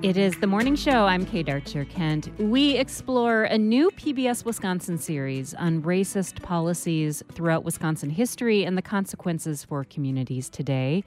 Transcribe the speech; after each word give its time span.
It 0.00 0.16
is 0.16 0.38
the 0.38 0.46
morning 0.46 0.76
show. 0.76 1.06
I'm 1.06 1.26
Kate 1.26 1.48
Archer 1.48 1.84
Kent. 1.84 2.28
We 2.38 2.76
explore 2.76 3.42
a 3.42 3.58
new 3.58 3.90
PBS 3.90 4.44
Wisconsin 4.44 4.96
series 4.96 5.54
on 5.54 5.82
racist 5.82 6.40
policies 6.40 7.20
throughout 7.32 7.64
Wisconsin 7.64 8.10
history 8.10 8.64
and 8.64 8.78
the 8.78 8.82
consequences 8.82 9.64
for 9.64 9.82
communities 9.82 10.48
today. 10.48 11.02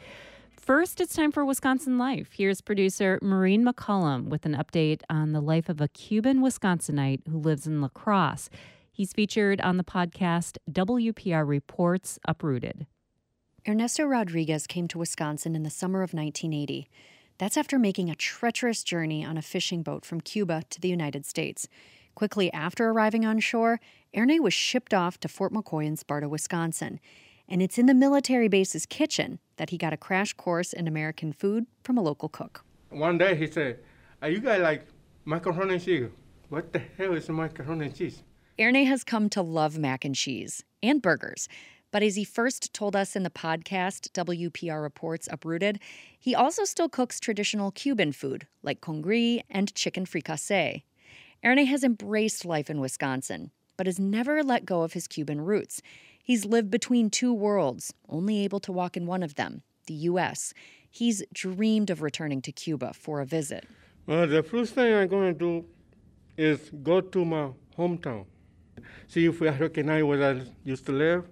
First, 0.57 0.99
it's 0.99 1.15
time 1.15 1.31
for 1.31 1.45
Wisconsin 1.45 1.97
Life. 1.97 2.33
Here's 2.33 2.59
producer 2.59 3.17
Maureen 3.21 3.63
McCollum 3.63 4.25
with 4.25 4.45
an 4.45 4.55
update 4.55 5.03
on 5.09 5.31
the 5.31 5.41
life 5.41 5.69
of 5.69 5.79
a 5.79 5.87
Cuban 5.87 6.41
Wisconsinite 6.41 7.25
who 7.29 7.39
lives 7.39 7.65
in 7.65 7.79
La 7.79 7.87
Crosse. 7.87 8.49
He's 8.91 9.13
featured 9.13 9.61
on 9.61 9.77
the 9.77 9.85
podcast 9.85 10.57
WPR 10.69 11.47
Reports 11.47 12.19
Uprooted. 12.27 12.87
Ernesto 13.65 14.03
Rodriguez 14.03 14.67
came 14.67 14.89
to 14.89 14.97
Wisconsin 14.97 15.55
in 15.55 15.63
the 15.63 15.69
summer 15.69 16.03
of 16.03 16.13
1980. 16.13 16.89
That's 17.41 17.57
after 17.57 17.79
making 17.79 18.11
a 18.11 18.13
treacherous 18.13 18.83
journey 18.83 19.25
on 19.25 19.35
a 19.35 19.41
fishing 19.41 19.81
boat 19.81 20.05
from 20.05 20.21
Cuba 20.21 20.61
to 20.69 20.79
the 20.79 20.89
United 20.89 21.25
States. 21.25 21.67
Quickly 22.13 22.53
after 22.53 22.87
arriving 22.87 23.25
on 23.25 23.39
shore, 23.39 23.79
Erne 24.13 24.43
was 24.43 24.53
shipped 24.53 24.93
off 24.93 25.19
to 25.21 25.27
Fort 25.27 25.51
McCoy 25.51 25.87
in 25.87 25.97
Sparta, 25.97 26.29
Wisconsin. 26.29 26.99
And 27.49 27.63
it's 27.63 27.79
in 27.79 27.87
the 27.87 27.95
military 27.95 28.47
base's 28.47 28.85
kitchen 28.85 29.39
that 29.57 29.71
he 29.71 29.79
got 29.79 29.91
a 29.91 29.97
crash 29.97 30.33
course 30.33 30.71
in 30.71 30.87
American 30.87 31.33
food 31.33 31.65
from 31.83 31.97
a 31.97 32.03
local 32.03 32.29
cook. 32.29 32.63
One 32.91 33.17
day 33.17 33.33
he 33.35 33.47
said, 33.47 33.79
Are 34.21 34.29
you 34.29 34.39
guys 34.39 34.61
like 34.61 34.85
macaroni 35.25 35.73
and 35.73 35.83
cheese? 35.83 36.09
What 36.49 36.71
the 36.71 36.83
hell 36.95 37.15
is 37.15 37.27
macaroni 37.27 37.87
and 37.87 37.95
cheese? 37.95 38.21
Erne 38.59 38.85
has 38.85 39.03
come 39.03 39.29
to 39.29 39.41
love 39.41 39.79
mac 39.79 40.05
and 40.05 40.13
cheese 40.13 40.63
and 40.83 41.01
burgers. 41.01 41.49
But 41.91 42.03
as 42.03 42.15
he 42.15 42.23
first 42.23 42.73
told 42.73 42.95
us 42.95 43.15
in 43.15 43.23
the 43.23 43.29
podcast 43.29 44.11
WPR 44.11 44.81
Reports 44.81 45.27
Uprooted, 45.29 45.79
he 46.17 46.33
also 46.33 46.63
still 46.63 46.87
cooks 46.87 47.19
traditional 47.19 47.71
Cuban 47.71 48.13
food 48.13 48.47
like 48.63 48.79
congri 48.79 49.41
and 49.49 49.75
chicken 49.75 50.05
fricassee. 50.05 50.85
Erne 51.43 51.65
has 51.65 51.83
embraced 51.83 52.45
life 52.45 52.69
in 52.69 52.79
Wisconsin, 52.79 53.51
but 53.75 53.87
has 53.87 53.99
never 53.99 54.41
let 54.43 54.65
go 54.65 54.83
of 54.83 54.93
his 54.93 55.07
Cuban 55.07 55.41
roots. 55.41 55.81
He's 56.23 56.45
lived 56.45 56.71
between 56.71 57.09
two 57.09 57.33
worlds, 57.33 57.93
only 58.07 58.43
able 58.43 58.59
to 58.61 58.71
walk 58.71 58.95
in 58.95 59.05
one 59.05 59.23
of 59.23 59.35
them, 59.35 59.63
the 59.87 59.93
U.S. 59.93 60.53
He's 60.89 61.23
dreamed 61.33 61.89
of 61.89 62.01
returning 62.01 62.41
to 62.43 62.51
Cuba 62.51 62.93
for 62.93 63.21
a 63.21 63.25
visit. 63.25 63.67
Well, 64.05 64.27
the 64.27 64.43
first 64.43 64.75
thing 64.75 64.93
I'm 64.93 65.07
going 65.07 65.33
to 65.33 65.39
do 65.39 65.65
is 66.37 66.69
go 66.83 67.01
to 67.01 67.25
my 67.25 67.49
hometown, 67.77 68.25
see 69.07 69.25
if 69.25 69.41
I 69.41 69.49
recognize 69.57 70.03
where 70.03 70.35
I 70.35 70.41
used 70.63 70.85
to 70.85 70.91
live, 70.91 71.25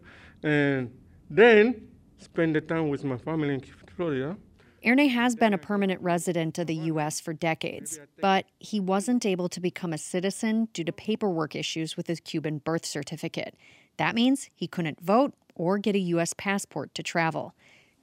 and 0.44 0.92
then 1.30 1.88
spend 2.18 2.56
the 2.56 2.62
time 2.62 2.90
with 2.90 3.04
my 3.04 3.18
family 3.18 3.54
in 3.54 3.62
Florida. 3.95 4.38
Erne 4.84 5.09
has 5.09 5.36
been 5.36 5.54
a 5.54 5.58
permanent 5.58 6.02
resident 6.02 6.58
of 6.58 6.68
the 6.68 6.76
U.S. 6.76 7.20
for 7.20 7.34
decades, 7.34 8.00
but 8.22 8.45
he 8.60 8.80
wasn't 8.80 9.26
able 9.26 9.50
to 9.50 9.60
become 9.60 9.92
a 9.92 9.98
citizen 9.98 10.70
due 10.73 10.86
to 10.86 10.94
paperwork 10.94 11.54
issues 11.54 11.98
with 11.98 12.08
his 12.08 12.22
Cuban 12.22 12.60
birth 12.60 12.86
certificate. 12.86 13.56
That 13.98 14.16
means 14.16 14.50
he 14.56 14.67
couldn't 14.67 15.02
vote 15.02 15.34
or 15.56 15.78
get 15.78 15.95
a 15.95 16.00
U.S. 16.00 16.34
passport 16.34 16.95
to 16.95 17.04
travel. 17.04 17.54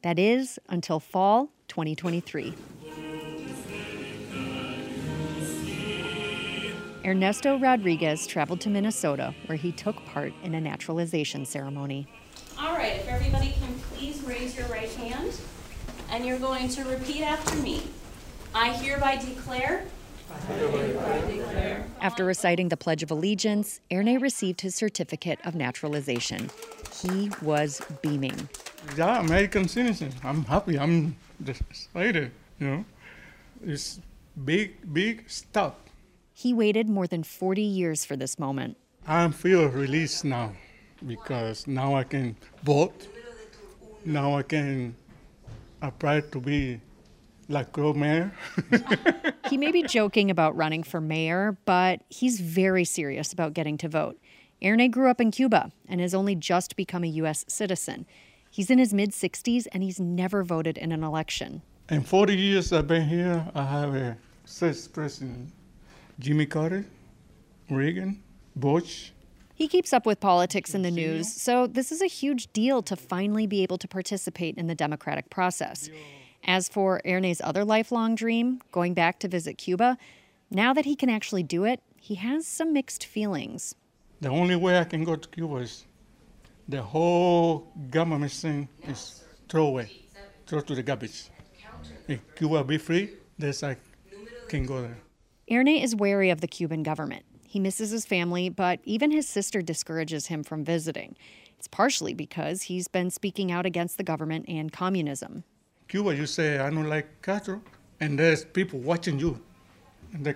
That 0.03 0.19
is 0.19 0.59
until 0.69 1.01
fall 1.01 1.51
2023. 1.69 2.55
Ernesto 7.07 7.59
Rodriguez 7.59 8.27
traveled 8.27 8.61
to 8.63 8.69
Minnesota, 8.69 9.33
where 9.47 9.57
he 9.57 9.73
took 9.73 10.05
part 10.07 10.35
in 10.43 10.55
a 10.55 10.61
naturalization 10.61 11.47
ceremony. 11.47 12.07
All 12.59 12.75
right, 12.75 12.95
if 12.95 13.07
everybody 13.07 13.55
can 13.61 13.75
please 13.93 14.23
raise 14.23 14.57
your 14.57 14.67
right 14.69 14.91
hand, 14.93 15.31
and 16.11 16.25
you're 16.25 16.39
going 16.39 16.69
to 16.71 16.85
repeat 16.85 17.23
after 17.23 17.55
me. 17.57 17.83
I 18.55 18.73
hereby 18.73 19.17
declare. 19.17 19.85
After 22.01 22.25
reciting 22.25 22.71
the 22.71 22.77
Pledge 22.77 23.03
of 23.03 23.11
Allegiance, 23.11 23.81
Erne 23.91 24.19
received 24.19 24.63
his 24.63 24.75
certificate 24.75 25.39
of 25.45 25.55
naturalization. 25.55 26.51
He 27.03 27.31
was 27.43 27.83
beaming. 28.01 28.49
Yeah, 28.97 29.21
American 29.21 29.69
citizen. 29.69 30.13
I'm 30.25 30.45
happy. 30.45 30.79
I'm 30.79 31.15
just 31.45 31.61
excited. 31.61 32.31
You 32.59 32.67
know, 32.67 32.85
it's 33.67 34.01
big, 34.47 34.95
big 34.95 35.29
stuff. 35.29 35.75
He 36.33 36.55
waited 36.55 36.89
more 36.89 37.07
than 37.07 37.23
40 37.23 37.61
years 37.61 38.07
for 38.07 38.17
this 38.17 38.39
moment. 38.39 38.79
I 39.07 39.29
feel 39.29 39.69
released 39.69 40.25
now 40.25 40.53
because 41.07 41.67
now 41.67 41.95
I 41.95 42.05
can 42.05 42.37
vote. 42.63 43.09
Now 44.05 44.37
I 44.37 44.43
can 44.43 44.95
apply 45.83 46.21
to 46.21 46.41
be 46.41 46.81
like 47.49 47.73
girl 47.73 47.95
mayor. 47.95 48.33
he 49.51 49.57
may 49.57 49.73
be 49.73 49.83
joking 49.83 50.31
about 50.31 50.57
running 50.57 50.83
for 50.83 51.01
mayor, 51.01 51.57
but 51.65 52.03
he's 52.09 52.41
very 52.41 52.85
serious 52.85 53.33
about 53.33 53.53
getting 53.55 53.79
to 53.79 53.89
vote. 53.89 54.19
Erne 54.63 54.91
grew 54.91 55.11
up 55.11 55.21
in 55.21 55.31
Cuba 55.31 55.71
and 55.89 56.01
has 56.01 56.15
only 56.15 56.35
just 56.35 56.77
become 56.77 57.05
a 57.05 57.09
U.S. 57.09 57.45
citizen. 57.47 58.07
He's 58.51 58.71
in 58.71 58.79
his 58.79 58.95
mid 58.95 59.11
60s 59.11 59.67
and 59.73 59.83
he's 59.83 60.01
never 60.01 60.43
voted 60.43 60.79
in 60.79 60.93
an 60.93 61.05
election. 61.05 61.63
In 61.91 62.03
40 62.03 62.37
years 62.37 62.73
I've 62.73 62.89
been 62.89 63.07
here, 63.09 63.47
I 63.55 63.65
have 63.65 63.95
a 63.95 64.17
six 64.45 64.89
president 64.89 65.53
Jimmy 66.19 66.47
Carter, 66.47 66.87
Reagan, 67.71 68.23
Bush, 68.57 69.11
he 69.57 69.69
keeps 69.69 69.93
up 69.93 70.05
with 70.05 70.21
politics 70.21 70.75
in 70.75 70.83
the 70.83 70.91
news, 70.91 71.33
so 71.33 71.67
this 71.67 71.91
is 71.91 72.03
a 72.03 72.07
huge 72.07 72.53
deal 72.53 72.83
to 72.83 72.95
finally 72.95 73.47
be 73.47 73.63
able 73.63 73.79
to 73.79 73.89
participate 73.89 74.57
in 74.59 74.67
the 74.67 74.75
democratic 74.75 75.31
process. 75.31 75.89
As 76.45 76.69
for 76.69 77.01
Erne's 77.07 77.41
other 77.41 77.65
lifelong 77.65 78.15
dream, 78.15 78.61
going 78.71 78.95
back 78.95 79.19
to 79.21 79.29
visit 79.29 79.57
Cuba, 79.57 79.97
now 80.51 80.73
that 80.75 80.85
he 80.85 80.95
can 80.95 81.09
actually 81.09 81.43
do 81.43 81.65
it, 81.65 81.81
he 81.99 82.17
has 82.17 82.47
some 82.47 82.73
mixed 82.73 83.05
feelings. 83.05 83.75
The 84.21 84.29
only 84.29 84.57
way 84.57 84.79
I 84.79 84.85
can 84.85 85.05
go 85.05 85.17
to 85.17 85.29
Cuba 85.29 85.57
is 85.57 85.87
the 86.69 86.83
whole 86.83 87.73
government 87.91 88.33
thing 88.33 88.69
is 88.87 89.25
throw 89.49 89.67
away, 89.67 89.91
throw 90.47 90.61
to 90.61 90.75
the 90.75 90.83
garbage. 90.83 91.31
If 92.07 92.21
Cuba 92.37 92.63
be 92.63 92.79
free, 92.79 93.11
then 93.39 93.55
I 93.63 93.77
can 94.49 94.67
go 94.67 94.83
there. 94.83 94.99
Erne 95.49 95.69
is 95.69 95.95
wary 95.95 96.31
of 96.31 96.41
the 96.41 96.49
Cuban 96.49 96.83
government. 96.83 97.25
He 97.47 97.61
misses 97.61 97.91
his 97.91 98.05
family, 98.05 98.49
but 98.49 98.81
even 98.85 99.11
his 99.11 99.29
sister 99.29 99.63
discourages 99.63 100.27
him 100.27 100.43
from 100.43 100.65
visiting. 100.65 101.17
It's 101.59 101.69
partially 101.69 102.13
because 102.13 102.63
he's 102.63 102.89
been 102.89 103.11
speaking 103.11 103.51
out 103.51 103.67
against 103.67 103.97
the 103.97 104.05
government 104.05 104.47
and 104.49 104.73
communism. 104.73 105.45
Cuba, 105.89 106.15
you 106.15 106.27
say, 106.27 106.59
I 106.59 106.69
don't 106.71 106.89
like 106.89 107.23
Castro, 107.23 107.63
and 108.01 108.19
there's 108.19 108.45
people 108.45 108.81
watching 108.81 109.19
you, 109.19 109.41
and 110.13 110.25
they 110.25 110.35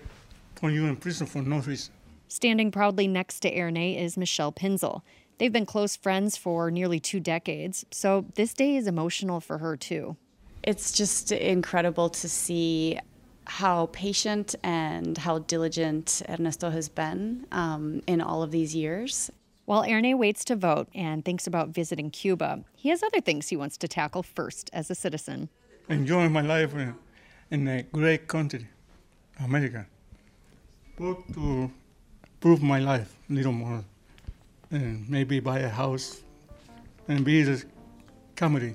put 0.54 0.72
you 0.72 0.86
in 0.86 0.96
prison 0.96 1.26
for 1.26 1.42
no 1.42 1.58
reason. 1.58 1.92
Standing 2.28 2.70
proudly 2.70 3.08
next 3.08 3.40
to 3.40 3.50
Erne 3.50 3.76
is 3.76 4.16
Michelle 4.16 4.52
Pinzel. 4.52 5.02
They've 5.38 5.52
been 5.52 5.66
close 5.66 5.96
friends 5.96 6.36
for 6.36 6.70
nearly 6.70 7.00
two 7.00 7.18
decades, 7.18 7.84
so 7.90 8.26
this 8.34 8.54
day 8.54 8.76
is 8.76 8.86
emotional 8.86 9.40
for 9.40 9.58
her 9.58 9.76
too. 9.76 10.16
It's 10.62 10.92
just 10.92 11.32
incredible 11.32 12.10
to 12.10 12.28
see 12.28 12.98
how 13.46 13.86
patient 13.86 14.54
and 14.62 15.18
how 15.18 15.38
diligent 15.38 16.22
Ernesto 16.28 16.70
has 16.70 16.88
been 16.88 17.46
um, 17.52 18.02
in 18.06 18.20
all 18.20 18.42
of 18.42 18.50
these 18.50 18.74
years. 18.74 19.30
While 19.64 19.84
Erne 19.84 20.18
waits 20.18 20.44
to 20.46 20.56
vote 20.56 20.88
and 20.94 21.24
thinks 21.24 21.46
about 21.46 21.68
visiting 21.68 22.10
Cuba, 22.10 22.64
he 22.74 22.88
has 22.88 23.02
other 23.02 23.20
things 23.20 23.48
he 23.48 23.56
wants 23.56 23.76
to 23.78 23.88
tackle 23.88 24.22
first 24.22 24.70
as 24.72 24.90
a 24.90 24.94
citizen. 24.94 25.48
Enjoying 25.88 26.32
my 26.32 26.40
life 26.40 26.74
in, 26.74 26.94
in 27.50 27.68
a 27.68 27.82
great 27.82 28.26
country, 28.26 28.66
America. 29.44 29.86
Work 30.98 31.26
to 31.34 31.70
improve 32.24 32.62
my 32.62 32.78
life 32.78 33.16
a 33.28 33.32
little 33.32 33.52
more, 33.52 33.84
and 34.70 35.08
maybe 35.08 35.40
buy 35.40 35.60
a 35.60 35.68
house 35.68 36.22
and 37.08 37.24
be 37.24 37.42
the 37.42 37.64
comedy, 38.36 38.74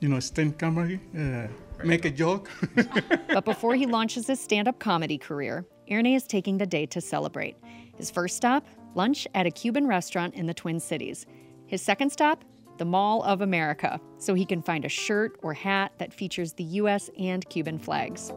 you 0.00 0.08
know, 0.08 0.20
stand 0.20 0.58
comedy. 0.58 0.98
Uh, 1.16 1.46
make 1.84 2.04
a 2.04 2.10
joke. 2.10 2.50
but 3.28 3.44
before 3.44 3.74
he 3.74 3.86
launches 3.86 4.26
his 4.26 4.40
stand 4.40 4.68
up 4.68 4.78
comedy 4.78 5.18
career, 5.18 5.66
Erne 5.88 6.06
is 6.06 6.24
taking 6.26 6.58
the 6.58 6.66
day 6.66 6.86
to 6.86 7.00
celebrate. 7.00 7.56
His 7.96 8.10
first 8.10 8.36
stop, 8.36 8.66
lunch 8.94 9.26
at 9.34 9.46
a 9.46 9.50
Cuban 9.50 9.86
restaurant 9.86 10.34
in 10.34 10.46
the 10.46 10.54
Twin 10.54 10.80
Cities. 10.80 11.26
His 11.66 11.82
second 11.82 12.10
stop, 12.10 12.44
the 12.78 12.84
Mall 12.84 13.22
of 13.22 13.40
America, 13.40 14.00
so 14.18 14.34
he 14.34 14.44
can 14.44 14.62
find 14.62 14.84
a 14.84 14.88
shirt 14.88 15.38
or 15.42 15.54
hat 15.54 15.92
that 15.98 16.12
features 16.12 16.52
the 16.54 16.64
US 16.64 17.10
and 17.18 17.48
Cuban 17.48 17.78
flags. 17.78 18.32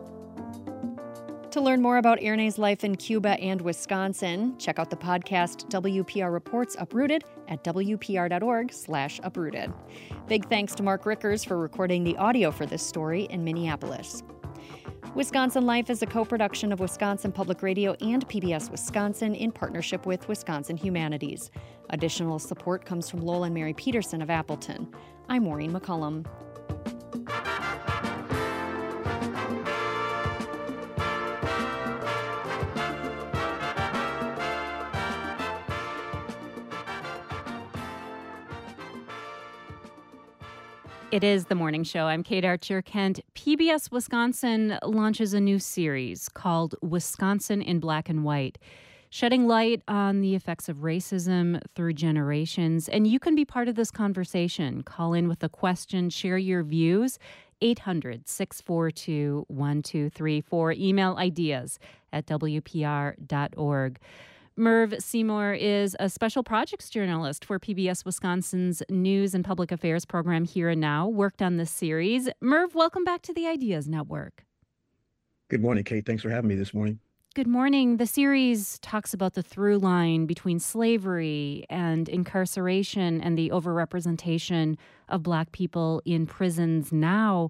To 1.56 1.62
learn 1.62 1.82
more 1.82 2.00
about 2.00 2.22
Erne's 2.22 2.58
life 2.58 2.84
in 2.84 2.96
Cuba 2.98 3.40
and 3.40 3.62
Wisconsin, 3.62 4.58
check 4.58 4.78
out 4.78 4.90
the 4.90 4.98
podcast 4.98 5.70
WPR 5.70 6.30
Reports 6.34 6.76
Uprooted 6.78 7.24
at 7.48 7.64
wpr.org 7.64 8.74
slash 8.74 9.22
uprooted. 9.24 9.72
Big 10.28 10.50
thanks 10.50 10.76
to 10.76 10.84
Mark 10.84 11.06
Rickers 11.06 11.46
for 11.46 11.58
recording 11.58 12.04
the 12.04 12.18
audio 12.18 12.52
for 12.52 12.66
this 12.66 12.86
story 12.86 13.24
in 13.30 13.46
Minneapolis. 13.46 14.22
Wisconsin 15.14 15.66
Life 15.66 15.90
is 15.90 16.02
a 16.02 16.06
co-production 16.06 16.74
of 16.74 16.82
Wisconsin 16.82 17.32
Public 17.32 17.62
Radio 17.62 17.94
and 18.02 18.28
PBS 18.28 18.70
Wisconsin 18.70 19.34
in 19.34 19.50
partnership 19.50 20.06
with 20.06 20.28
Wisconsin 20.28 20.76
Humanities. 20.76 21.52
Additional 21.90 22.38
support 22.38 22.84
comes 22.84 23.10
from 23.10 23.22
Lowell 23.22 23.46
and 23.46 23.54
Mary 23.54 23.74
Peterson 23.74 24.22
of 24.22 24.30
Appleton. 24.30 24.94
I'm 25.30 25.44
Maureen 25.44 25.72
McCollum. 25.72 26.26
It 41.16 41.24
is 41.24 41.46
the 41.46 41.56
morning 41.56 41.86
show. 41.86 42.08
I'm 42.08 42.24
Kate 42.24 42.44
Archer 42.44 42.82
Kent. 42.82 43.22
PBS 43.36 43.90
Wisconsin 43.90 44.78
launches 44.84 45.34
a 45.34 45.40
new 45.40 45.60
series 45.60 46.28
called 46.28 46.76
Wisconsin 46.82 47.62
in 47.62 47.80
Black 47.80 48.10
and 48.10 48.26
White, 48.26 48.58
shedding 49.12 49.48
light 49.48 49.82
on 49.88 50.20
the 50.20 50.36
effects 50.36 50.68
of 50.68 50.80
racism 50.80 51.62
through 51.74 51.94
generations. 51.94 52.90
And 52.90 53.08
you 53.08 53.22
can 53.22 53.34
be 53.34 53.46
part 53.46 53.70
of 53.70 53.76
this 53.76 53.92
conversation. 53.92 54.84
Call 54.84 55.14
in 55.14 55.30
with 55.30 55.42
a 55.42 55.48
question, 55.48 56.10
share 56.10 56.38
your 56.38 56.64
views. 56.64 57.18
800 57.62 58.28
642 58.28 59.46
1234. 59.48 60.72
Email 60.74 61.16
ideas 61.16 61.80
at 62.12 62.26
WPR.org. 62.26 64.00
Merv 64.58 64.96
Seymour 65.00 65.54
is 65.56 65.98
a 66.00 66.10
special 66.10 66.42
projects 66.42 66.90
journalist 66.90 67.44
for 67.44 67.60
PBS 67.60 68.06
Wisconsin's 68.06 68.82
News 68.90 69.36
and 69.36 69.44
Public 69.44 69.70
Affairs 69.70 70.06
program 70.06 70.46
Here 70.46 70.70
and 70.70 70.80
Now, 70.80 71.10
worked 71.10 71.42
on 71.42 71.58
this 71.58 71.70
series. 71.70 72.30
Merv, 72.40 72.74
welcome 72.74 73.04
back 73.04 73.22
to 73.24 73.34
the 73.34 73.48
Ideas 73.48 73.90
Network. 73.90 74.46
Good 75.50 75.62
morning, 75.62 75.84
Kate. 75.84 76.06
Thanks 76.06 76.24
for 76.24 76.30
having 76.30 76.48
me 76.48 76.56
this 76.56 76.74
morning. 76.74 77.00
Good 77.36 77.48
morning. 77.48 77.98
The 77.98 78.08
series 78.08 78.80
talks 78.80 79.14
about 79.14 79.34
the 79.34 79.44
through 79.44 79.80
line 79.80 80.26
between 80.26 80.60
slavery 80.60 81.66
and 81.70 82.08
incarceration 82.08 83.20
and 83.20 83.38
the 83.38 83.50
overrepresentation 83.50 84.78
of 85.10 85.22
Black 85.22 85.52
people 85.52 86.02
in 86.06 86.28
prisons 86.28 86.94
now. 86.94 87.50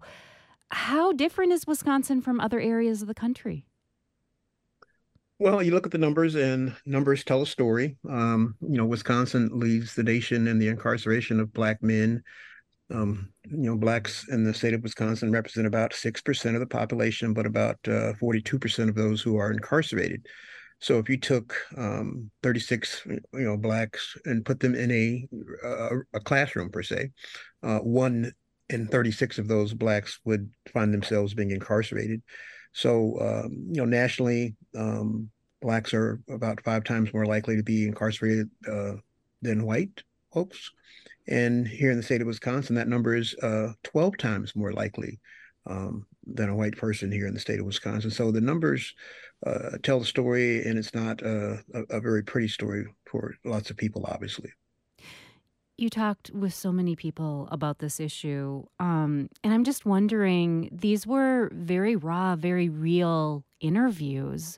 How 0.72 1.12
different 1.12 1.52
is 1.52 1.68
Wisconsin 1.68 2.20
from 2.20 2.40
other 2.40 2.60
areas 2.60 3.04
of 3.04 3.08
the 3.08 3.14
country? 3.14 3.68
Well, 5.38 5.62
you 5.62 5.72
look 5.72 5.86
at 5.86 5.92
the 5.92 5.98
numbers, 5.98 6.36
and 6.36 6.74
numbers 6.86 7.26
tell 7.26 7.42
a 7.42 7.46
story. 7.46 7.98
Um, 8.10 8.56
you 8.62 8.78
know, 8.78 8.86
Wisconsin 8.86 9.50
leads 9.52 9.94
the 9.94 10.04
nation 10.04 10.48
in 10.48 10.60
the 10.60 10.70
incarceration 10.70 11.42
of 11.42 11.52
black 11.52 11.84
men. 11.84 12.24
Um, 12.90 13.34
you 13.44 13.70
know, 13.70 13.76
blacks 13.76 14.28
in 14.30 14.46
the 14.46 14.54
state 14.54 14.74
of 14.74 14.82
Wisconsin 14.82 15.32
represent 15.32 15.68
about 15.68 15.94
six 15.94 16.22
percent 16.22 16.56
of 16.56 16.62
the 16.62 16.68
population, 16.68 17.34
but 17.34 17.46
about 17.46 17.78
uh, 17.88 18.14
forty-two 18.14 18.60
percent 18.60 18.90
of 18.90 18.96
those 18.96 19.22
who 19.22 19.36
are 19.36 19.52
incarcerated. 19.52 20.26
So, 20.80 21.00
if 21.00 21.10
you 21.10 21.18
took 21.18 21.54
um, 21.76 22.32
thirty-six, 22.42 23.02
you 23.06 23.20
know, 23.34 23.58
blacks 23.58 24.16
and 24.24 24.46
put 24.46 24.62
them 24.62 24.74
in 24.74 24.92
a 24.92 25.28
a, 25.68 25.90
a 26.14 26.20
classroom 26.22 26.70
per 26.70 26.84
se, 26.84 27.10
uh, 27.62 27.80
one 27.80 28.32
in 28.70 28.88
thirty-six 28.88 29.38
of 29.38 29.50
those 29.50 29.74
blacks 29.74 30.18
would 30.24 30.50
find 30.72 30.94
themselves 30.94 31.34
being 31.34 31.52
incarcerated. 31.52 32.22
So, 32.76 33.18
um, 33.22 33.68
you 33.70 33.78
know, 33.78 33.86
nationally, 33.86 34.54
um, 34.78 35.30
blacks 35.62 35.94
are 35.94 36.22
about 36.30 36.62
five 36.62 36.84
times 36.84 37.14
more 37.14 37.26
likely 37.26 37.56
to 37.56 37.64
be 37.64 37.88
incarcerated 37.88 38.50
uh, 38.70 38.96
than 39.42 39.66
white 39.66 40.04
folks. 40.34 40.72
And 41.26 41.66
here 41.66 41.90
in 41.90 41.96
the 41.96 42.04
state 42.04 42.20
of 42.20 42.28
Wisconsin, 42.28 42.76
that 42.76 42.90
number 42.90 43.16
is 43.16 43.34
uh, 43.36 43.72
12 43.84 44.18
times 44.18 44.58
more 44.58 44.74
likely 44.74 45.22
um, 45.66 46.06
than 46.28 46.50
a 46.50 46.56
white 46.56 46.76
person 46.76 47.14
here 47.14 47.28
in 47.28 47.34
the 47.34 47.40
state 47.40 47.62
of 47.62 47.66
Wisconsin. 47.66 48.12
So 48.12 48.30
the 48.30 48.42
numbers 48.42 48.94
uh, 49.48 49.78
tell 49.82 50.00
the 50.00 50.06
story, 50.06 50.66
and 50.66 50.78
it's 50.78 50.94
not 50.94 51.22
a, 51.22 51.64
a, 51.90 52.02
very 52.02 52.24
pretty 52.24 52.50
story 52.50 52.86
for 53.10 53.36
lots 53.46 53.70
of 53.70 53.78
people, 53.78 54.06
obviously. 54.06 54.52
You 55.78 55.90
talked 55.90 56.32
with 56.32 56.54
so 56.54 56.72
many 56.72 56.96
people 56.96 57.50
about 57.52 57.80
this 57.80 58.00
issue. 58.00 58.64
Um, 58.80 59.30
and 59.44 59.54
I'm 59.54 59.66
just 59.66 59.86
wondering 59.86 60.70
these 60.72 61.06
were 61.06 61.50
very 61.54 61.98
raw, 61.98 62.38
very 62.38 62.70
real 62.70 63.44
interviews. 63.60 64.58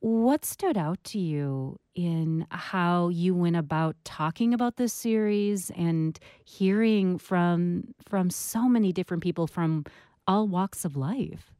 What 0.00 0.44
stood 0.44 0.76
out 0.76 1.02
to 1.04 1.18
you 1.20 1.78
in 1.94 2.46
how 2.50 3.08
you 3.08 3.34
went 3.34 3.56
about 3.56 3.96
talking 4.04 4.52
about 4.52 4.76
this 4.76 4.92
series 4.92 5.70
and 5.70 6.18
hearing 6.44 7.16
from 7.16 7.94
from 8.08 8.28
so 8.30 8.68
many 8.68 8.92
different 8.92 9.22
people 9.22 9.46
from 9.46 9.84
all 10.26 10.48
walks 10.48 10.84
of 10.84 10.96
life? 10.96 11.52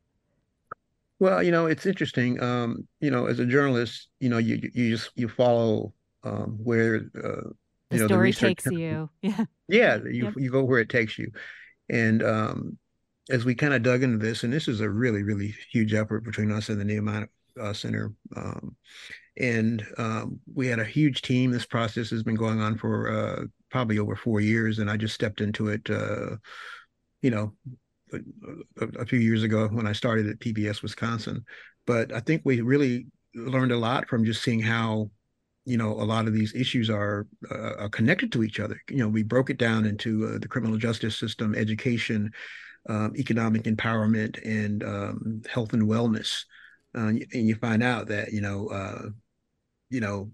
Well, 1.19 1.43
you 1.43 1.51
know, 1.51 1.67
it's 1.67 1.87
interesting. 1.87 2.43
Um, 2.43 2.87
you 3.01 3.11
know, 3.11 3.27
as 3.27 3.39
a 3.39 3.47
journalist, 3.47 4.09
you 4.21 4.29
know, 4.29 4.39
you 4.39 4.61
you 4.75 4.91
just 4.91 5.11
you 5.15 5.29
follow 5.29 5.95
um, 6.25 6.59
where 6.63 7.09
uh, 7.25 7.51
the 7.91 7.99
know, 7.99 8.07
story 8.07 8.33
the 8.33 8.39
takes 8.39 8.67
you. 8.67 9.11
Yeah. 9.23 9.45
Yeah, 9.69 9.99
you 10.05 10.25
yep. 10.25 10.35
you 10.37 10.51
go 10.51 10.63
where 10.65 10.81
it 10.81 10.89
takes 10.89 11.19
you. 11.19 11.31
And 11.89 12.23
um, 12.23 12.79
as 13.31 13.45
we 13.45 13.55
kind 13.55 13.75
of 13.75 13.83
dug 13.83 14.03
into 14.03 14.19
this, 14.19 14.45
and 14.45 14.53
this 14.53 14.69
is 14.69 14.81
a 14.81 14.89
really, 14.89 15.23
really 15.23 15.55
huge 15.71 15.95
effort 15.95 16.25
between 16.25 16.53
us 16.53 16.69
and 16.69 16.81
the 16.81 16.85
Nehemiah 16.85 17.27
uh, 17.61 17.73
Center. 17.73 18.13
Um, 18.37 18.77
and 19.39 19.85
um, 19.99 20.41
we 20.55 20.67
had 20.69 20.79
a 20.79 20.85
huge 20.85 21.23
team. 21.23 21.51
This 21.51 21.67
process 21.67 22.11
has 22.11 22.23
been 22.23 22.37
going 22.37 22.61
on 22.61 22.79
for 22.79 23.11
uh, 23.11 23.45
probably 23.71 23.99
over 23.99 24.17
four 24.17 24.41
years, 24.41 24.79
and 24.79 24.91
I 24.91 24.97
just 24.97 25.15
stepped 25.15 25.41
into 25.41 25.69
it, 25.69 25.89
uh, 25.91 26.37
you 27.21 27.31
know, 27.31 27.53
a, 28.13 28.21
a, 29.01 29.05
few 29.05 29.19
years 29.19 29.43
ago 29.43 29.69
when 29.69 29.87
I 29.87 29.93
started 29.93 30.29
at 30.29 30.39
PBS 30.39 30.83
Wisconsin. 30.83 31.45
But 31.87 32.13
I 32.13 32.21
think 32.21 32.43
we 32.45 32.61
really 32.61 33.07
learned 33.35 33.73
a 33.73 33.79
lot 33.79 34.09
from 34.09 34.25
just 34.25 34.43
seeing 34.43 34.61
how 34.61 35.11
you 35.67 35.77
know, 35.77 35.91
a 35.93 36.07
lot 36.07 36.27
of 36.27 36.33
these 36.33 36.55
issues 36.55 36.89
are, 36.89 37.27
uh, 37.51 37.89
connected 37.89 38.31
to 38.33 38.45
each 38.45 38.61
other. 38.61 38.81
You 38.89 38.99
know, 38.99 39.09
we 39.09 39.25
broke 39.25 39.51
it 39.51 39.59
down 39.59 39.85
into 39.85 40.27
uh, 40.27 40.39
the 40.39 40.49
criminal 40.49 40.79
justice 40.79 41.19
system, 41.19 41.55
education, 41.57 42.31
um, 42.89 43.13
economic 43.17 43.65
empowerment, 43.65 44.39
and 44.45 44.85
um, 44.85 45.43
health 45.51 45.73
and 45.73 45.83
wellness. 45.83 46.45
Uh, 46.97 47.09
and 47.09 47.49
you 47.49 47.57
find 47.57 47.83
out 47.83 48.07
that 48.09 48.33
you 48.33 48.41
know, 48.41 48.69
uh, 48.69 49.09
you 49.91 50.01
know, 50.01 50.31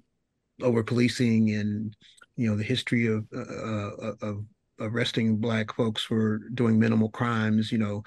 over 0.62 0.84
policing 0.84 1.50
and 1.55 1.96
you 2.37 2.49
know 2.49 2.56
the 2.56 2.62
history 2.62 3.06
of 3.06 3.26
uh, 3.34 3.40
uh, 3.40 4.14
of 4.20 4.44
arresting 4.81 5.38
black 5.38 5.75
folks 5.75 6.02
for 6.02 6.40
doing 6.55 6.79
minimal 6.79 7.08
crimes. 7.08 7.73
You 7.73 7.79
know, 7.79 8.02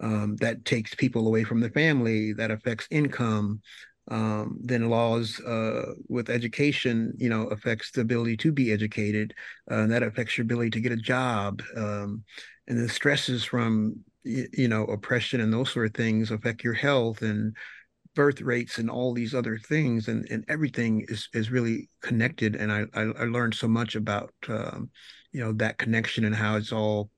um, 0.00 0.36
that 0.36 0.64
takes 0.64 0.94
people 0.94 1.26
away 1.26 1.42
from 1.42 1.60
the 1.60 1.70
family. 1.70 2.32
That 2.32 2.52
affects 2.52 2.86
income 2.90 3.62
um, 4.10 4.58
then 4.62 4.88
laws 4.88 5.40
uh, 5.40 5.92
with 6.08 6.30
education, 6.30 7.12
you 7.18 7.28
know, 7.28 7.46
affects 7.48 7.90
the 7.90 8.00
ability 8.00 8.36
to 8.38 8.52
be 8.52 8.72
educated, 8.72 9.34
uh, 9.70 9.76
and 9.76 9.92
that 9.92 10.02
affects 10.02 10.36
your 10.36 10.44
ability 10.44 10.70
to 10.70 10.80
get 10.80 10.92
a 10.92 10.96
job. 10.96 11.62
Um, 11.76 12.24
and 12.66 12.78
the 12.78 12.88
stresses 12.88 13.44
from 13.44 14.00
you 14.24 14.68
know 14.68 14.84
oppression 14.84 15.40
and 15.40 15.52
those 15.52 15.70
sort 15.70 15.86
of 15.86 15.94
things 15.94 16.30
affect 16.30 16.62
your 16.62 16.74
health 16.74 17.22
and 17.22 17.56
birth 18.14 18.40
rates 18.40 18.78
and 18.78 18.90
all 18.90 19.14
these 19.14 19.34
other 19.34 19.58
things, 19.58 20.08
and 20.08 20.26
and 20.30 20.44
everything 20.48 21.04
is 21.08 21.28
is 21.34 21.50
really 21.50 21.88
connected. 22.02 22.56
And 22.56 22.72
I 22.72 22.84
I, 22.94 23.02
I 23.02 23.24
learned 23.24 23.54
so 23.54 23.68
much 23.68 23.94
about 23.94 24.32
um, 24.48 24.90
you 25.32 25.40
know 25.40 25.52
that 25.54 25.78
connection 25.78 26.24
and 26.24 26.34
how 26.34 26.56
it's 26.56 26.72
all 26.72 27.10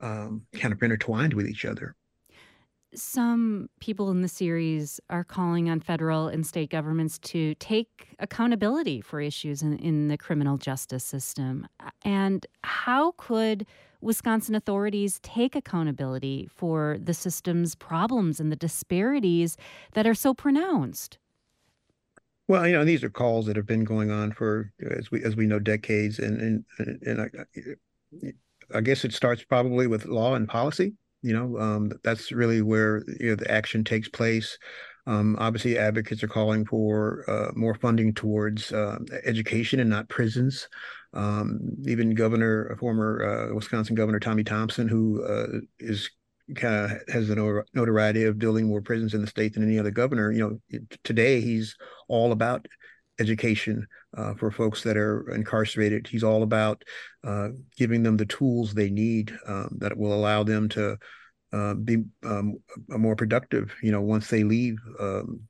um, 0.00 0.42
kind 0.54 0.72
of 0.72 0.82
intertwined 0.82 1.34
with 1.34 1.46
each 1.46 1.64
other 1.64 1.94
some 2.96 3.68
people 3.80 4.10
in 4.10 4.22
the 4.22 4.28
series 4.28 5.00
are 5.10 5.24
calling 5.24 5.68
on 5.68 5.80
federal 5.80 6.28
and 6.28 6.46
state 6.46 6.70
governments 6.70 7.18
to 7.18 7.54
take 7.56 8.08
accountability 8.18 9.00
for 9.00 9.20
issues 9.20 9.62
in, 9.62 9.78
in 9.78 10.08
the 10.08 10.16
criminal 10.16 10.56
justice 10.56 11.04
system. 11.04 11.68
And 12.02 12.46
how 12.64 13.12
could 13.18 13.66
Wisconsin 14.00 14.54
authorities 14.54 15.20
take 15.22 15.54
accountability 15.54 16.48
for 16.50 16.98
the 17.02 17.14
system's 17.14 17.74
problems 17.74 18.40
and 18.40 18.50
the 18.50 18.56
disparities 18.56 19.56
that 19.92 20.06
are 20.06 20.14
so 20.14 20.34
pronounced? 20.34 21.18
Well, 22.48 22.66
you 22.66 22.74
know, 22.74 22.84
these 22.84 23.02
are 23.02 23.10
calls 23.10 23.46
that 23.46 23.56
have 23.56 23.66
been 23.66 23.84
going 23.84 24.10
on 24.10 24.32
for, 24.32 24.72
as 24.80 25.10
we 25.10 25.22
as 25.24 25.34
we 25.34 25.46
know, 25.46 25.58
decades, 25.58 26.20
and 26.20 26.64
and 26.78 27.02
and 27.02 27.20
I, 27.20 28.76
I 28.76 28.80
guess 28.80 29.04
it 29.04 29.12
starts 29.12 29.42
probably 29.42 29.88
with 29.88 30.06
law 30.06 30.34
and 30.34 30.48
policy 30.48 30.94
you 31.22 31.32
know 31.32 31.58
um, 31.58 31.92
that's 32.02 32.32
really 32.32 32.62
where 32.62 33.02
you 33.20 33.30
know 33.30 33.36
the 33.36 33.50
action 33.50 33.84
takes 33.84 34.08
place. 34.08 34.58
Um, 35.08 35.36
obviously 35.38 35.78
advocates 35.78 36.24
are 36.24 36.28
calling 36.28 36.64
for 36.66 37.24
uh, 37.30 37.52
more 37.54 37.76
funding 37.76 38.12
towards 38.12 38.72
uh, 38.72 38.98
education 39.24 39.78
and 39.78 39.88
not 39.88 40.08
prisons. 40.08 40.68
Um, 41.14 41.60
even 41.86 42.14
governor 42.14 42.76
former 42.78 43.50
uh, 43.50 43.54
wisconsin 43.54 43.94
governor 43.94 44.20
tommy 44.20 44.44
thompson 44.44 44.86
who 44.88 45.24
uh, 45.24 45.60
is 45.78 46.10
kind 46.54 46.74
of 46.74 46.90
has 47.08 47.28
the 47.28 47.64
notoriety 47.74 48.24
of 48.24 48.38
building 48.38 48.66
more 48.66 48.82
prisons 48.82 49.14
in 49.14 49.20
the 49.20 49.26
state 49.26 49.54
than 49.54 49.62
any 49.62 49.78
other 49.78 49.90
governor 49.90 50.30
you 50.30 50.60
know 50.70 50.80
today 51.04 51.40
he's 51.40 51.74
all 52.08 52.32
about 52.32 52.66
education 53.18 53.86
uh, 54.16 54.34
for 54.34 54.50
folks 54.50 54.82
that 54.82 54.96
are 54.96 55.30
incarcerated. 55.34 56.06
He's 56.06 56.24
all 56.24 56.42
about 56.42 56.84
uh, 57.24 57.48
giving 57.76 58.02
them 58.02 58.16
the 58.16 58.26
tools 58.26 58.74
they 58.74 58.90
need 58.90 59.36
um, 59.46 59.76
that 59.78 59.96
will 59.96 60.12
allow 60.12 60.42
them 60.42 60.68
to 60.70 60.98
uh, 61.52 61.74
be 61.74 62.04
um, 62.24 62.56
more 62.88 63.16
productive. 63.16 63.74
You 63.82 63.92
know, 63.92 64.00
once 64.00 64.28
they 64.28 64.44
leave, 64.44 64.78
um, 65.00 65.40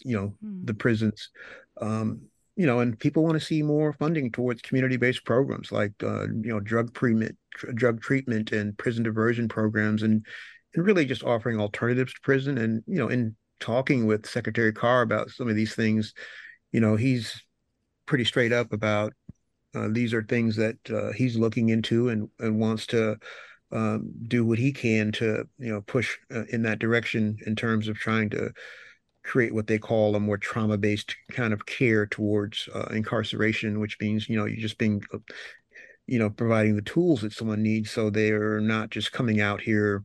you 0.00 0.16
know, 0.16 0.34
mm. 0.44 0.66
the 0.66 0.74
prisons. 0.74 1.30
Um, 1.80 2.22
you 2.56 2.66
know, 2.66 2.80
and 2.80 2.98
people 2.98 3.22
want 3.22 3.38
to 3.38 3.44
see 3.44 3.62
more 3.62 3.92
funding 3.92 4.32
towards 4.32 4.62
community-based 4.62 5.26
programs 5.26 5.70
like 5.70 5.92
uh, 6.02 6.22
you 6.22 6.48
know 6.48 6.60
drug 6.60 6.94
treatment, 6.94 7.36
tr- 7.54 7.72
drug 7.72 8.00
treatment, 8.00 8.52
and 8.52 8.76
prison 8.78 9.02
diversion 9.02 9.46
programs, 9.46 10.02
and 10.02 10.24
and 10.74 10.86
really 10.86 11.04
just 11.04 11.22
offering 11.22 11.60
alternatives 11.60 12.14
to 12.14 12.20
prison. 12.22 12.56
And 12.56 12.82
you 12.86 12.96
know, 12.96 13.08
in 13.08 13.36
talking 13.60 14.06
with 14.06 14.26
Secretary 14.26 14.72
Carr 14.72 15.02
about 15.02 15.30
some 15.30 15.48
of 15.48 15.56
these 15.56 15.74
things, 15.74 16.14
you 16.72 16.80
know, 16.80 16.96
he's 16.96 17.42
pretty 18.06 18.24
straight 18.24 18.52
up 18.52 18.72
about 18.72 19.12
uh, 19.74 19.88
these 19.90 20.14
are 20.14 20.22
things 20.22 20.56
that 20.56 20.78
uh, 20.90 21.12
he's 21.12 21.36
looking 21.36 21.68
into 21.68 22.08
and, 22.08 22.28
and 22.38 22.58
wants 22.58 22.86
to 22.86 23.16
um, 23.72 24.10
do 24.28 24.44
what 24.44 24.58
he 24.58 24.72
can 24.72 25.10
to 25.12 25.44
you 25.58 25.72
know 25.72 25.80
push 25.82 26.16
uh, 26.34 26.44
in 26.50 26.62
that 26.62 26.78
direction 26.78 27.36
in 27.46 27.56
terms 27.56 27.88
of 27.88 27.96
trying 27.96 28.30
to 28.30 28.50
create 29.24 29.52
what 29.52 29.66
they 29.66 29.78
call 29.78 30.14
a 30.14 30.20
more 30.20 30.38
trauma-based 30.38 31.14
kind 31.30 31.52
of 31.52 31.66
care 31.66 32.06
towards 32.06 32.68
uh, 32.74 32.86
incarceration, 32.92 33.80
which 33.80 33.98
means 34.00 34.28
you 34.28 34.38
know 34.38 34.44
you're 34.44 34.56
just 34.60 34.78
being 34.78 35.02
uh, 35.12 35.18
you 36.06 36.18
know 36.18 36.30
providing 36.30 36.76
the 36.76 36.82
tools 36.82 37.22
that 37.22 37.32
someone 37.32 37.62
needs 37.62 37.90
so 37.90 38.08
they're 38.08 38.60
not 38.60 38.90
just 38.90 39.12
coming 39.12 39.40
out 39.40 39.60
here 39.60 40.04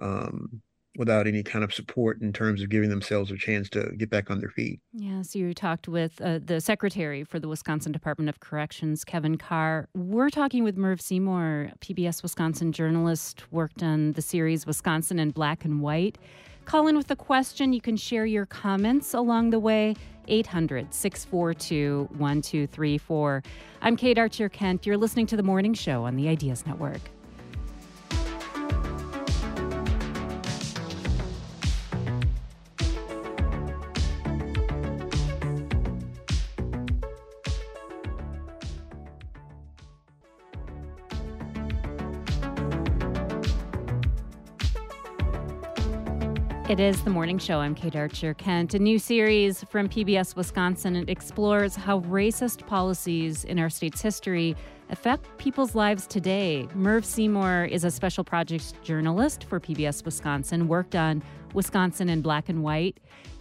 um, 0.00 0.62
without 0.96 1.26
any 1.26 1.42
kind 1.42 1.64
of 1.64 1.72
support 1.72 2.20
in 2.20 2.32
terms 2.32 2.62
of 2.62 2.68
giving 2.68 2.90
themselves 2.90 3.30
a 3.30 3.36
chance 3.36 3.68
to 3.70 3.92
get 3.96 4.10
back 4.10 4.30
on 4.30 4.40
their 4.40 4.50
feet. 4.50 4.80
Yes, 4.92 5.34
you 5.34 5.54
talked 5.54 5.88
with 5.88 6.20
uh, 6.20 6.38
the 6.44 6.60
secretary 6.60 7.24
for 7.24 7.38
the 7.38 7.48
Wisconsin 7.48 7.92
Department 7.92 8.28
of 8.28 8.40
Corrections, 8.40 9.04
Kevin 9.04 9.38
Carr. 9.38 9.88
We're 9.94 10.30
talking 10.30 10.64
with 10.64 10.76
Merv 10.76 11.00
Seymour, 11.00 11.72
PBS 11.80 12.22
Wisconsin 12.22 12.72
journalist, 12.72 13.50
worked 13.50 13.82
on 13.82 14.12
the 14.12 14.22
series 14.22 14.66
Wisconsin 14.66 15.18
in 15.18 15.30
Black 15.30 15.64
and 15.64 15.80
White. 15.80 16.18
Call 16.64 16.86
in 16.86 16.96
with 16.96 17.10
a 17.10 17.16
question. 17.16 17.72
You 17.72 17.80
can 17.80 17.96
share 17.96 18.26
your 18.26 18.46
comments 18.46 19.14
along 19.14 19.50
the 19.50 19.58
way. 19.58 19.94
800 20.28 20.94
642 20.94 22.08
1234. 22.16 23.42
I'm 23.80 23.96
Kate 23.96 24.18
Archer 24.18 24.48
Kent. 24.48 24.86
You're 24.86 24.96
listening 24.96 25.26
to 25.26 25.36
The 25.36 25.42
Morning 25.42 25.74
Show 25.74 26.04
on 26.04 26.14
the 26.14 26.28
Ideas 26.28 26.64
Network. 26.64 27.00
It 46.72 46.80
is 46.80 47.04
the 47.04 47.10
morning 47.10 47.36
show. 47.36 47.60
I'm 47.60 47.74
Kate 47.74 47.94
Archer 47.94 48.32
Kent. 48.32 48.72
A 48.72 48.78
new 48.78 48.98
series 48.98 49.62
from 49.64 49.90
PBS 49.90 50.34
Wisconsin. 50.34 50.96
It 50.96 51.10
explores 51.10 51.76
how 51.76 52.00
racist 52.00 52.66
policies 52.66 53.44
in 53.44 53.58
our 53.58 53.68
state's 53.68 54.00
history 54.00 54.56
affect 54.88 55.36
people's 55.36 55.74
lives 55.74 56.06
today. 56.06 56.66
Merv 56.74 57.04
Seymour 57.04 57.66
is 57.66 57.84
a 57.84 57.90
special 57.90 58.24
projects 58.24 58.72
journalist 58.82 59.44
for 59.44 59.60
PBS 59.60 60.02
Wisconsin, 60.02 60.66
worked 60.66 60.96
on 60.96 61.22
Wisconsin 61.52 62.08
in 62.08 62.22
black 62.22 62.48
and 62.48 62.62
white. 62.62 62.96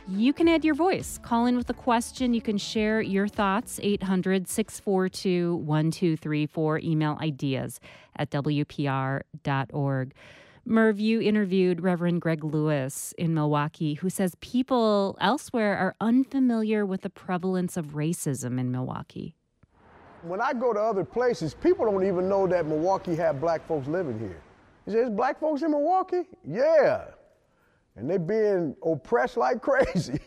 You 0.10 0.34
can 0.34 0.50
add 0.50 0.66
your 0.66 0.76
voice. 0.76 1.18
Call 1.24 1.46
in 1.46 1.56
with 1.56 1.70
a 1.70 1.74
question. 1.74 2.34
You 2.34 2.42
can 2.42 2.58
share 2.58 3.00
your 3.00 3.30
thoughts. 3.30 3.80
800 3.82 4.50
642 4.50 5.56
1234. 5.56 6.80
Email 6.80 7.18
ideas 7.22 7.80
at 8.18 8.30
WPR.org. 8.30 10.14
Merv, 10.66 11.00
you 11.00 11.20
interviewed 11.20 11.82
Reverend 11.82 12.22
Greg 12.22 12.44
Lewis 12.44 13.14
in 13.18 13.34
Milwaukee, 13.34 13.96
who 13.96 14.10
says 14.10 14.36
people 14.42 15.18
elsewhere 15.20 15.76
are 15.76 15.96
unfamiliar 16.00 16.86
with 16.86 17.02
the 17.02 17.10
prevalence 17.10 17.78
of 17.78 17.88
racism 17.88 18.60
in 18.60 18.72
Milwaukee. 18.72 19.36
When 20.22 20.40
I 20.40 20.54
go 20.54 20.72
to 20.72 20.80
other 20.80 21.04
places, 21.04 21.56
people 21.56 21.86
don't 21.86 22.06
even 22.06 22.30
know 22.30 22.46
that 22.46 22.68
Milwaukee 22.68 23.16
had 23.16 23.42
black 23.42 23.68
folks 23.68 23.88
living 23.88 24.20
here. 24.20 24.40
He 24.86 24.92
says, 24.92 25.10
black 25.10 25.40
folks 25.40 25.64
in 25.64 25.72
Milwaukee? 25.72 26.28
Yeah. 26.48 27.06
And 27.96 28.10
they 28.10 28.18
being 28.18 28.76
oppressed 28.86 29.38
like 29.38 29.62
crazy. 29.64 30.20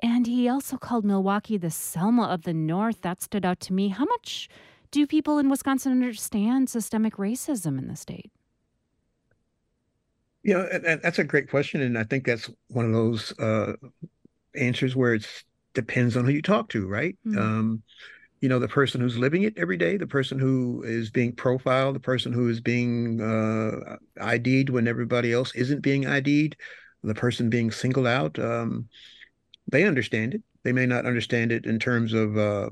And 0.00 0.28
he 0.28 0.48
also 0.48 0.76
called 0.76 1.04
Milwaukee 1.04 1.56
the 1.56 1.70
Selma 1.70 2.24
of 2.24 2.42
the 2.42 2.54
North. 2.54 3.02
That 3.02 3.20
stood 3.20 3.44
out 3.44 3.58
to 3.60 3.72
me. 3.72 3.88
How 3.88 4.04
much 4.04 4.48
do 4.92 5.06
people 5.08 5.38
in 5.38 5.48
Wisconsin 5.48 5.90
understand 5.90 6.70
systemic 6.70 7.16
racism 7.16 7.78
in 7.78 7.88
the 7.88 7.96
state? 7.96 8.30
You 10.46 10.54
know, 10.54 10.68
and, 10.70 11.02
that's 11.02 11.18
a 11.18 11.24
great 11.24 11.50
question, 11.50 11.80
and 11.80 11.98
I 11.98 12.04
think 12.04 12.24
that's 12.24 12.48
one 12.68 12.84
of 12.84 12.92
those 12.92 13.36
uh, 13.40 13.72
answers 14.54 14.94
where 14.94 15.14
it 15.14 15.26
depends 15.74 16.16
on 16.16 16.24
who 16.24 16.30
you 16.30 16.40
talk 16.40 16.68
to, 16.68 16.86
right? 16.86 17.16
Mm-hmm. 17.26 17.36
Um, 17.36 17.82
you 18.40 18.48
know, 18.48 18.60
the 18.60 18.68
person 18.68 19.00
who's 19.00 19.18
living 19.18 19.42
it 19.42 19.58
every 19.58 19.76
day, 19.76 19.96
the 19.96 20.06
person 20.06 20.38
who 20.38 20.84
is 20.86 21.10
being 21.10 21.32
profiled, 21.32 21.96
the 21.96 22.00
person 22.00 22.32
who 22.32 22.48
is 22.48 22.60
being 22.60 23.20
uh, 23.20 23.96
ID'd 24.20 24.70
when 24.70 24.86
everybody 24.86 25.32
else 25.32 25.52
isn't 25.56 25.80
being 25.80 26.06
ID'd, 26.06 26.54
the 27.02 27.14
person 27.14 27.50
being 27.50 27.72
singled 27.72 28.06
out. 28.06 28.38
Um, 28.38 28.88
they 29.66 29.82
understand 29.82 30.34
it. 30.34 30.42
They 30.62 30.70
may 30.70 30.86
not 30.86 31.06
understand 31.06 31.50
it 31.50 31.66
in 31.66 31.80
terms 31.80 32.12
of 32.12 32.38
uh, 32.38 32.70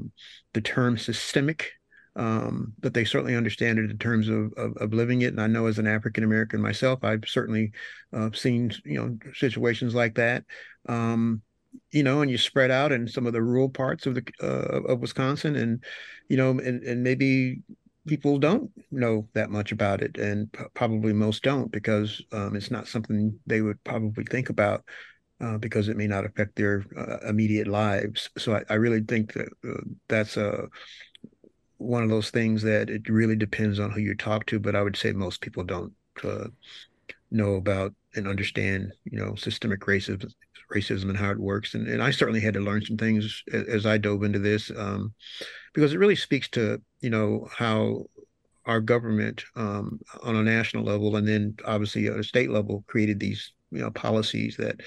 the 0.52 0.60
term 0.60 0.96
systemic 0.96 1.72
um, 2.16 2.72
but 2.80 2.94
they 2.94 3.04
certainly 3.04 3.34
understand 3.34 3.78
it 3.78 3.90
in 3.90 3.98
terms 3.98 4.28
of, 4.28 4.52
of, 4.56 4.76
of 4.76 4.92
living 4.92 5.22
it. 5.22 5.28
And 5.32 5.40
I 5.40 5.46
know 5.46 5.66
as 5.66 5.78
an 5.78 5.86
African 5.86 6.24
American 6.24 6.60
myself, 6.60 7.02
I've 7.02 7.24
certainly 7.26 7.72
uh, 8.12 8.30
seen 8.32 8.72
you 8.84 9.00
know 9.00 9.18
situations 9.34 9.94
like 9.94 10.14
that. 10.16 10.44
Um, 10.88 11.42
you 11.90 12.04
know, 12.04 12.22
and 12.22 12.30
you 12.30 12.38
spread 12.38 12.70
out 12.70 12.92
in 12.92 13.08
some 13.08 13.26
of 13.26 13.32
the 13.32 13.42
rural 13.42 13.68
parts 13.68 14.06
of 14.06 14.14
the 14.14 14.24
uh, 14.40 14.82
of 14.92 15.00
Wisconsin, 15.00 15.56
and 15.56 15.82
you 16.28 16.36
know, 16.36 16.50
and 16.50 16.82
and 16.84 17.02
maybe 17.02 17.62
people 18.06 18.38
don't 18.38 18.70
know 18.90 19.28
that 19.32 19.50
much 19.50 19.72
about 19.72 20.00
it, 20.00 20.16
and 20.16 20.52
p- 20.52 20.64
probably 20.74 21.12
most 21.12 21.42
don't 21.42 21.72
because 21.72 22.22
um, 22.32 22.54
it's 22.54 22.70
not 22.70 22.86
something 22.86 23.36
they 23.46 23.60
would 23.60 23.82
probably 23.84 24.24
think 24.24 24.50
about. 24.50 24.84
Uh, 25.40 25.58
because 25.58 25.88
it 25.88 25.96
may 25.96 26.06
not 26.06 26.24
affect 26.24 26.54
their 26.54 26.84
uh, 26.96 27.18
immediate 27.28 27.66
lives, 27.66 28.30
so 28.38 28.54
I, 28.54 28.62
I 28.70 28.74
really 28.74 29.00
think 29.00 29.32
that 29.32 29.48
uh, 29.68 29.82
that's 30.08 30.36
a 30.36 30.68
one 31.84 32.02
of 32.02 32.10
those 32.10 32.30
things 32.30 32.62
that 32.62 32.90
it 32.90 33.08
really 33.08 33.36
depends 33.36 33.78
on 33.78 33.90
who 33.90 34.00
you 34.00 34.14
talk 34.14 34.46
to, 34.46 34.58
but 34.58 34.74
I 34.74 34.82
would 34.82 34.96
say 34.96 35.12
most 35.12 35.40
people 35.40 35.64
don't 35.64 35.92
uh, 36.22 36.46
know 37.30 37.54
about 37.54 37.94
and 38.14 38.28
understand, 38.28 38.92
you 39.04 39.18
know, 39.18 39.34
systemic 39.34 39.80
racism, 39.80 40.32
racism 40.74 41.08
and 41.08 41.16
how 41.16 41.30
it 41.30 41.38
works. 41.38 41.74
And, 41.74 41.88
and 41.88 42.02
I 42.02 42.10
certainly 42.10 42.40
had 42.40 42.54
to 42.54 42.60
learn 42.60 42.84
some 42.84 42.96
things 42.96 43.42
as, 43.52 43.64
as 43.64 43.86
I 43.86 43.98
dove 43.98 44.22
into 44.22 44.38
this 44.38 44.70
um, 44.76 45.12
because 45.72 45.92
it 45.92 45.98
really 45.98 46.16
speaks 46.16 46.48
to, 46.50 46.80
you 47.00 47.10
know, 47.10 47.48
how 47.56 48.04
our 48.66 48.80
government 48.80 49.44
um, 49.56 50.00
on 50.22 50.36
a 50.36 50.42
national 50.42 50.84
level 50.84 51.16
and 51.16 51.28
then 51.28 51.54
obviously 51.66 52.06
at 52.06 52.18
a 52.18 52.24
state 52.24 52.50
level 52.50 52.84
created 52.86 53.20
these, 53.20 53.52
you 53.70 53.80
know, 53.80 53.90
policies 53.90 54.56
that, 54.56 54.80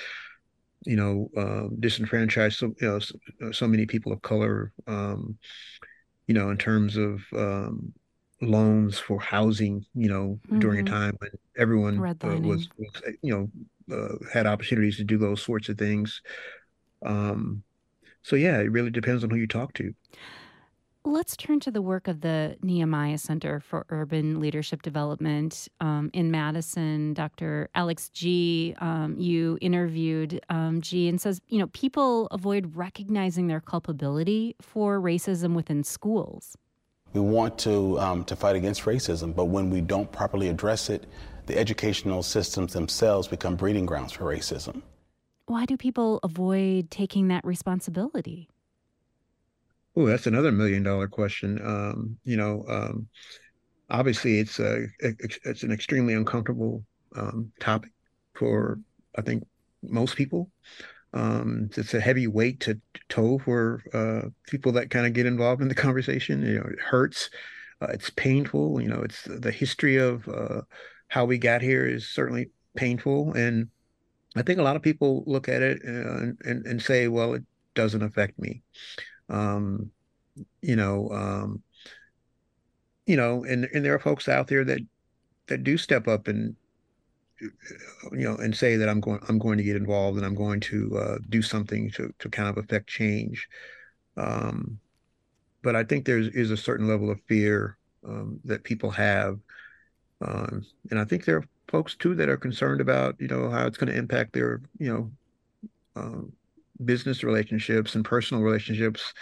you 0.85 0.95
know, 0.95 1.29
uh, 1.37 1.67
disenfranchise 1.79 2.53
so, 2.53 2.73
you 2.81 2.87
know, 2.87 2.99
so, 2.99 3.15
so, 3.51 3.67
many 3.67 3.85
people 3.85 4.11
of 4.11 4.21
color, 4.21 4.71
um, 4.87 5.37
you 6.27 6.33
know, 6.33 6.49
in 6.49 6.57
terms 6.57 6.97
of 6.97 7.21
um, 7.33 7.93
loans 8.41 8.99
for 8.99 9.19
housing, 9.19 9.85
you 9.95 10.09
know, 10.09 10.39
mm-hmm. 10.45 10.59
during 10.59 10.79
a 10.79 10.83
mm-hmm. 10.83 10.93
time 10.93 11.17
when 11.19 11.31
everyone 11.57 11.99
uh, 11.99 12.37
was, 12.39 12.69
was, 12.77 13.01
uh, 13.07 13.11
you 13.21 13.33
know, 13.33 13.95
uh, 13.95 14.15
had 14.31 14.45
opportunities 14.45 14.97
to 14.97 15.03
do 15.03 15.17
those 15.17 15.41
sorts 15.41 15.69
of 15.69 15.77
things. 15.77 16.21
Um, 17.05 17.63
so 18.21 18.35
yeah, 18.35 18.57
it 18.57 18.71
really 18.71 18.89
depends 18.91 19.23
on 19.23 19.29
who 19.29 19.37
you 19.37 19.47
talk 19.47 19.73
to. 19.75 19.93
Let's 21.03 21.37
turn 21.37 21.59
to 21.61 21.71
the 21.71 21.81
work 21.81 22.07
of 22.07 22.21
the 22.21 22.57
Nehemiah 22.61 23.17
Center 23.17 23.59
for 23.59 23.85
Urban 23.89 24.39
Leadership 24.39 24.81
Development 24.81 25.67
um, 25.79 26.09
in 26.13 26.31
Madison. 26.31 27.13
Dr. 27.13 27.69
Alex 27.75 28.09
Gee, 28.09 28.75
um, 28.79 29.15
you 29.17 29.57
interviewed 29.61 30.41
um, 30.49 30.81
Gee 30.81 31.07
and 31.07 31.19
says, 31.19 31.41
you 31.47 31.59
know, 31.59 31.67
people 31.67 32.27
avoid 32.27 32.75
recognizing 32.75 33.47
their 33.47 33.61
culpability 33.61 34.55
for 34.61 34.99
racism 34.99 35.53
within 35.53 35.83
schools. 35.83 36.57
We 37.13 37.21
want 37.21 37.57
to 37.59 37.97
um, 37.99 38.25
to 38.25 38.35
fight 38.35 38.55
against 38.57 38.83
racism, 38.83 39.33
but 39.33 39.45
when 39.45 39.69
we 39.69 39.81
don't 39.81 40.11
properly 40.11 40.49
address 40.49 40.89
it, 40.89 41.07
the 41.45 41.57
educational 41.57 42.21
systems 42.21 42.73
themselves 42.73 43.27
become 43.27 43.55
breeding 43.55 43.85
grounds 43.85 44.11
for 44.11 44.25
racism. 44.25 44.81
Why 45.45 45.65
do 45.65 45.77
people 45.77 46.19
avoid 46.21 46.91
taking 46.91 47.29
that 47.29 47.45
responsibility? 47.45 48.49
Oh, 49.97 50.05
that's 50.05 50.27
another 50.27 50.51
million 50.51 50.83
dollar 50.83 51.07
question. 51.07 51.59
Um, 51.65 52.19
you 52.23 52.37
know, 52.37 52.63
um, 52.69 53.07
obviously 53.89 54.37
it's 54.37 54.59
a 54.59 54.85
it's 54.99 55.63
an 55.63 55.71
extremely 55.71 56.13
uncomfortable 56.13 56.83
um, 57.15 57.51
topic 57.59 57.89
for 58.35 58.79
I 59.17 59.23
think 59.23 59.43
most 59.81 60.15
people. 60.15 60.51
Um, 61.13 61.71
it's 61.75 61.95
a 61.95 61.99
heavy 61.99 62.27
weight 62.27 62.59
to 62.59 62.79
tow 63.09 63.39
for 63.39 63.81
uh, 63.91 64.29
people 64.47 64.71
that 64.73 64.91
kind 64.91 65.07
of 65.07 65.13
get 65.13 65.25
involved 65.25 65.63
in 65.63 65.67
the 65.67 65.73
conversation. 65.73 66.45
You 66.45 66.59
know, 66.59 66.67
it 66.71 66.79
hurts. 66.79 67.31
Uh, 67.81 67.87
it's 67.87 68.11
painful. 68.11 68.79
You 68.79 68.89
know, 68.89 69.01
it's 69.01 69.23
the 69.23 69.51
history 69.51 69.97
of 69.97 70.27
uh, 70.27 70.61
how 71.07 71.25
we 71.25 71.39
got 71.39 71.63
here 71.63 71.87
is 71.87 72.07
certainly 72.07 72.51
painful, 72.75 73.33
and 73.33 73.69
I 74.35 74.43
think 74.43 74.59
a 74.59 74.63
lot 74.63 74.75
of 74.75 74.83
people 74.83 75.23
look 75.25 75.49
at 75.49 75.63
it 75.63 75.83
and 75.83 76.37
and, 76.45 76.67
and 76.67 76.79
say, 76.79 77.07
well, 77.07 77.33
it 77.33 77.43
doesn't 77.73 78.03
affect 78.03 78.37
me 78.37 78.61
um, 79.29 79.91
you 80.61 80.75
know, 80.75 81.09
um, 81.11 81.63
you 83.05 83.15
know, 83.17 83.43
and 83.43 83.65
and 83.73 83.83
there 83.85 83.93
are 83.95 83.99
folks 83.99 84.27
out 84.27 84.47
there 84.47 84.63
that 84.65 84.81
that 85.47 85.63
do 85.63 85.77
step 85.77 86.07
up 86.07 86.27
and 86.27 86.55
you 87.39 88.23
know 88.23 88.35
and 88.35 88.55
say 88.55 88.75
that 88.77 88.89
I'm 88.89 88.99
going 88.99 89.19
I'm 89.29 89.39
going 89.39 89.57
to 89.57 89.63
get 89.63 89.75
involved 89.75 90.17
and 90.17 90.25
I'm 90.25 90.35
going 90.35 90.59
to 90.61 90.97
uh, 90.97 91.17
do 91.29 91.41
something 91.41 91.91
to 91.91 92.13
to 92.19 92.29
kind 92.29 92.49
of 92.49 92.57
affect 92.57 92.87
change. 92.87 93.47
Um, 94.17 94.79
but 95.63 95.75
I 95.75 95.83
think 95.83 96.05
there's 96.05 96.27
is 96.29 96.51
a 96.51 96.57
certain 96.57 96.87
level 96.87 97.11
of 97.11 97.21
fear 97.27 97.77
um, 98.07 98.39
that 98.45 98.63
people 98.63 98.91
have 98.91 99.39
Um, 100.21 100.65
and 100.91 100.99
I 100.99 101.05
think 101.05 101.25
there 101.25 101.37
are 101.37 101.45
folks 101.69 101.95
too 101.95 102.15
that 102.15 102.29
are 102.29 102.37
concerned 102.37 102.81
about, 102.81 103.15
you 103.19 103.27
know, 103.27 103.49
how 103.49 103.67
it's 103.67 103.77
going 103.77 103.91
to 103.91 103.97
impact 103.97 104.33
their, 104.33 104.61
you 104.79 104.89
know, 104.93 105.11
um, 105.95 106.33
business 106.83 107.23
relationships 107.23 107.95
and 107.95 108.05
personal 108.05 108.43
relationships. 108.43 109.13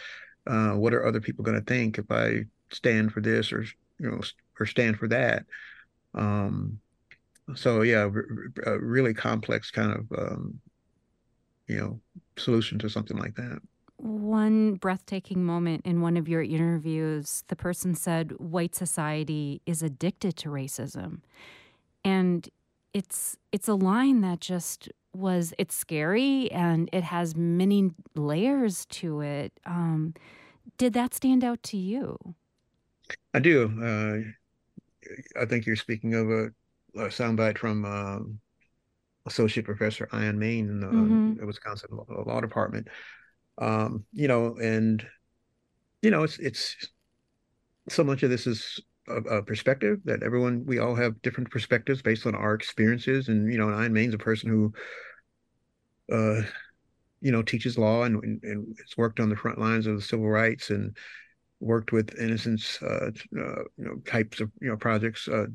Uh, 0.48 0.74
what 0.74 0.94
are 0.94 1.06
other 1.06 1.22
people 1.22 1.44
going 1.44 1.60
to 1.60 1.66
think 1.66 1.98
if 1.98 2.12
I 2.12 2.46
stand 2.72 3.12
for 3.12 3.22
this 3.22 3.52
or, 3.52 3.64
you 4.00 4.12
know, 4.12 4.22
or 4.60 4.66
stand 4.66 4.98
for 4.98 5.08
that? 5.08 5.46
Um, 6.14 6.80
so 7.56 7.82
yeah, 7.82 8.10
really 8.66 9.14
complex 9.14 9.72
kind 9.72 9.92
of, 9.92 10.18
um, 10.18 10.60
you 11.68 11.78
know, 11.78 12.00
solution 12.38 12.80
to 12.80 12.90
something 12.90 13.18
like 13.18 13.36
that 13.36 13.60
one 13.98 14.76
breathtaking 14.76 15.44
moment 15.44 15.86
in 15.86 16.02
one 16.02 16.18
of 16.18 16.28
your 16.28 16.42
interviews, 16.42 17.44
the 17.48 17.56
person 17.56 17.96
said 17.96 18.32
white 18.34 18.76
society 18.76 19.62
is 19.66 19.82
addicted 19.82 20.36
to 20.38 20.50
racism. 20.50 21.22
And 22.04 22.48
it's 22.96 23.38
it's 23.52 23.68
a 23.68 23.76
line 23.76 24.22
that 24.22 24.40
just 24.40 24.90
was 25.14 25.54
it's 25.58 25.76
scary 25.76 26.52
and 26.52 26.90
it 26.92 27.04
has 27.04 27.36
many 27.36 27.92
layers 28.16 28.86
to 28.88 29.22
it. 29.22 29.52
Um, 29.66 30.14
did 30.78 30.94
that 30.94 31.14
stand 31.14 31.44
out 31.44 31.62
to 31.64 31.78
you? 31.78 32.18
I 33.34 33.40
do. 33.40 33.72
Uh, 33.82 35.40
I 35.42 35.46
think 35.46 35.66
you're 35.66 35.76
speaking 35.76 36.16
of 36.16 36.30
a, 36.30 36.44
a 36.96 37.10
soundbite 37.10 37.58
from 37.58 37.86
um, 37.86 38.40
Associate 39.26 39.66
Professor 39.66 40.08
Ion 40.12 40.40
Meyn 40.40 40.70
in 40.70 40.80
the 40.80 40.88
mm-hmm. 40.88 41.46
Wisconsin 41.46 41.90
Law 41.92 42.42
Department 42.42 42.88
um, 43.58 44.06
you 44.12 44.28
know, 44.28 44.56
and 44.62 45.06
you 46.02 46.12
know, 46.12 46.24
it's 46.24 46.38
it's 46.40 46.76
so 47.90 48.04
much 48.04 48.24
of 48.24 48.30
this 48.30 48.48
is 48.48 48.82
a, 49.08 49.38
a, 49.38 49.44
perspective 49.44 50.00
that 50.06 50.24
everyone 50.24 50.66
we 50.66 50.80
all 50.80 50.96
have 50.96 51.22
different 51.22 51.52
perspectives 51.52 52.02
based 52.02 52.26
on 52.26 52.36
our 52.36 52.54
experiences, 52.54 53.30
and 53.30 53.52
you 53.52 53.58
know, 53.58 53.68
and 53.68 53.76
Ion 53.76 53.94
Meyn's 53.94 54.14
a 54.14 54.20
person 54.20 54.50
who, 54.50 54.74
uh, 56.12 56.42
you 57.22 57.32
know, 57.32 57.42
teaches 57.42 57.78
law 57.78 58.04
and, 58.04 58.24
and, 58.24 58.44
and 58.44 58.76
has 58.80 58.98
worked 58.98 59.20
on 59.20 59.30
the 59.30 59.36
front 59.36 59.60
lines 59.60 59.88
of 59.88 59.96
the 59.96 60.02
civil 60.02 60.28
rights 60.28 60.70
and 60.70 60.98
worked 61.60 61.92
with 61.92 62.18
innocence, 62.20 62.82
uh, 62.82 63.12
uh, 63.38 63.64
you 63.78 63.86
know, 63.86 63.96
types 64.06 64.40
of 64.40 64.52
you 64.62 64.70
know 64.70 64.78
projects, 64.78 65.28
uh, 65.28 65.46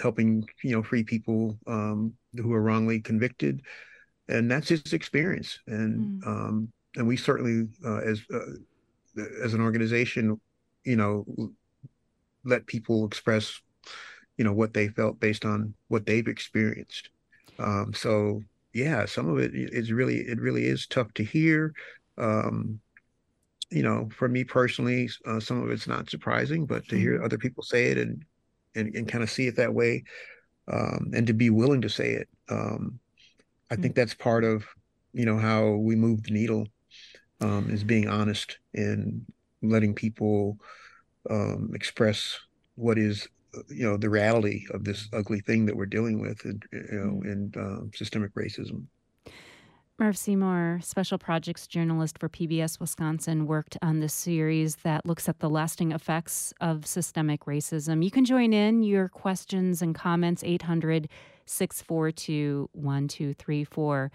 helping 0.00 0.44
you 0.62 0.72
know 0.72 0.82
free 0.82 1.04
people 1.04 1.58
um, 1.66 2.12
who 2.36 2.52
are 2.52 2.62
wrongly 2.62 3.00
convicted, 3.00 3.62
and 4.28 4.50
that's 4.50 4.68
his 4.68 4.92
experience, 4.92 5.58
and 5.66 6.22
mm. 6.22 6.26
um, 6.26 6.72
and 6.96 7.06
we 7.06 7.16
certainly, 7.16 7.68
uh, 7.84 7.98
as 7.98 8.22
uh, 8.32 9.20
as 9.42 9.54
an 9.54 9.60
organization, 9.60 10.40
you 10.84 10.96
know, 10.96 11.24
let 12.44 12.66
people 12.66 13.06
express, 13.06 13.60
you 14.36 14.44
know, 14.44 14.52
what 14.52 14.74
they 14.74 14.88
felt 14.88 15.20
based 15.20 15.44
on 15.44 15.74
what 15.88 16.06
they've 16.06 16.28
experienced. 16.28 17.10
Um, 17.58 17.92
so 17.94 18.42
yeah, 18.72 19.04
some 19.04 19.28
of 19.28 19.38
it 19.38 19.52
is 19.54 19.92
really 19.92 20.18
it 20.18 20.40
really 20.40 20.64
is 20.66 20.86
tough 20.86 21.12
to 21.14 21.24
hear. 21.24 21.74
Um, 22.18 22.80
you 23.70 23.82
know, 23.82 24.08
for 24.14 24.28
me 24.28 24.44
personally, 24.44 25.08
uh, 25.26 25.40
some 25.40 25.62
of 25.62 25.70
it's 25.70 25.86
not 25.86 26.10
surprising, 26.10 26.66
but 26.66 26.86
to 26.88 26.96
hear 26.96 27.16
mm-hmm. 27.16 27.24
other 27.24 27.38
people 27.38 27.62
say 27.62 27.86
it 27.86 27.98
and 27.98 28.24
and, 28.74 28.94
and 28.94 29.08
kind 29.08 29.22
of 29.22 29.30
see 29.30 29.46
it 29.46 29.56
that 29.56 29.74
way, 29.74 30.04
um, 30.68 31.10
and 31.14 31.26
to 31.26 31.34
be 31.34 31.50
willing 31.50 31.82
to 31.82 31.88
say 31.88 32.12
it, 32.12 32.28
um, 32.48 32.98
I 33.70 33.76
think 33.76 33.92
mm. 33.92 33.96
that's 33.96 34.14
part 34.14 34.44
of 34.44 34.64
you 35.12 35.26
know 35.26 35.38
how 35.38 35.70
we 35.72 35.94
move 35.94 36.22
the 36.22 36.32
needle 36.32 36.66
um, 37.40 37.70
is 37.70 37.84
being 37.84 38.08
honest 38.08 38.58
and 38.74 39.24
letting 39.62 39.94
people 39.94 40.58
um, 41.30 41.70
express 41.74 42.38
what 42.76 42.98
is 42.98 43.28
you 43.68 43.84
know 43.84 43.96
the 43.96 44.08
reality 44.08 44.64
of 44.72 44.84
this 44.84 45.08
ugly 45.12 45.40
thing 45.40 45.66
that 45.66 45.76
we're 45.76 45.86
dealing 45.86 46.20
with 46.20 46.44
and 46.44 46.64
you 46.72 46.88
know 46.92 47.20
mm. 47.22 47.32
and 47.32 47.56
um, 47.56 47.90
systemic 47.94 48.34
racism 48.34 48.86
Merv 49.98 50.16
Seymour, 50.16 50.80
special 50.82 51.16
projects 51.16 51.68
journalist 51.68 52.18
for 52.18 52.28
PBS 52.28 52.80
Wisconsin, 52.80 53.46
worked 53.46 53.76
on 53.82 54.00
this 54.00 54.14
series 54.14 54.76
that 54.76 55.06
looks 55.06 55.28
at 55.28 55.38
the 55.38 55.50
lasting 55.50 55.92
effects 55.92 56.52
of 56.60 56.86
systemic 56.86 57.44
racism. 57.44 58.02
You 58.02 58.10
can 58.10 58.24
join 58.24 58.52
in 58.52 58.82
your 58.82 59.08
questions 59.08 59.80
and 59.80 59.94
comments 59.94 60.42
800 60.42 61.08
642 61.46 62.70
1234. 62.72 64.10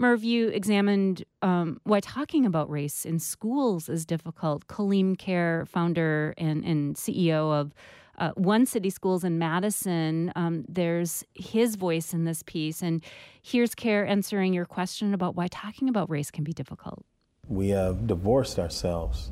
Merv, 0.00 0.24
you 0.24 0.48
examined 0.48 1.24
um, 1.42 1.78
why 1.84 2.00
talking 2.00 2.46
about 2.46 2.70
race 2.70 3.04
in 3.04 3.18
schools 3.18 3.90
is 3.90 4.06
difficult. 4.06 4.66
Kaleem 4.66 5.14
Caire, 5.14 5.68
founder 5.68 6.32
and, 6.38 6.64
and 6.64 6.96
CEO 6.96 7.52
of 7.52 7.74
uh, 8.16 8.30
One 8.30 8.64
City 8.64 8.88
Schools 8.88 9.24
in 9.24 9.38
Madison, 9.38 10.32
um, 10.36 10.64
there's 10.66 11.22
his 11.34 11.74
voice 11.74 12.14
in 12.14 12.24
this 12.24 12.42
piece. 12.42 12.80
And 12.80 13.04
here's 13.42 13.74
Caire 13.74 14.06
answering 14.08 14.54
your 14.54 14.64
question 14.64 15.12
about 15.12 15.36
why 15.36 15.48
talking 15.48 15.86
about 15.86 16.08
race 16.08 16.30
can 16.30 16.44
be 16.44 16.54
difficult. 16.54 17.04
We 17.50 17.68
have 17.68 18.06
divorced 18.06 18.58
ourselves 18.58 19.30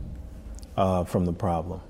uh, 0.76 1.04
from 1.04 1.24
the 1.24 1.32
problem. 1.32 1.80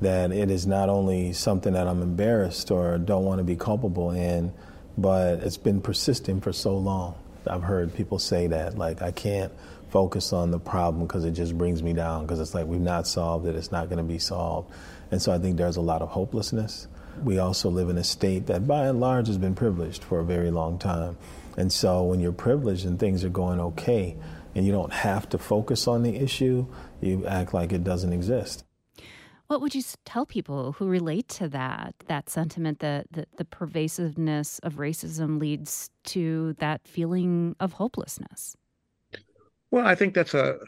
That 0.00 0.32
it 0.32 0.50
is 0.50 0.66
not 0.66 0.88
only 0.88 1.32
something 1.34 1.72
that 1.74 1.86
I'm 1.86 2.02
embarrassed 2.02 2.72
or 2.72 2.98
don't 2.98 3.24
want 3.24 3.38
to 3.38 3.44
be 3.44 3.54
culpable 3.54 4.10
in, 4.10 4.52
but 4.96 5.38
it's 5.44 5.56
been 5.56 5.80
persisting 5.80 6.40
for 6.40 6.52
so 6.52 6.76
long 6.76 7.14
I've 7.48 7.62
heard 7.62 7.94
people 7.94 8.18
say 8.18 8.46
that, 8.48 8.78
like, 8.78 9.02
I 9.02 9.10
can't 9.10 9.52
focus 9.90 10.32
on 10.32 10.50
the 10.50 10.58
problem 10.58 11.06
because 11.06 11.24
it 11.24 11.32
just 11.32 11.56
brings 11.56 11.82
me 11.82 11.92
down 11.92 12.22
because 12.22 12.40
it's 12.40 12.54
like 12.54 12.66
we've 12.66 12.80
not 12.80 13.06
solved 13.06 13.46
it, 13.46 13.56
it's 13.56 13.72
not 13.72 13.88
going 13.88 13.98
to 13.98 14.04
be 14.04 14.18
solved. 14.18 14.70
And 15.10 15.20
so 15.20 15.32
I 15.32 15.38
think 15.38 15.56
there's 15.56 15.76
a 15.76 15.82
lot 15.82 16.02
of 16.02 16.10
hopelessness. 16.10 16.88
We 17.22 17.38
also 17.38 17.70
live 17.70 17.88
in 17.88 17.98
a 17.98 18.04
state 18.04 18.46
that 18.46 18.66
by 18.66 18.86
and 18.86 19.00
large 19.00 19.26
has 19.26 19.38
been 19.38 19.54
privileged 19.54 20.04
for 20.04 20.20
a 20.20 20.24
very 20.24 20.50
long 20.50 20.78
time. 20.78 21.16
And 21.56 21.72
so 21.72 22.04
when 22.04 22.20
you're 22.20 22.32
privileged 22.32 22.84
and 22.84 22.98
things 22.98 23.24
are 23.24 23.30
going 23.30 23.60
okay 23.60 24.16
and 24.54 24.64
you 24.64 24.72
don't 24.72 24.92
have 24.92 25.28
to 25.30 25.38
focus 25.38 25.88
on 25.88 26.02
the 26.02 26.14
issue, 26.16 26.66
you 27.00 27.26
act 27.26 27.54
like 27.54 27.72
it 27.72 27.82
doesn't 27.82 28.12
exist. 28.12 28.64
What 29.48 29.62
would 29.62 29.74
you 29.74 29.82
tell 30.04 30.26
people 30.26 30.72
who 30.72 30.86
relate 30.86 31.26
to 31.30 31.48
that 31.48 31.94
that 32.06 32.28
sentiment 32.28 32.80
that, 32.80 33.06
that 33.12 33.28
the 33.38 33.46
pervasiveness 33.46 34.58
of 34.58 34.74
racism 34.74 35.40
leads 35.40 35.88
to 36.04 36.52
that 36.58 36.86
feeling 36.86 37.56
of 37.58 37.72
hopelessness? 37.72 38.56
Well, 39.70 39.86
I 39.86 39.94
think 39.94 40.12
that's 40.12 40.34
a 40.34 40.58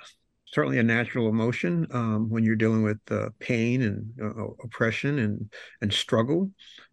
certainly 0.47 0.79
a 0.79 0.83
natural 0.83 1.29
emotion 1.29 1.87
um, 1.93 2.31
when 2.31 2.43
you're 2.43 2.57
dealing 2.57 2.83
with 2.83 3.01
uh, 3.11 3.29
pain 3.39 3.83
and 3.83 4.13
uh, 4.21 4.47
oppression 4.65 5.19
and 5.19 5.53
and 5.83 5.93
struggle. 5.93 6.51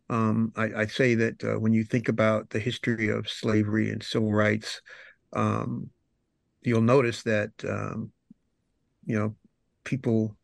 Um, 0.09 0.51
I, 0.57 0.67
would 0.67 0.91
say 0.91 1.15
that 1.15 1.41
uh, 1.41 1.57
when 1.57 1.71
you 1.71 1.85
think 1.85 2.09
about 2.09 2.49
the 2.49 2.59
history 2.59 3.07
of 3.07 3.29
slavery 3.29 3.91
and 3.91 4.03
civil 4.03 4.33
rights, 4.33 4.81
um, 5.31 5.89
you'll 6.61 6.81
notice 6.81 7.23
that 7.23 7.51
um, 7.65 8.11
you 9.05 9.17
know 9.17 9.35
people 9.85 10.35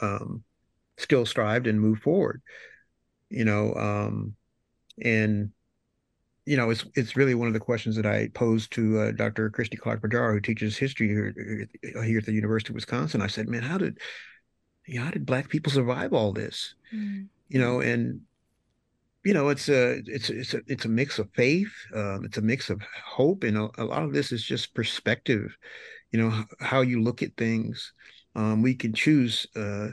um, 0.00 0.44
still 1.00 1.26
strived 1.26 1.66
and 1.66 1.80
moved 1.80 2.02
forward 2.02 2.42
you 3.30 3.44
know 3.44 3.74
um, 3.74 4.34
and 5.02 5.50
you 6.46 6.56
know 6.56 6.70
it's 6.70 6.84
it's 6.94 7.16
really 7.16 7.34
one 7.34 7.46
of 7.46 7.54
the 7.54 7.60
questions 7.60 7.96
that 7.96 8.06
I 8.06 8.28
posed 8.34 8.72
to 8.72 8.98
uh, 8.98 9.12
Dr. 9.12 9.50
Christy 9.50 9.76
Clark-Pujara, 9.76 10.32
who 10.32 10.40
teaches 10.40 10.76
history 10.76 11.08
here, 11.08 11.32
here 11.82 12.18
at 12.18 12.26
the 12.26 12.32
University 12.32 12.72
of 12.72 12.74
Wisconsin. 12.74 13.22
I 13.22 13.28
said, 13.28 13.48
"Man, 13.48 13.62
how 13.62 13.78
did 13.78 13.98
you 14.86 14.98
know, 14.98 15.04
how 15.04 15.10
did 15.12 15.26
Black 15.26 15.48
people 15.48 15.70
survive 15.70 16.12
all 16.12 16.32
this?" 16.32 16.74
Mm. 16.94 17.28
You 17.48 17.60
know, 17.60 17.80
and 17.80 18.22
you 19.24 19.34
know 19.34 19.48
it's 19.48 19.68
a 19.68 20.02
it's 20.06 20.30
it's 20.30 20.54
a 20.54 20.60
it's 20.66 20.86
a 20.86 20.88
mix 20.88 21.18
of 21.18 21.30
faith, 21.34 21.72
um, 21.94 22.24
it's 22.24 22.38
a 22.38 22.42
mix 22.42 22.70
of 22.70 22.82
hope, 23.04 23.44
and 23.44 23.56
a, 23.56 23.70
a, 23.78 23.84
lot 23.84 24.02
of 24.02 24.12
this 24.12 24.32
is 24.32 24.42
just 24.42 24.74
perspective. 24.74 25.56
You 26.10 26.20
know 26.20 26.44
how 26.58 26.80
you 26.80 27.02
look 27.02 27.22
at 27.22 27.36
things. 27.36 27.92
Um, 28.34 28.62
we 28.62 28.74
can 28.74 28.92
choose 28.92 29.46
uh, 29.54 29.88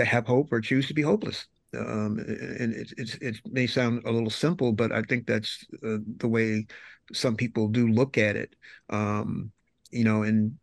to 0.00 0.10
have 0.10 0.26
hope 0.26 0.52
or 0.52 0.60
choose 0.60 0.86
to 0.88 0.94
be 0.94 1.02
hopeless. 1.02 1.46
Um, 1.76 2.18
and 2.18 2.74
it, 2.74 2.92
it, 2.96 3.18
it 3.22 3.36
may 3.44 3.66
sound 3.66 4.02
a 4.04 4.10
little 4.10 4.30
simple, 4.30 4.72
but 4.72 4.90
I 4.90 5.02
think 5.02 5.26
that's 5.26 5.64
uh, 5.86 5.98
the 6.16 6.28
way 6.28 6.66
some 7.12 7.36
people 7.36 7.68
do 7.68 7.88
look 7.88 8.18
at 8.18 8.36
it. 8.36 8.54
Um, 8.88 9.52
you 9.90 10.04
know, 10.04 10.22
and 10.22 10.56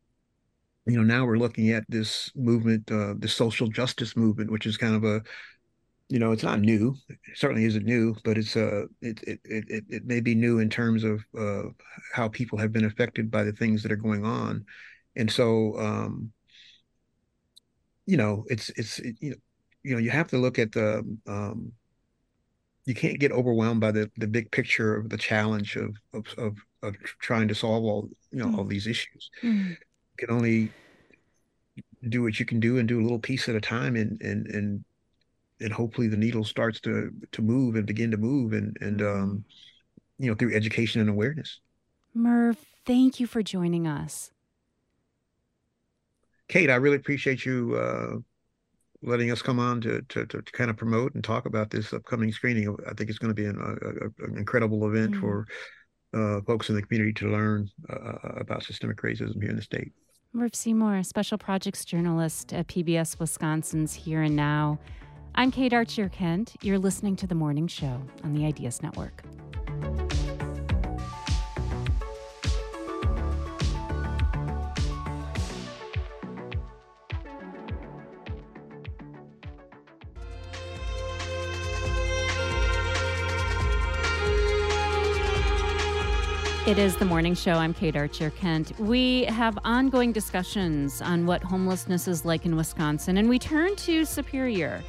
you 0.85 0.97
know 0.97 1.03
now 1.03 1.25
we're 1.25 1.37
looking 1.37 1.69
at 1.71 1.85
this 1.87 2.31
movement, 2.35 2.91
uh, 2.91 3.13
the 3.17 3.27
social 3.27 3.67
justice 3.67 4.17
movement, 4.17 4.51
which 4.51 4.65
is 4.65 4.77
kind 4.77 4.95
of 4.95 5.03
a 5.03 5.21
you 6.09 6.19
know, 6.19 6.31
it's 6.31 6.43
not 6.43 6.61
new. 6.61 6.95
It 7.09 7.17
certainly 7.35 7.65
isn't 7.65 7.85
new, 7.85 8.15
but 8.23 8.37
it's 8.37 8.55
uh, 8.55 8.85
it 9.01 9.21
it 9.23 9.39
it 9.43 9.83
it 9.89 10.05
may 10.05 10.21
be 10.21 10.35
new 10.35 10.59
in 10.59 10.69
terms 10.69 11.03
of 11.03 11.23
uh, 11.37 11.63
how 12.13 12.29
people 12.29 12.57
have 12.57 12.71
been 12.71 12.85
affected 12.85 13.29
by 13.29 13.43
the 13.43 13.51
things 13.51 13.83
that 13.83 13.91
are 13.91 13.97
going 13.97 14.23
on, 14.23 14.65
and 15.17 15.29
so 15.29 15.77
um, 15.77 16.31
you 18.07 18.17
know, 18.17 18.45
it's 18.47 18.69
it's 18.71 18.97
it, 18.99 19.15
you 19.19 19.29
know, 19.31 19.35
you 19.83 19.93
know, 19.93 19.99
you 19.99 20.09
have 20.09 20.29
to 20.29 20.37
look 20.37 20.57
at 20.57 20.71
the 20.71 21.03
um, 21.27 21.71
you 22.85 22.95
can't 22.95 23.19
get 23.19 23.31
overwhelmed 23.31 23.81
by 23.81 23.91
the 23.91 24.09
the 24.17 24.27
big 24.27 24.49
picture 24.49 24.95
of 24.95 25.09
the 25.09 25.17
challenge 25.17 25.75
of 25.75 25.95
of 26.13 26.25
of, 26.37 26.57
of 26.81 26.95
trying 27.19 27.47
to 27.49 27.53
solve 27.53 27.83
all 27.83 28.09
you 28.31 28.39
know 28.39 28.47
mm. 28.47 28.57
all 28.57 28.63
these 28.63 28.87
issues. 28.87 29.29
Mm. 29.43 29.71
You 29.71 29.77
can 30.17 30.31
only 30.31 30.71
do 32.09 32.23
what 32.23 32.39
you 32.39 32.45
can 32.45 32.59
do 32.59 32.77
and 32.77 32.87
do 32.87 32.99
a 32.99 33.03
little 33.03 33.19
piece 33.19 33.49
at 33.49 33.55
a 33.55 33.61
time 33.61 33.95
and 33.95 34.19
and 34.21 34.47
and 34.47 34.83
and 35.59 35.73
hopefully 35.73 36.07
the 36.07 36.17
needle 36.17 36.45
starts 36.45 36.79
to 36.81 37.11
to 37.33 37.41
move 37.41 37.75
and 37.75 37.85
begin 37.85 38.09
to 38.11 38.17
move 38.17 38.53
and 38.53 38.77
and 38.79 39.01
mm-hmm. 39.01 39.21
um, 39.21 39.45
you 40.17 40.29
know 40.29 40.35
through 40.35 40.55
education 40.55 41.01
and 41.01 41.09
awareness. 41.09 41.59
Merv, 42.13 42.57
thank 42.85 43.19
you 43.19 43.27
for 43.27 43.43
joining 43.43 43.85
us. 43.85 44.31
Kate, 46.49 46.69
I 46.69 46.75
really 46.75 46.95
appreciate 46.95 47.45
you 47.45 47.75
uh, 47.75 48.17
letting 49.01 49.31
us 49.31 49.41
come 49.41 49.59
on 49.59 49.81
to, 49.81 50.01
to, 50.09 50.25
to 50.25 50.41
kind 50.41 50.69
of 50.69 50.77
promote 50.77 51.13
and 51.15 51.23
talk 51.23 51.45
about 51.45 51.69
this 51.69 51.93
upcoming 51.93 52.31
screening. 52.31 52.75
I 52.87 52.93
think 52.93 53.09
it's 53.09 53.19
going 53.19 53.33
to 53.33 53.41
be 53.41 53.45
an, 53.45 53.57
a, 53.59 54.25
an 54.25 54.37
incredible 54.37 54.87
event 54.87 55.11
mm-hmm. 55.11 55.21
for 55.21 55.47
uh, 56.13 56.41
folks 56.41 56.69
in 56.69 56.75
the 56.75 56.81
community 56.81 57.13
to 57.13 57.29
learn 57.29 57.69
uh, 57.89 58.29
about 58.37 58.63
systemic 58.63 58.97
racism 59.01 59.41
here 59.41 59.49
in 59.49 59.55
the 59.55 59.61
state. 59.61 59.91
Merv 60.33 60.55
Seymour, 60.55 61.03
special 61.03 61.37
projects 61.37 61.83
journalist 61.83 62.53
at 62.53 62.67
PBS 62.67 63.19
Wisconsin's 63.19 63.93
Here 63.93 64.21
and 64.21 64.35
Now. 64.35 64.79
I'm 65.35 65.51
Kate 65.51 65.73
Archer 65.73 66.09
Kent. 66.09 66.55
You're 66.61 66.79
listening 66.79 67.15
to 67.17 67.27
The 67.27 67.35
Morning 67.35 67.67
Show 67.67 68.01
on 68.23 68.33
the 68.33 68.45
Ideas 68.45 68.81
Network. 68.81 69.23
It 86.67 86.77
is 86.77 86.97
the 86.97 87.05
morning 87.05 87.33
show. 87.33 87.53
I'm 87.53 87.73
Kate 87.73 87.95
Archer 87.95 88.29
Kent. 88.29 88.77
We 88.77 89.23
have 89.23 89.57
ongoing 89.63 90.11
discussions 90.11 91.01
on 91.01 91.25
what 91.25 91.41
homelessness 91.41 92.09
is 92.09 92.25
like 92.25 92.45
in 92.45 92.57
Wisconsin, 92.57 93.15
and 93.15 93.29
we 93.29 93.39
turn 93.39 93.77
to 93.77 94.03
Superior. 94.03 94.83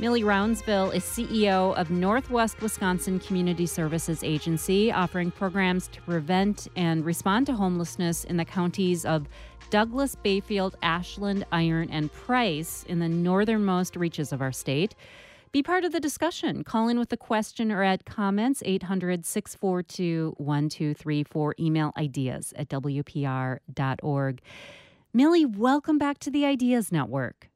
Millie 0.00 0.24
Rounsaville 0.24 0.92
is 0.92 1.04
CEO 1.04 1.76
of 1.76 1.92
Northwest 1.92 2.60
Wisconsin 2.60 3.20
Community 3.20 3.66
Services 3.66 4.24
Agency, 4.24 4.90
offering 4.90 5.30
programs 5.30 5.86
to 5.88 6.02
prevent 6.02 6.66
and 6.74 7.04
respond 7.04 7.46
to 7.46 7.52
homelessness 7.52 8.24
in 8.24 8.36
the 8.36 8.44
counties 8.44 9.04
of 9.04 9.28
Douglas, 9.70 10.16
Bayfield, 10.16 10.74
Ashland, 10.82 11.46
Iron, 11.52 11.88
and 11.90 12.12
Price 12.12 12.84
in 12.88 12.98
the 12.98 13.08
northernmost 13.08 13.94
reaches 13.94 14.32
of 14.32 14.42
our 14.42 14.50
state. 14.50 14.96
Be 15.52 15.62
part 15.62 15.84
of 15.84 15.92
the 15.92 16.00
discussion. 16.00 16.64
Call 16.64 16.88
in 16.88 16.98
with 16.98 17.12
a 17.12 17.16
question 17.18 17.70
or 17.70 17.84
add 17.84 18.06
comments, 18.06 18.62
800 18.64 19.26
642 19.26 20.34
1234. 20.38 21.54
Email 21.60 21.92
ideas 21.94 22.54
at 22.56 22.70
WPR.org. 22.70 24.40
Millie, 25.12 25.44
welcome 25.44 25.98
back 25.98 26.18
to 26.20 26.30
the 26.30 26.46
Ideas 26.46 26.90
Network. 26.90 27.50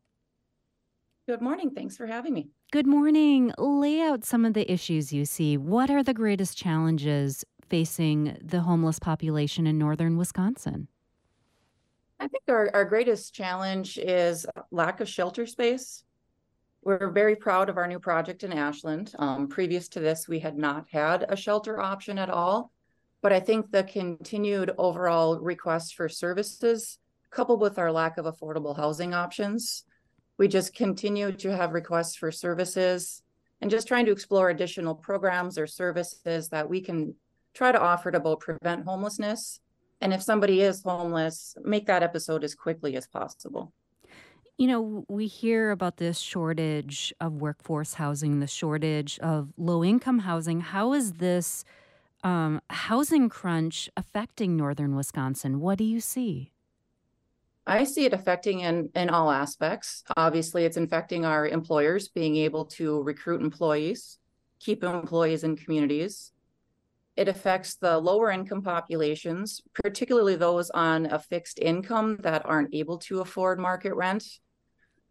Good 1.26 1.40
morning. 1.40 1.70
Thanks 1.70 1.96
for 1.96 2.06
having 2.06 2.34
me. 2.34 2.50
Good 2.70 2.86
morning. 2.86 3.54
Lay 3.56 4.02
out 4.02 4.26
some 4.26 4.44
of 4.44 4.52
the 4.52 4.70
issues 4.70 5.14
you 5.14 5.24
see. 5.24 5.56
What 5.56 5.90
are 5.90 6.02
the 6.02 6.12
greatest 6.12 6.58
challenges 6.58 7.46
facing 7.66 8.36
the 8.42 8.60
homeless 8.60 8.98
population 8.98 9.66
in 9.66 9.78
northern 9.78 10.18
Wisconsin? 10.18 10.88
I 12.20 12.28
think 12.28 12.44
our, 12.48 12.70
our 12.74 12.84
greatest 12.84 13.34
challenge 13.34 13.96
is 13.96 14.44
lack 14.70 15.00
of 15.00 15.08
shelter 15.08 15.46
space. 15.46 16.04
We're 16.86 17.10
very 17.10 17.34
proud 17.34 17.68
of 17.68 17.78
our 17.78 17.88
new 17.88 17.98
project 17.98 18.44
in 18.44 18.52
Ashland. 18.52 19.12
Um, 19.18 19.48
previous 19.48 19.88
to 19.88 19.98
this, 19.98 20.28
we 20.28 20.38
had 20.38 20.56
not 20.56 20.86
had 20.88 21.26
a 21.28 21.34
shelter 21.34 21.80
option 21.80 22.16
at 22.16 22.30
all. 22.30 22.70
But 23.22 23.32
I 23.32 23.40
think 23.40 23.72
the 23.72 23.82
continued 23.82 24.70
overall 24.78 25.40
request 25.40 25.96
for 25.96 26.08
services, 26.08 27.00
coupled 27.30 27.60
with 27.60 27.80
our 27.80 27.90
lack 27.90 28.18
of 28.18 28.24
affordable 28.24 28.76
housing 28.76 29.14
options, 29.14 29.82
we 30.38 30.46
just 30.46 30.76
continue 30.76 31.32
to 31.32 31.56
have 31.56 31.72
requests 31.72 32.14
for 32.14 32.30
services 32.30 33.20
and 33.60 33.68
just 33.68 33.88
trying 33.88 34.06
to 34.06 34.12
explore 34.12 34.50
additional 34.50 34.94
programs 34.94 35.58
or 35.58 35.66
services 35.66 36.50
that 36.50 36.70
we 36.70 36.80
can 36.80 37.16
try 37.52 37.72
to 37.72 37.82
offer 37.82 38.12
to 38.12 38.20
both 38.20 38.38
prevent 38.38 38.84
homelessness 38.84 39.58
and 40.00 40.14
if 40.14 40.22
somebody 40.22 40.60
is 40.60 40.82
homeless, 40.84 41.56
make 41.64 41.86
that 41.86 42.04
episode 42.04 42.44
as 42.44 42.54
quickly 42.54 42.96
as 42.96 43.08
possible. 43.08 43.72
You 44.58 44.68
know, 44.68 45.04
we 45.08 45.26
hear 45.26 45.70
about 45.70 45.98
this 45.98 46.18
shortage 46.18 47.12
of 47.20 47.34
workforce 47.34 47.94
housing, 47.94 48.40
the 48.40 48.46
shortage 48.46 49.18
of 49.18 49.52
low 49.58 49.84
income 49.84 50.20
housing. 50.20 50.62
How 50.62 50.94
is 50.94 51.14
this 51.14 51.62
um, 52.24 52.62
housing 52.70 53.28
crunch 53.28 53.90
affecting 53.98 54.56
northern 54.56 54.96
Wisconsin? 54.96 55.60
What 55.60 55.76
do 55.76 55.84
you 55.84 56.00
see? 56.00 56.52
I 57.66 57.84
see 57.84 58.06
it 58.06 58.14
affecting 58.14 58.60
in, 58.60 58.88
in 58.94 59.10
all 59.10 59.30
aspects. 59.30 60.04
Obviously, 60.16 60.64
it's 60.64 60.78
affecting 60.78 61.26
our 61.26 61.46
employers 61.46 62.08
being 62.08 62.36
able 62.36 62.64
to 62.66 63.02
recruit 63.02 63.42
employees, 63.42 64.18
keep 64.58 64.82
employees 64.82 65.44
in 65.44 65.56
communities. 65.56 66.32
It 67.14 67.28
affects 67.28 67.74
the 67.74 67.98
lower 67.98 68.30
income 68.30 68.62
populations, 68.62 69.60
particularly 69.74 70.36
those 70.36 70.70
on 70.70 71.06
a 71.06 71.18
fixed 71.18 71.58
income 71.58 72.16
that 72.22 72.46
aren't 72.46 72.74
able 72.74 72.96
to 72.98 73.20
afford 73.20 73.58
market 73.58 73.94
rent. 73.94 74.24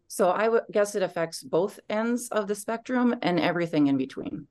So 0.08 0.30
I 0.30 0.48
would 0.48 0.62
guess 0.70 0.94
it 0.94 1.02
affects 1.02 1.42
both 1.42 1.80
ends 1.88 2.28
of 2.28 2.46
the 2.46 2.54
spectrum 2.54 3.16
and 3.22 3.40
everything 3.40 3.86
in 3.88 3.96
between. 3.96 4.46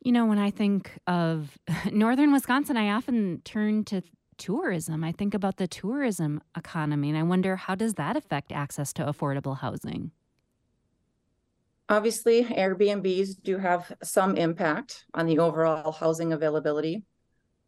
You 0.00 0.12
know, 0.12 0.26
when 0.26 0.38
I 0.38 0.50
think 0.50 0.92
of 1.06 1.58
northern 1.92 2.32
Wisconsin, 2.32 2.76
I 2.76 2.90
often 2.90 3.42
turn 3.44 3.84
to 3.84 4.02
tourism. 4.36 5.02
I 5.02 5.12
think 5.12 5.34
about 5.34 5.56
the 5.56 5.66
tourism 5.66 6.40
economy 6.56 7.08
and 7.08 7.18
I 7.18 7.24
wonder 7.24 7.56
how 7.56 7.74
does 7.74 7.94
that 7.94 8.16
affect 8.16 8.52
access 8.52 8.92
to 8.94 9.04
affordable 9.04 9.58
housing? 9.58 10.12
Obviously, 11.90 12.44
Airbnbs 12.44 13.42
do 13.42 13.56
have 13.56 13.90
some 14.02 14.36
impact 14.36 15.06
on 15.14 15.26
the 15.26 15.38
overall 15.38 15.90
housing 15.90 16.34
availability, 16.34 17.02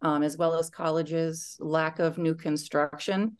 um, 0.02 0.22
as 0.22 0.36
well 0.36 0.58
as 0.58 0.68
colleges' 0.68 1.56
lack 1.58 1.98
of 1.98 2.18
new 2.18 2.34
construction. 2.34 3.38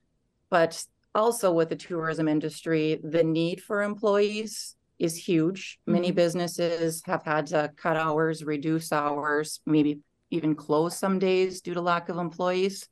But 0.49 0.83
also 1.15 1.53
with 1.53 1.69
the 1.69 1.77
tourism 1.77 2.29
industry, 2.29 3.01
the 3.03 3.25
need 3.25 3.63
for 3.63 3.83
employees 3.83 4.77
is 4.99 5.17
huge. 5.17 5.79
Mm-hmm. 5.83 5.93
Many 5.93 6.11
businesses 6.13 7.03
have 7.07 7.25
had 7.25 7.47
to 7.49 7.73
cut 7.77 7.97
hours, 7.97 8.45
reduce 8.45 8.93
hours, 8.93 9.61
maybe 9.67 10.01
even 10.31 10.55
close 10.55 10.97
some 10.97 11.19
days 11.19 11.61
due 11.61 11.75
to 11.75 11.81
lack 11.81 12.09
of 12.09 12.19
employees. 12.19 12.89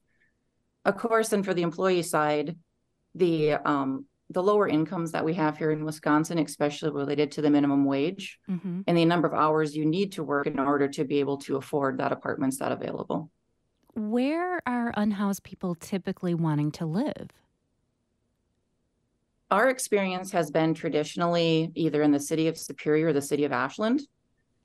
Of 0.85 0.97
course, 0.97 1.33
and 1.33 1.45
for 1.45 1.55
the 1.55 1.63
employee 1.63 2.03
side, 2.03 2.57
the 3.15 3.55
um, 3.55 4.07
the 4.31 4.43
lower 4.43 4.69
incomes 4.69 5.13
that 5.13 5.25
we 5.25 5.35
have 5.35 5.57
here 5.57 5.71
in 5.71 5.85
Wisconsin, 5.85 6.39
especially 6.39 6.91
related 6.91 7.33
to 7.33 7.43
the 7.43 7.51
minimum 7.51 7.85
wage 7.85 8.39
mm-hmm. 8.49 8.83
and 8.87 8.97
the 8.97 9.05
number 9.05 9.27
of 9.27 9.33
hours 9.33 9.75
you 9.75 9.87
need 9.87 10.13
to 10.13 10.23
work 10.23 10.47
in 10.47 10.59
order 10.59 10.87
to 10.89 11.05
be 11.05 11.21
able 11.21 11.39
to 11.39 11.57
afford 11.57 11.99
that 11.99 12.13
apartments 12.13 12.59
that 12.59 12.73
available. 12.73 13.31
Where 13.95 14.61
are 14.67 14.93
unhoused 14.97 15.45
people 15.45 15.75
typically 15.75 16.35
wanting 16.35 16.73
to 16.73 16.87
live? 16.87 17.31
Our 19.51 19.69
experience 19.69 20.33
has 20.33 20.51
been 20.51 20.75
traditionally 20.75 21.71
either 21.75 22.03
in 22.03 22.13
the 22.13 22.21
city 22.21 22.49
of 22.49 22.59
Superior 22.59 23.09
or 23.09 23.13
the 23.13 23.23
city 23.23 23.45
of 23.45 23.53
Ashland. 23.53 24.03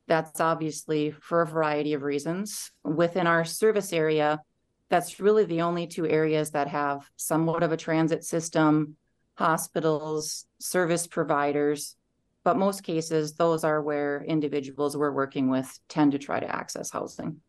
That's 0.08 0.42
obviously 0.42 1.12
for 1.12 1.42
a 1.42 1.48
variety 1.48 1.94
of 1.94 2.02
reasons. 2.02 2.72
Within 2.84 3.26
our 3.26 3.46
service 3.46 3.94
area, 3.94 4.42
that's 4.90 5.20
really 5.20 5.46
the 5.46 5.62
only 5.62 5.88
two 5.88 6.08
areas 6.08 6.52
that 6.52 6.68
have 6.68 7.10
somewhat 7.16 7.64
of 7.64 7.72
a 7.72 7.78
transit 7.78 8.26
system, 8.26 8.98
hospitals, 9.36 10.46
service 10.60 11.08
providers. 11.08 11.96
But 12.44 12.58
most 12.58 12.84
cases, 12.84 13.36
those 13.36 13.64
are 13.64 13.82
where 13.82 14.24
individuals 14.28 14.98
we're 14.98 15.14
working 15.14 15.50
with 15.50 15.80
tend 15.88 16.12
to 16.12 16.20
try 16.20 16.42
to 16.42 16.56
access 16.56 16.92
housing. 16.92 17.40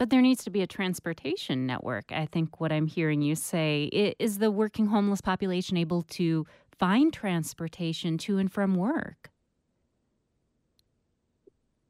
But 0.00 0.08
there 0.08 0.22
needs 0.22 0.44
to 0.44 0.50
be 0.50 0.62
a 0.62 0.66
transportation 0.66 1.66
network. 1.66 2.10
I 2.10 2.24
think 2.24 2.58
what 2.58 2.72
I'm 2.72 2.86
hearing 2.86 3.20
you 3.20 3.34
say 3.34 4.14
is 4.18 4.38
the 4.38 4.50
working 4.50 4.86
homeless 4.86 5.20
population 5.20 5.76
able 5.76 6.04
to 6.14 6.46
find 6.78 7.12
transportation 7.12 8.16
to 8.16 8.38
and 8.38 8.50
from 8.50 8.76
work? 8.76 9.30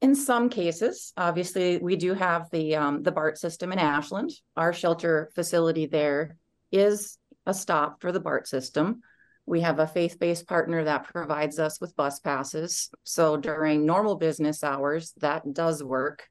In 0.00 0.16
some 0.16 0.48
cases, 0.48 1.12
obviously, 1.16 1.78
we 1.78 1.94
do 1.94 2.14
have 2.14 2.50
the 2.50 2.74
um, 2.74 3.04
the 3.04 3.12
BART 3.12 3.38
system 3.38 3.70
in 3.70 3.78
Ashland. 3.78 4.32
Our 4.56 4.72
shelter 4.72 5.30
facility 5.36 5.86
there 5.86 6.36
is 6.72 7.16
a 7.46 7.54
stop 7.54 8.00
for 8.00 8.10
the 8.10 8.18
BART 8.18 8.48
system. 8.48 9.02
We 9.46 9.60
have 9.60 9.78
a 9.78 9.86
faith 9.86 10.18
based 10.18 10.48
partner 10.48 10.82
that 10.82 11.04
provides 11.04 11.60
us 11.60 11.80
with 11.80 11.94
bus 11.94 12.18
passes. 12.18 12.90
So 13.04 13.36
during 13.36 13.86
normal 13.86 14.16
business 14.16 14.64
hours, 14.64 15.12
that 15.20 15.44
does 15.54 15.80
work. 15.80 16.24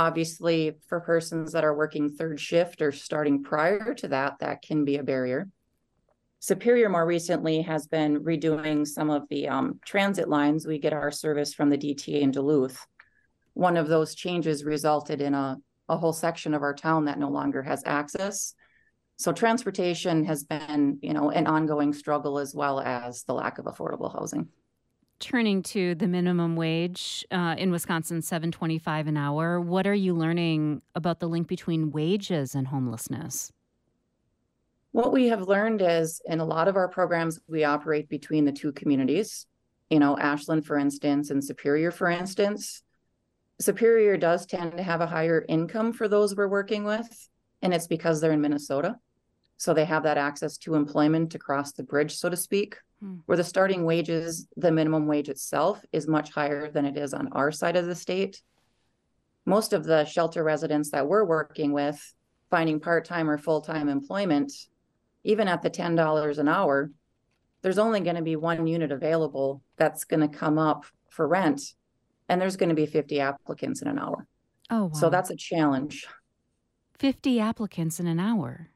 Obviously, 0.00 0.78
for 0.88 0.98
persons 1.00 1.52
that 1.52 1.62
are 1.62 1.76
working 1.76 2.08
third 2.08 2.40
shift 2.40 2.80
or 2.80 2.90
starting 2.90 3.42
prior 3.42 3.92
to 3.92 4.08
that, 4.08 4.38
that 4.40 4.62
can 4.62 4.82
be 4.86 4.96
a 4.96 5.02
barrier. 5.02 5.46
Superior 6.38 6.88
more 6.88 7.04
recently 7.04 7.60
has 7.60 7.86
been 7.86 8.24
redoing 8.24 8.86
some 8.86 9.10
of 9.10 9.28
the 9.28 9.46
um, 9.46 9.78
transit 9.84 10.26
lines. 10.26 10.66
We 10.66 10.78
get 10.78 10.94
our 10.94 11.10
service 11.10 11.52
from 11.52 11.68
the 11.68 11.76
DTA 11.76 12.22
in 12.22 12.30
Duluth. 12.30 12.86
One 13.52 13.76
of 13.76 13.88
those 13.88 14.14
changes 14.14 14.64
resulted 14.64 15.20
in 15.20 15.34
a, 15.34 15.58
a 15.90 15.98
whole 15.98 16.14
section 16.14 16.54
of 16.54 16.62
our 16.62 16.72
town 16.72 17.04
that 17.04 17.18
no 17.18 17.28
longer 17.28 17.62
has 17.62 17.82
access. 17.84 18.54
So 19.18 19.34
transportation 19.34 20.24
has 20.24 20.44
been, 20.44 20.98
you 21.02 21.12
know, 21.12 21.28
an 21.30 21.46
ongoing 21.46 21.92
struggle 21.92 22.38
as 22.38 22.54
well 22.54 22.80
as 22.80 23.24
the 23.24 23.34
lack 23.34 23.58
of 23.58 23.66
affordable 23.66 24.10
housing. 24.10 24.48
Turning 25.20 25.62
to 25.62 25.94
the 25.94 26.08
minimum 26.08 26.56
wage 26.56 27.24
uh, 27.30 27.54
in 27.56 27.70
Wisconsin, 27.70 28.22
seven 28.22 28.50
twenty-five 28.50 29.06
an 29.06 29.16
hour. 29.16 29.60
What 29.60 29.86
are 29.86 29.94
you 29.94 30.14
learning 30.14 30.82
about 30.94 31.20
the 31.20 31.28
link 31.28 31.46
between 31.46 31.90
wages 31.92 32.54
and 32.54 32.66
homelessness? 32.66 33.52
What 34.92 35.12
we 35.12 35.28
have 35.28 35.42
learned 35.42 35.82
is 35.82 36.20
in 36.26 36.40
a 36.40 36.44
lot 36.44 36.66
of 36.66 36.74
our 36.74 36.88
programs, 36.88 37.38
we 37.46 37.62
operate 37.62 38.08
between 38.08 38.44
the 38.44 38.52
two 38.52 38.72
communities. 38.72 39.46
You 39.88 40.00
know, 40.00 40.18
Ashland, 40.18 40.66
for 40.66 40.78
instance, 40.78 41.30
and 41.30 41.44
Superior, 41.44 41.90
for 41.90 42.08
instance. 42.08 42.82
Superior 43.60 44.16
does 44.16 44.46
tend 44.46 44.76
to 44.76 44.82
have 44.82 45.00
a 45.00 45.06
higher 45.06 45.44
income 45.48 45.92
for 45.92 46.08
those 46.08 46.34
we're 46.34 46.48
working 46.48 46.82
with, 46.82 47.28
and 47.60 47.74
it's 47.74 47.86
because 47.86 48.20
they're 48.20 48.32
in 48.32 48.40
Minnesota. 48.40 48.96
So 49.58 49.74
they 49.74 49.84
have 49.84 50.04
that 50.04 50.16
access 50.16 50.56
to 50.58 50.74
employment 50.74 51.34
across 51.34 51.72
the 51.72 51.82
bridge, 51.82 52.16
so 52.16 52.30
to 52.30 52.36
speak, 52.36 52.76
hmm. 53.00 53.16
where 53.26 53.36
the 53.36 53.44
starting 53.44 53.84
wages, 53.84 54.46
the 54.56 54.70
minimum 54.70 55.06
wage 55.06 55.28
itself, 55.28 55.84
is 55.92 56.06
much 56.06 56.30
higher 56.30 56.70
than 56.70 56.84
it 56.84 56.96
is 56.96 57.14
on 57.14 57.28
our 57.32 57.50
side 57.52 57.76
of 57.76 57.86
the 57.86 57.94
state. 57.94 58.42
Most 59.46 59.72
of 59.72 59.84
the 59.84 60.04
shelter 60.04 60.44
residents 60.44 60.90
that 60.90 61.06
we're 61.06 61.24
working 61.24 61.72
with, 61.72 62.14
finding 62.50 62.80
part 62.80 63.04
time 63.04 63.30
or 63.30 63.38
full 63.38 63.60
time 63.60 63.88
employment, 63.88 64.52
even 65.24 65.48
at 65.48 65.62
the 65.62 65.70
$10 65.70 66.38
an 66.38 66.48
hour, 66.48 66.90
there's 67.62 67.78
only 67.78 68.00
going 68.00 68.16
to 68.16 68.22
be 68.22 68.36
one 68.36 68.66
unit 68.66 68.90
available 68.90 69.62
that's 69.76 70.04
going 70.04 70.20
to 70.20 70.28
come 70.28 70.58
up 70.58 70.84
for 71.10 71.26
rent, 71.28 71.60
and 72.28 72.40
there's 72.40 72.56
going 72.56 72.68
to 72.68 72.74
be 72.74 72.86
50 72.86 73.20
applicants 73.20 73.82
in 73.82 73.88
an 73.88 73.98
hour. 73.98 74.26
Oh, 74.70 74.84
wow. 74.84 74.92
So 74.92 75.10
that's 75.10 75.30
a 75.30 75.36
challenge. 75.36 76.06
50 76.98 77.40
applicants 77.40 78.00
in 78.00 78.06
an 78.06 78.20
hour. 78.20 78.70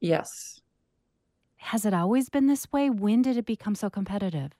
Yes. 0.00 0.60
Has 1.66 1.84
it 1.84 1.92
always 1.92 2.28
been 2.28 2.46
this 2.46 2.70
way? 2.70 2.90
When 2.90 3.22
did 3.22 3.36
it 3.36 3.44
become 3.44 3.74
so 3.74 3.90
competitive? 3.90 4.52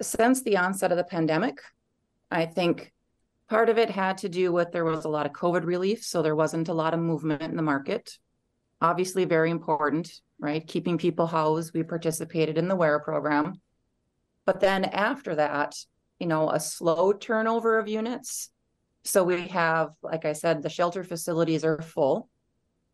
Since 0.00 0.42
the 0.42 0.56
onset 0.56 0.92
of 0.92 0.96
the 0.96 1.02
pandemic, 1.02 1.58
I 2.30 2.46
think 2.46 2.92
part 3.50 3.68
of 3.68 3.76
it 3.76 3.90
had 3.90 4.18
to 4.18 4.28
do 4.28 4.52
with 4.52 4.70
there 4.70 4.84
was 4.84 5.04
a 5.04 5.08
lot 5.08 5.26
of 5.26 5.32
COVID 5.32 5.64
relief, 5.64 6.04
so 6.04 6.22
there 6.22 6.36
wasn't 6.36 6.68
a 6.68 6.72
lot 6.72 6.94
of 6.94 7.00
movement 7.00 7.42
in 7.42 7.56
the 7.56 7.62
market. 7.62 8.18
Obviously, 8.80 9.24
very 9.24 9.50
important, 9.50 10.20
right? 10.38 10.64
Keeping 10.64 10.96
people 10.96 11.26
housed. 11.26 11.74
We 11.74 11.82
participated 11.82 12.56
in 12.56 12.68
the 12.68 12.76
WARE 12.76 13.00
program. 13.00 13.60
But 14.44 14.60
then 14.60 14.84
after 14.84 15.34
that, 15.34 15.74
you 16.20 16.28
know, 16.28 16.50
a 16.50 16.60
slow 16.60 17.12
turnover 17.12 17.80
of 17.80 17.88
units. 17.88 18.48
So 19.02 19.24
we 19.24 19.48
have, 19.48 19.90
like 20.02 20.24
I 20.24 20.34
said, 20.34 20.62
the 20.62 20.68
shelter 20.68 21.02
facilities 21.02 21.64
are 21.64 21.82
full 21.82 22.28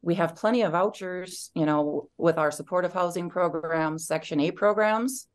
we 0.03 0.15
have 0.15 0.37
plenty 0.37 0.63
of 0.63 0.73
vouchers, 0.73 1.51
you 1.55 1.67
know, 1.67 2.09
with 2.17 2.39
our 2.39 2.51
supportive 2.51 2.93
housing 2.93 3.29
programs, 3.29 4.07
Section 4.07 4.41
8 4.41 4.53
programs. 4.53 5.27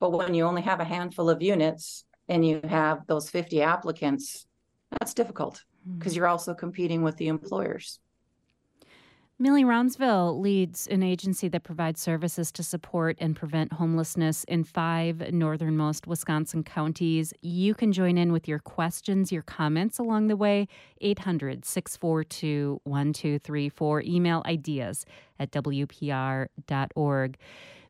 But 0.00 0.12
when 0.12 0.34
you 0.34 0.44
only 0.44 0.62
have 0.62 0.80
a 0.80 0.84
handful 0.84 1.30
of 1.30 1.42
units 1.42 2.04
and 2.28 2.46
you 2.46 2.60
have 2.64 3.06
those 3.06 3.30
50 3.30 3.62
applicants, 3.62 4.46
that's 4.90 5.14
difficult 5.14 5.64
because 5.98 6.12
mm-hmm. 6.12 6.18
you're 6.18 6.28
also 6.28 6.54
competing 6.54 7.02
with 7.02 7.16
the 7.16 7.28
employers. 7.28 8.00
Millie 9.40 9.62
Rounsaville 9.62 10.40
leads 10.40 10.88
an 10.88 11.04
agency 11.04 11.46
that 11.46 11.62
provides 11.62 12.00
services 12.00 12.50
to 12.50 12.64
support 12.64 13.16
and 13.20 13.36
prevent 13.36 13.72
homelessness 13.72 14.42
in 14.44 14.64
five 14.64 15.32
northernmost 15.32 16.08
Wisconsin 16.08 16.64
counties. 16.64 17.32
You 17.40 17.72
can 17.74 17.92
join 17.92 18.18
in 18.18 18.32
with 18.32 18.48
your 18.48 18.58
questions, 18.58 19.30
your 19.30 19.42
comments 19.42 20.00
along 20.00 20.26
the 20.26 20.36
way. 20.36 20.66
800 21.02 21.64
642 21.64 22.80
1234. 22.82 24.02
Email 24.02 24.42
ideas 24.44 25.06
at 25.38 25.52
WPR.org. 25.52 27.38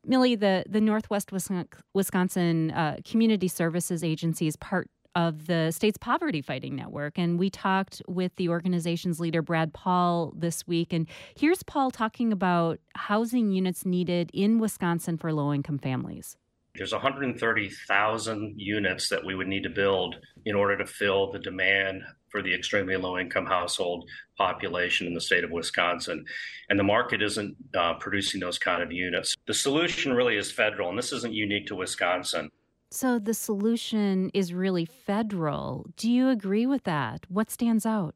Millie, 0.04 0.36
the, 0.36 0.64
the 0.68 0.82
Northwest 0.82 1.32
Wisconsin 1.32 2.70
uh, 2.72 2.96
Community 3.06 3.48
Services 3.48 4.04
Agency 4.04 4.48
is 4.48 4.56
part 4.56 4.90
of 5.14 5.46
the 5.46 5.70
state's 5.70 5.98
poverty 5.98 6.40
fighting 6.42 6.76
network. 6.76 7.18
And 7.18 7.38
we 7.38 7.50
talked 7.50 8.02
with 8.06 8.34
the 8.36 8.48
organization's 8.48 9.20
leader, 9.20 9.42
Brad 9.42 9.72
Paul, 9.72 10.32
this 10.36 10.66
week. 10.66 10.92
And 10.92 11.08
here's 11.36 11.62
Paul 11.62 11.90
talking 11.90 12.32
about 12.32 12.78
housing 12.94 13.50
units 13.50 13.84
needed 13.84 14.30
in 14.32 14.58
Wisconsin 14.58 15.18
for 15.18 15.32
low 15.32 15.52
income 15.52 15.78
families. 15.78 16.36
There's 16.74 16.92
130,000 16.92 18.54
units 18.56 19.08
that 19.08 19.24
we 19.24 19.34
would 19.34 19.48
need 19.48 19.64
to 19.64 19.70
build 19.70 20.16
in 20.44 20.54
order 20.54 20.78
to 20.78 20.86
fill 20.86 21.32
the 21.32 21.40
demand 21.40 22.02
for 22.30 22.42
the 22.42 22.54
extremely 22.54 22.96
low 22.96 23.18
income 23.18 23.46
household 23.46 24.08
population 24.36 25.06
in 25.06 25.14
the 25.14 25.20
state 25.20 25.44
of 25.44 25.50
Wisconsin. 25.50 26.24
And 26.68 26.78
the 26.78 26.84
market 26.84 27.22
isn't 27.22 27.56
uh, 27.76 27.94
producing 27.94 28.40
those 28.40 28.58
kind 28.58 28.82
of 28.82 28.92
units. 28.92 29.34
The 29.46 29.54
solution 29.54 30.12
really 30.12 30.36
is 30.36 30.52
federal, 30.52 30.88
and 30.88 30.98
this 30.98 31.12
isn't 31.12 31.32
unique 31.32 31.66
to 31.66 31.74
Wisconsin. 31.74 32.50
So 32.90 33.18
the 33.18 33.34
solution 33.34 34.30
is 34.32 34.54
really 34.54 34.86
federal. 34.86 35.86
Do 35.96 36.10
you 36.10 36.30
agree 36.30 36.66
with 36.66 36.84
that? 36.84 37.26
What 37.28 37.50
stands 37.50 37.84
out? 37.84 38.14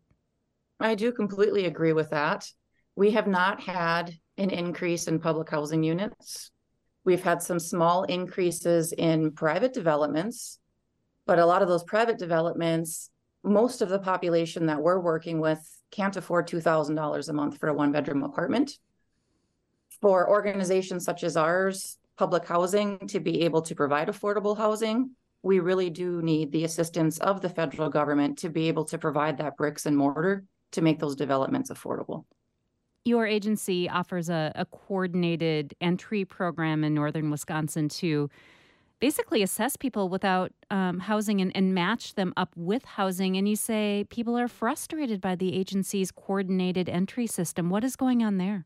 I 0.81 0.95
do 0.95 1.13
completely 1.13 1.67
agree 1.67 1.93
with 1.93 2.11
that. 2.11 2.49
We 2.97 3.11
have 3.13 3.27
not 3.27 3.61
had 3.61 4.15
an 4.39 4.51
increase 4.51 5.09
in 5.09 5.19
public 5.19 5.51
housing 5.51 5.83
units. 5.83 6.51
We've 7.05 7.23
had 7.23 7.43
some 7.43 7.59
small 7.59 8.05
increases 8.05 8.93
in 8.93 9.33
private 9.33 9.75
developments, 9.75 10.59
but 11.27 11.39
a 11.39 11.47
lot 11.47 11.63
of 11.63 11.69
those 11.69 11.85
private 11.85 12.19
developments, 12.19 13.11
most 13.45 13.83
of 13.83 13.89
the 13.89 13.99
population 13.99 14.67
that 14.67 14.81
we're 14.81 15.01
working 15.01 15.41
with 15.41 15.61
can't 15.91 16.17
afford 16.17 16.49
$2,000 16.49 17.29
a 17.29 17.33
month 17.33 17.59
for 17.59 17.69
a 17.69 17.75
one 17.75 17.93
bedroom 17.93 18.23
apartment. 18.23 18.79
For 20.01 20.29
organizations 20.29 21.05
such 21.05 21.23
as 21.25 21.37
ours, 21.37 21.99
public 22.17 22.47
housing 22.47 22.99
to 23.09 23.21
be 23.21 23.43
able 23.43 23.63
to 23.63 23.75
provide 23.75 24.09
affordable 24.09 24.57
housing, 24.57 25.11
we 25.43 25.59
really 25.61 25.91
do 25.91 26.23
need 26.23 26.53
the 26.53 26.65
assistance 26.65 27.19
of 27.19 27.41
the 27.41 27.49
federal 27.49 27.89
government 27.89 28.39
to 28.39 28.49
be 28.49 28.69
able 28.69 28.85
to 28.87 28.99
provide 28.99 29.39
that 29.39 29.57
bricks 29.57 29.87
and 29.87 29.97
mortar 29.97 30.45
to 30.73 30.83
make 30.83 30.99
those 30.99 31.17
developments 31.17 31.71
affordable. 31.71 32.25
Your 33.05 33.27
agency 33.27 33.89
offers 33.89 34.31
a, 34.31 34.53
a 34.55 34.65
coordinated 34.65 35.75
entry 35.81 36.25
program 36.25 36.85
in 36.85 36.95
northern 36.95 37.31
Wisconsin 37.31 37.89
to 37.89 38.31
basically 39.01 39.43
assess 39.43 39.77
people 39.77 40.09
without 40.09 40.53
um, 40.71 41.01
housing 41.01 41.41
and, 41.41 41.51
and, 41.57 41.75
match 41.75 42.15
them 42.15 42.33
up 42.37 42.51
with 42.55 42.85
housing. 42.85 43.37
And 43.37 43.49
you 43.49 43.57
say 43.57 44.07
people 44.11 44.39
are 44.39 44.47
frustrated 44.47 45.21
by 45.21 45.35
the 45.35 45.59
agency's 45.59 46.13
coordinated 46.13 46.89
entry 46.89 47.27
system. 47.27 47.69
What 47.69 47.83
is 47.83 47.97
going 47.97 48.23
on 48.23 48.39
there? 48.39 48.65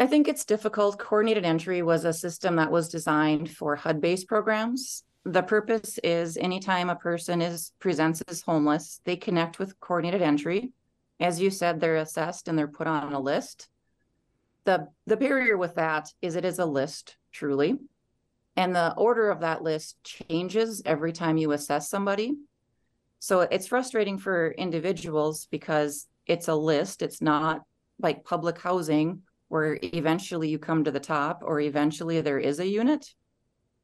I 0.00 0.06
think 0.06 0.28
it's 0.28 0.46
difficult. 0.46 0.98
Coordinated 0.98 1.44
entry 1.44 1.82
was 1.82 2.06
a 2.06 2.12
system 2.14 2.56
that 2.56 2.70
was 2.70 2.88
designed 2.88 3.50
for 3.50 3.76
HUD 3.76 4.00
based 4.00 4.26
programs. 4.28 5.04
The 5.26 5.42
purpose 5.42 5.98
is 6.02 6.38
anytime 6.38 6.88
a 6.88 6.96
person 6.96 7.42
is 7.42 7.72
presents 7.80 8.22
as 8.26 8.40
homeless, 8.40 9.02
they 9.04 9.16
connect 9.16 9.58
with 9.58 9.78
coordinated 9.78 10.22
entry. 10.22 10.72
As 11.20 11.38
you 11.38 11.50
said, 11.50 11.80
they're 11.80 11.96
assessed 11.96 12.48
and 12.48 12.58
they're 12.58 12.66
put 12.66 12.86
on 12.86 13.12
a 13.12 13.20
list. 13.20 13.68
The 14.64 14.88
the 15.06 15.18
barrier 15.18 15.58
with 15.58 15.74
that 15.74 16.08
is 16.22 16.34
it 16.34 16.46
is 16.46 16.58
a 16.58 16.64
list, 16.64 17.18
truly. 17.30 17.76
And 18.56 18.74
the 18.74 18.94
order 18.94 19.30
of 19.30 19.40
that 19.40 19.62
list 19.62 20.02
changes 20.02 20.80
every 20.86 21.12
time 21.12 21.36
you 21.36 21.52
assess 21.52 21.90
somebody. 21.90 22.36
So 23.18 23.42
it's 23.42 23.66
frustrating 23.66 24.16
for 24.16 24.52
individuals 24.52 25.46
because 25.50 26.06
it's 26.26 26.48
a 26.48 26.54
list, 26.54 27.02
it's 27.02 27.20
not 27.20 27.60
like 27.98 28.24
public 28.24 28.58
housing 28.58 29.24
where 29.50 29.80
eventually 29.82 30.48
you 30.48 30.60
come 30.60 30.84
to 30.84 30.92
the 30.92 31.00
top 31.00 31.42
or 31.44 31.60
eventually 31.60 32.20
there 32.20 32.38
is 32.38 32.60
a 32.60 32.66
unit. 32.66 33.12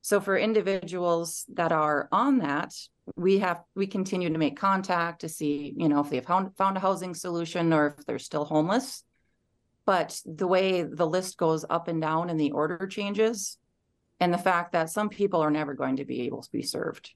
So 0.01 0.21
for 0.21 0.39
individuals 0.39 1.45
that 1.55 1.73
are 1.73 2.09
on 2.13 2.39
that, 2.39 2.73
we 3.17 3.41
have 3.41 3.65
we 3.75 3.89
continue 3.89 4.31
to 4.31 4.39
make 4.39 4.57
contact 4.57 5.23
to 5.23 5.29
see, 5.29 5.75
you 5.77 5.89
know, 5.89 6.01
if 6.01 6.11
they've 6.11 6.25
found, 6.25 6.57
found 6.57 6.77
a 6.77 6.81
housing 6.81 7.15
solution 7.15 7.73
or 7.73 7.97
if 7.99 8.07
they're 8.07 8.21
still 8.21 8.45
homeless. 8.45 9.03
But 9.85 10.21
the 10.25 10.47
way 10.47 10.85
the 10.85 11.07
list 11.07 11.37
goes 11.37 11.65
up 11.69 11.89
and 11.89 12.01
down 12.01 12.31
and 12.31 12.39
the 12.39 12.53
order 12.53 12.87
changes, 12.87 13.59
and 14.21 14.33
the 14.33 14.39
fact 14.39 14.71
that 14.73 14.91
some 14.91 15.09
people 15.09 15.41
are 15.41 15.51
never 15.51 15.75
going 15.75 15.97
to 15.97 16.05
be 16.05 16.23
able 16.23 16.43
to 16.43 16.53
be 16.53 16.63
served. 16.63 17.13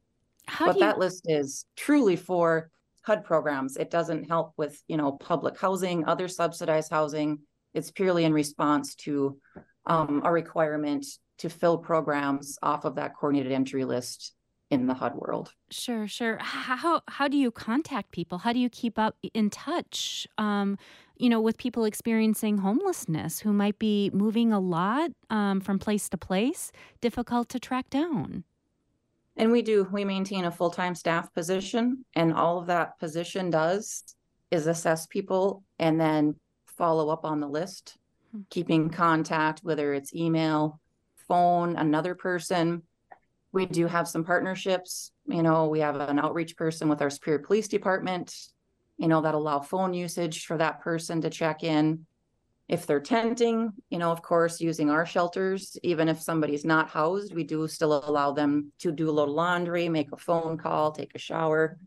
How 0.47 0.67
but 0.67 0.75
you... 0.75 0.81
that 0.81 0.99
list 0.99 1.27
is 1.29 1.67
truly 1.77 2.17
for 2.17 2.69
HUD 3.03 3.25
programs. 3.25 3.77
It 3.77 3.93
doesn't 3.93 4.25
help 4.25 4.55
with, 4.57 4.83
you 4.89 4.97
know, 4.97 5.13
public 5.13 5.57
housing, 5.57 6.05
other 6.05 6.27
subsidized 6.27 6.91
housing 6.91 7.39
it's 7.75 7.91
purely 7.91 8.25
in 8.25 8.33
response 8.33 8.95
to 8.97 9.39
um, 9.87 10.23
a 10.25 10.33
requirement 10.33 11.07
to 11.39 11.49
fill 11.49 11.79
programs 11.79 12.59
off 12.63 12.85
of 12.85 12.97
that 12.97 13.17
coordinated 13.17 13.53
entry 13.53 13.85
list 13.85 14.35
in 14.71 14.87
the 14.87 14.95
HUD 14.95 15.15
world. 15.17 15.53
Sure, 15.71 16.07
sure. 16.07 16.39
How 16.41 17.03
how 17.09 17.29
do 17.29 17.37
you 17.37 17.51
contact 17.51 18.13
people? 18.13 18.39
How 18.39 18.53
do 18.53 18.59
you 18.59 18.69
keep 18.69 18.99
up 18.99 19.17
in 19.35 19.51
touch? 19.51 20.27
Um, 20.39 20.79
you 21.17 21.29
know, 21.29 21.41
with 21.41 21.59
people 21.59 21.85
experiencing 21.85 22.59
homelessness 22.59 23.41
who 23.41 23.53
might 23.53 23.79
be 23.79 24.11
moving 24.15 24.53
a 24.53 24.61
lot 24.61 25.11
um, 25.29 25.61
from 25.61 25.79
place 25.79 26.09
to 26.11 26.17
place, 26.17 26.73
difficult 27.01 27.49
to 27.51 27.59
track 27.59 27.91
down. 27.91 28.45
And 29.37 29.51
we 29.51 29.63
do. 29.63 29.89
We 29.91 30.05
maintain 30.05 30.45
a 30.45 30.51
full 30.51 30.71
time 30.71 30.95
staff 30.95 31.33
position, 31.35 32.05
and 32.15 32.33
all 32.33 32.59
of 32.59 32.67
that 32.67 32.99
position 32.99 33.51
does 33.51 34.05
is 34.51 34.67
assess 34.67 35.07
people 35.07 35.63
and 35.79 36.01
then 36.01 36.35
follow 36.81 37.11
up 37.11 37.27
on 37.27 37.41
the 37.41 37.47
list, 37.47 37.99
hmm. 38.33 38.41
keeping 38.49 38.89
contact, 38.89 39.61
whether 39.63 39.93
it's 39.93 40.15
email, 40.15 40.81
phone, 41.29 41.77
another 41.77 42.15
person. 42.15 42.83
We 43.53 43.67
do 43.67 43.87
have 43.87 44.09
some 44.09 44.25
partnerships. 44.25 45.13
You 45.27 45.43
know, 45.43 45.69
we 45.69 45.81
have 45.81 45.97
an 45.97 46.19
outreach 46.19 46.57
person 46.57 46.89
with 46.89 47.03
our 47.03 47.11
Superior 47.11 47.41
Police 47.41 47.69
Department, 47.69 48.35
you 48.97 49.09
know, 49.09 49.21
that 49.21 49.35
allow 49.35 49.61
phone 49.61 49.93
usage 49.93 50.47
for 50.47 50.57
that 50.57 50.81
person 50.81 51.21
to 51.21 51.29
check 51.29 51.63
in. 51.63 52.07
If 52.67 52.87
they're 52.87 53.01
tenting, 53.01 53.73
you 53.91 53.99
know, 53.99 54.11
of 54.11 54.23
course, 54.23 54.59
using 54.61 54.89
our 54.89 55.05
shelters, 55.05 55.77
even 55.83 56.09
if 56.09 56.23
somebody's 56.23 56.65
not 56.65 56.89
housed, 56.89 57.35
we 57.35 57.45
do 57.45 57.69
still 57.69 57.93
allow 58.09 58.33
them 58.33 58.73
to 58.79 58.91
do 58.91 59.11
a 59.11 59.13
little 59.13 59.35
laundry, 59.35 59.89
make 59.91 60.13
a 60.13 60.17
phone 60.17 60.57
call, 60.57 60.93
take 60.93 61.15
a 61.15 61.19
shower. 61.19 61.79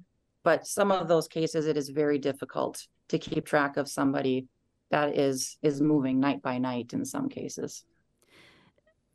But 0.43 0.67
some 0.67 0.91
of 0.91 1.07
those 1.07 1.27
cases, 1.27 1.65
it 1.65 1.77
is 1.77 1.89
very 1.89 2.19
difficult 2.19 2.85
to 3.07 3.17
keep 3.17 3.45
track 3.45 3.77
of 3.77 3.87
somebody 3.87 4.47
that 4.91 5.17
is 5.17 5.57
is 5.61 5.81
moving 5.81 6.19
night 6.19 6.41
by 6.41 6.57
night 6.57 6.93
in 6.93 7.05
some 7.05 7.29
cases. 7.29 7.83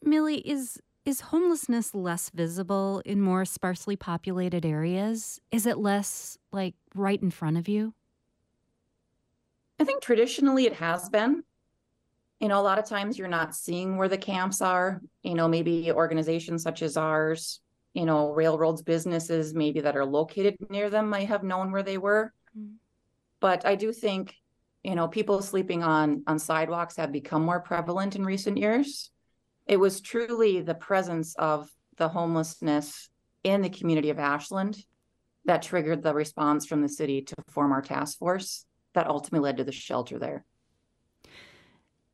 Millie, 0.02 0.46
is 0.48 0.81
is 1.04 1.20
homelessness 1.20 1.94
less 1.94 2.31
visible 2.31 3.02
in 3.04 3.20
more 3.20 3.44
sparsely 3.44 3.96
populated 3.96 4.66
areas? 4.66 5.40
Is 5.50 5.66
it 5.66 5.78
less 5.78 6.37
like 6.52 6.74
right 6.94 7.20
in 7.20 7.31
front 7.31 7.57
of 7.57 7.68
you? 7.68 7.94
I 9.81 9.85
think 9.85 10.02
traditionally 10.02 10.66
it 10.66 10.74
has 10.74 11.09
been 11.09 11.44
you 12.40 12.46
know, 12.46 12.61
a 12.61 12.62
lot 12.62 12.78
of 12.78 12.87
times 12.87 13.18
you're 13.18 13.28
not 13.28 13.54
seeing 13.54 13.96
where 13.96 14.09
the 14.09 14.18
camps 14.18 14.62
are. 14.62 15.00
You 15.22 15.35
know, 15.35 15.48
maybe 15.48 15.90
organizations 15.90 16.62
such 16.62 16.83
as 16.83 16.96
ours, 16.96 17.61
you 17.94 18.04
know, 18.04 18.33
railroads, 18.33 18.83
businesses 18.83 19.54
maybe 19.54 19.81
that 19.81 19.96
are 19.96 20.04
located 20.04 20.57
near 20.70 20.88
them 20.88 21.11
might 21.11 21.28
have 21.28 21.42
known 21.42 21.72
where 21.72 21.83
they 21.83 21.98
were. 21.98 22.33
Mm-hmm. 22.57 22.74
But 23.40 23.66
I 23.66 23.74
do 23.74 23.92
think, 23.92 24.35
you 24.82 24.94
know, 24.94 25.08
people 25.08 25.42
sleeping 25.42 25.82
on 25.82 26.22
on 26.26 26.38
sidewalks 26.38 26.96
have 26.96 27.12
become 27.12 27.42
more 27.42 27.60
prevalent 27.60 28.16
in 28.16 28.24
recent 28.24 28.56
years. 28.56 29.10
It 29.66 29.78
was 29.78 30.00
truly 30.00 30.60
the 30.60 30.74
presence 30.74 31.34
of 31.36 31.68
the 31.96 32.08
homelessness 32.08 33.08
in 33.44 33.62
the 33.62 33.68
community 33.68 34.10
of 34.10 34.18
Ashland 34.18 34.78
that 35.44 35.62
triggered 35.62 36.02
the 36.02 36.14
response 36.14 36.66
from 36.66 36.82
the 36.82 36.88
city 36.88 37.22
to 37.22 37.34
form 37.48 37.72
our 37.72 37.82
task 37.82 38.18
force 38.18 38.64
that 38.94 39.06
ultimately 39.06 39.46
led 39.46 39.56
to 39.58 39.64
the 39.64 39.72
shelter 39.72 40.18
there. 40.18 40.44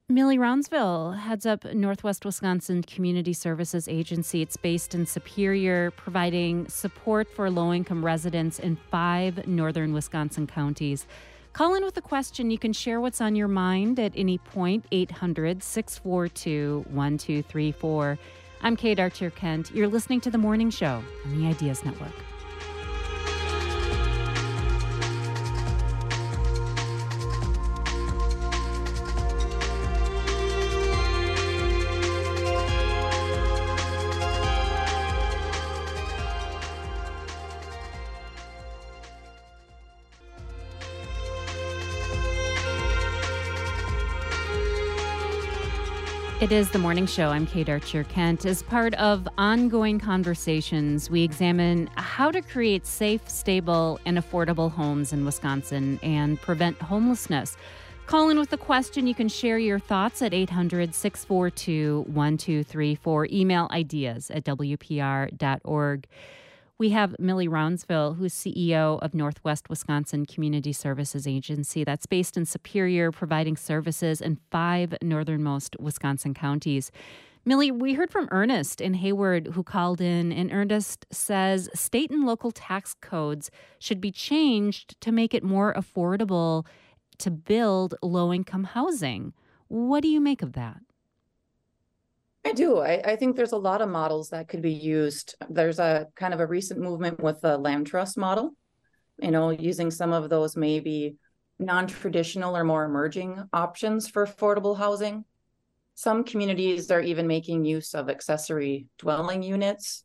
Millie 0.09 0.37
Rounsville 0.37 1.13
heads 1.13 1.47
up 1.47 1.65
Northwest 1.65 2.27
Wisconsin 2.27 2.83
Community 2.83 3.33
Services 3.33 3.89
Agency. 3.89 4.43
It's 4.43 4.57
based 4.57 4.95
in 4.95 5.07
Superior, 5.07 5.93
providing 5.93 6.69
support 6.69 7.27
for 7.35 7.51
low 7.51 7.73
income 7.73 8.05
residents 8.05 8.59
in 8.59 8.77
five 8.77 9.47
northern 9.47 9.95
Wisconsin 9.95 10.47
counties. 10.47 11.07
Call 11.55 11.77
in 11.77 11.85
with 11.85 11.97
a 11.97 12.03
question. 12.03 12.51
You 12.51 12.59
can 12.59 12.73
share 12.73 13.01
what's 13.01 13.21
on 13.21 13.37
your 13.37 13.47
mind 13.47 14.01
at 14.01 14.11
any 14.17 14.39
point, 14.39 14.87
800 14.91 15.63
642 15.63 16.85
1234. 16.91 18.19
I'm 18.63 18.75
Kate 18.75 18.99
Archer 18.99 19.31
Kent. 19.31 19.71
You're 19.73 19.87
listening 19.87 20.21
to 20.23 20.33
The 20.33 20.39
Morning 20.39 20.69
Show 20.69 21.01
on 21.25 21.41
the 21.41 21.47
Ideas 21.47 21.85
Network. 21.85 22.11
It 46.45 46.53
is 46.53 46.69
the 46.69 46.79
morning 46.79 47.07
show. 47.07 47.31
I'm 47.31 47.47
Kate 47.47 47.71
Archer 47.71 48.05
Kent. 48.05 48.45
As 48.45 48.63
part 48.63 48.93
of 48.97 49.27
ongoing 49.39 49.99
conversations, 49.99 51.09
we 51.09 51.23
examine 51.23 51.89
how 51.97 52.31
to 52.31 52.43
create 52.43 52.87
safe, 52.87 53.27
stable, 53.31 53.99
and 54.05 54.19
affordable 54.19 54.71
homes 54.71 55.15
in 55.15 55.25
Wisconsin 55.25 55.99
and 56.03 56.39
prevent 56.39 56.77
homelessness. 56.83 57.57
Call 58.05 58.29
in 58.29 58.39
with 58.39 58.53
a 58.53 58.59
question. 58.59 59.07
You 59.07 59.15
can 59.15 59.27
share 59.27 59.57
your 59.57 59.79
thoughts 59.79 60.21
at 60.21 60.35
800 60.35 60.95
642 60.95 62.05
1234. 62.09 63.29
Email 63.33 63.67
ideas 63.71 64.31
at 64.31 64.45
WPR.org. 64.45 66.07
We 66.77 66.91
have 66.91 67.15
Millie 67.21 67.47
Rounsville, 67.47 68.15
who's 68.15 68.35
CEO 68.35 68.99
of 69.01 69.15
Northwest 69.15 69.71
Wisconsin 69.71 70.27
Community 70.27 70.73
Services 70.73 71.25
Agency. 71.25 71.85
That's 71.85 72.07
based 72.07 72.37
in 72.37 72.45
Superior, 72.45 73.13
providing 73.13 73.57
services 73.57 74.21
in 74.21 74.41
five 74.51 74.93
northernmost 75.01 75.77
Wisconsin 75.79 76.35
counties. 76.35 76.91
Millie, 77.45 77.71
we 77.71 77.95
heard 77.95 78.11
from 78.11 78.27
Ernest 78.33 78.81
in 78.81 78.95
Hayward 78.95 79.49
who 79.55 79.63
called 79.63 80.01
in, 80.01 80.33
and 80.33 80.53
Ernest 80.53 81.07
says 81.13 81.71
state 81.75 82.11
and 82.11 82.27
local 82.27 82.51
tax 82.51 82.97
codes 83.01 83.53
should 83.79 84.01
be 84.01 84.11
changed 84.11 85.01
to 85.01 85.13
make 85.13 85.33
it 85.33 85.45
more 85.45 85.73
affordable 85.75 86.67
to 87.19 87.31
build 87.31 87.95
low 88.03 88.33
income 88.33 88.65
housing. 88.65 89.33
What 89.69 90.03
do 90.03 90.09
you 90.09 90.21
make 90.21 90.43
of 90.43 90.55
that? 90.55 90.79
I 92.45 92.53
do. 92.53 92.79
I, 92.79 93.01
I, 93.05 93.17
think 93.17 93.37
there's 93.37 93.53
a 93.53 93.57
lot 93.57 93.81
of 93.81 93.89
models 93.89 94.29
that 94.31 94.49
could 94.49 94.61
be 94.61 94.73
used. 94.73 95.35
There's 95.49 95.79
a 95.79 96.09
kind 96.15 96.35
of 96.35 96.41
a 96.41 96.47
recent 96.47 96.79
movement 96.79 97.21
with 97.21 97.41
the 97.41 97.57
land 97.57 97.87
trust 97.87 98.19
model, 98.19 98.55
you 99.19 99.31
know, 99.31 99.51
using 99.51 99.91
some 99.91 100.13
of 100.13 100.29
those 100.29 100.55
maybe 100.55 101.17
non 101.59 101.87
traditional 101.87 102.55
or 102.55 102.63
more 102.63 102.85
emerging 102.85 103.43
options 103.53 104.09
for 104.09 104.27
affordable 104.27 104.77
housing. 104.77 105.25
Some 105.95 106.25
communities 106.25 106.91
are 106.91 107.01
even 107.01 107.27
making 107.27 107.65
use 107.65 107.95
of 107.95 108.11
accessory 108.11 108.89
dwelling 108.99 109.43
units, 109.43 110.05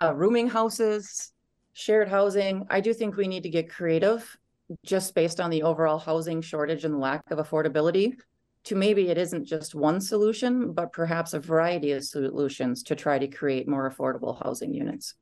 uh, 0.00 0.14
rooming 0.14 0.48
houses, 0.48 1.32
shared 1.72 2.08
housing. 2.08 2.64
I 2.70 2.80
do 2.80 2.94
think 2.94 3.16
we 3.16 3.26
need 3.26 3.42
to 3.42 3.50
get 3.50 3.70
creative 3.70 4.36
just 4.84 5.14
based 5.14 5.40
on 5.40 5.50
the 5.50 5.62
overall 5.62 5.98
housing 5.98 6.42
shortage 6.42 6.84
and 6.84 7.00
lack 7.00 7.22
of 7.30 7.38
affordability 7.38 8.14
to 8.66 8.74
maybe 8.74 9.08
it 9.08 9.16
isn't 9.16 9.44
just 9.44 9.74
one 9.74 10.00
solution, 10.00 10.72
but 10.72 10.92
perhaps 10.92 11.34
a 11.34 11.40
variety 11.40 11.92
of 11.92 12.04
solutions 12.04 12.82
to 12.82 12.96
try 12.96 13.18
to 13.18 13.28
create 13.28 13.68
more 13.68 13.88
affordable 13.88 14.42
housing 14.42 14.74
units. 14.74 15.14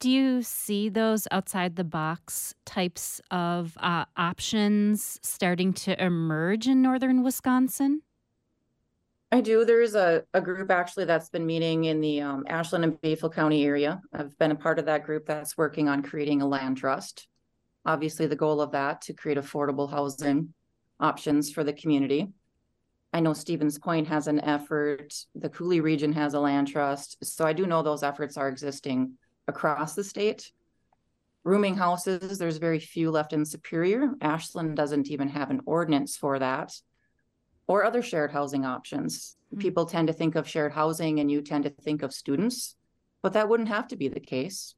Do 0.00 0.10
you 0.10 0.42
see 0.42 0.88
those 0.88 1.28
outside 1.30 1.76
the 1.76 1.84
box 1.84 2.56
types 2.66 3.20
of 3.30 3.78
uh, 3.78 4.04
options 4.16 5.20
starting 5.22 5.72
to 5.74 6.02
emerge 6.02 6.66
in 6.66 6.82
northern 6.82 7.22
Wisconsin? 7.22 8.02
I 9.30 9.40
do. 9.40 9.64
There's 9.64 9.94
a, 9.94 10.24
a 10.34 10.40
group 10.40 10.72
actually 10.72 11.04
that's 11.04 11.28
been 11.28 11.46
meeting 11.46 11.84
in 11.84 12.00
the 12.00 12.20
um, 12.20 12.44
Ashland 12.48 12.84
and 12.84 13.00
Bayfield 13.00 13.32
County 13.32 13.64
area. 13.64 14.02
I've 14.12 14.36
been 14.38 14.50
a 14.50 14.56
part 14.56 14.80
of 14.80 14.86
that 14.86 15.04
group 15.04 15.24
that's 15.24 15.56
working 15.56 15.88
on 15.88 16.02
creating 16.02 16.42
a 16.42 16.48
land 16.48 16.78
trust. 16.78 17.28
Obviously, 17.86 18.26
the 18.26 18.34
goal 18.34 18.60
of 18.60 18.72
that 18.72 19.02
to 19.02 19.12
create 19.12 19.38
affordable 19.38 19.88
housing 19.88 20.52
options 20.98 21.52
for 21.52 21.62
the 21.62 21.72
community. 21.72 22.32
I 23.12 23.20
know 23.20 23.34
Stevens 23.34 23.78
Point 23.78 24.08
has 24.08 24.26
an 24.26 24.40
effort. 24.40 25.14
The 25.34 25.50
Coulee 25.50 25.80
region 25.80 26.12
has 26.14 26.32
a 26.32 26.40
land 26.40 26.68
trust. 26.68 27.18
So 27.22 27.44
I 27.44 27.52
do 27.52 27.66
know 27.66 27.82
those 27.82 28.02
efforts 28.02 28.38
are 28.38 28.48
existing 28.48 29.12
across 29.46 29.94
the 29.94 30.04
state. 30.04 30.50
Rooming 31.44 31.76
houses, 31.76 32.38
there's 32.38 32.56
very 32.56 32.78
few 32.78 33.10
left 33.10 33.32
in 33.32 33.44
Superior. 33.44 34.12
Ashland 34.22 34.76
doesn't 34.76 35.08
even 35.08 35.28
have 35.28 35.50
an 35.50 35.60
ordinance 35.66 36.16
for 36.16 36.38
that. 36.38 36.72
Or 37.66 37.84
other 37.84 38.00
shared 38.00 38.30
housing 38.30 38.64
options. 38.64 39.36
Mm-hmm. 39.52 39.60
People 39.60 39.86
tend 39.86 40.08
to 40.08 40.14
think 40.14 40.34
of 40.34 40.48
shared 40.48 40.72
housing 40.72 41.20
and 41.20 41.30
you 41.30 41.42
tend 41.42 41.64
to 41.64 41.70
think 41.70 42.02
of 42.02 42.14
students, 42.14 42.76
but 43.20 43.34
that 43.34 43.48
wouldn't 43.48 43.68
have 43.68 43.88
to 43.88 43.96
be 43.96 44.08
the 44.08 44.20
case. 44.20 44.74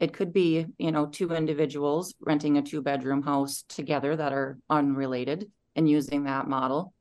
It 0.00 0.12
could 0.12 0.32
be, 0.32 0.66
you 0.76 0.90
know, 0.90 1.06
two 1.06 1.30
individuals 1.32 2.14
renting 2.20 2.58
a 2.58 2.62
two 2.62 2.82
bedroom 2.82 3.22
house 3.22 3.64
together 3.68 4.16
that 4.16 4.32
are 4.32 4.58
unrelated 4.68 5.50
and 5.74 5.88
using 5.88 6.24
that 6.24 6.48
model 6.48 6.92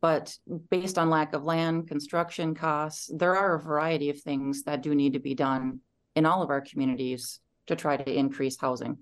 but 0.00 0.36
based 0.70 0.98
on 0.98 1.10
lack 1.10 1.34
of 1.34 1.44
land, 1.44 1.88
construction 1.88 2.54
costs, 2.54 3.10
there 3.12 3.34
are 3.36 3.54
a 3.54 3.62
variety 3.62 4.10
of 4.10 4.20
things 4.20 4.62
that 4.64 4.82
do 4.82 4.94
need 4.94 5.14
to 5.14 5.18
be 5.18 5.34
done 5.34 5.80
in 6.14 6.26
all 6.26 6.42
of 6.42 6.50
our 6.50 6.60
communities 6.60 7.40
to 7.66 7.76
try 7.76 7.96
to 7.96 8.12
increase 8.12 8.58
housing. 8.60 8.98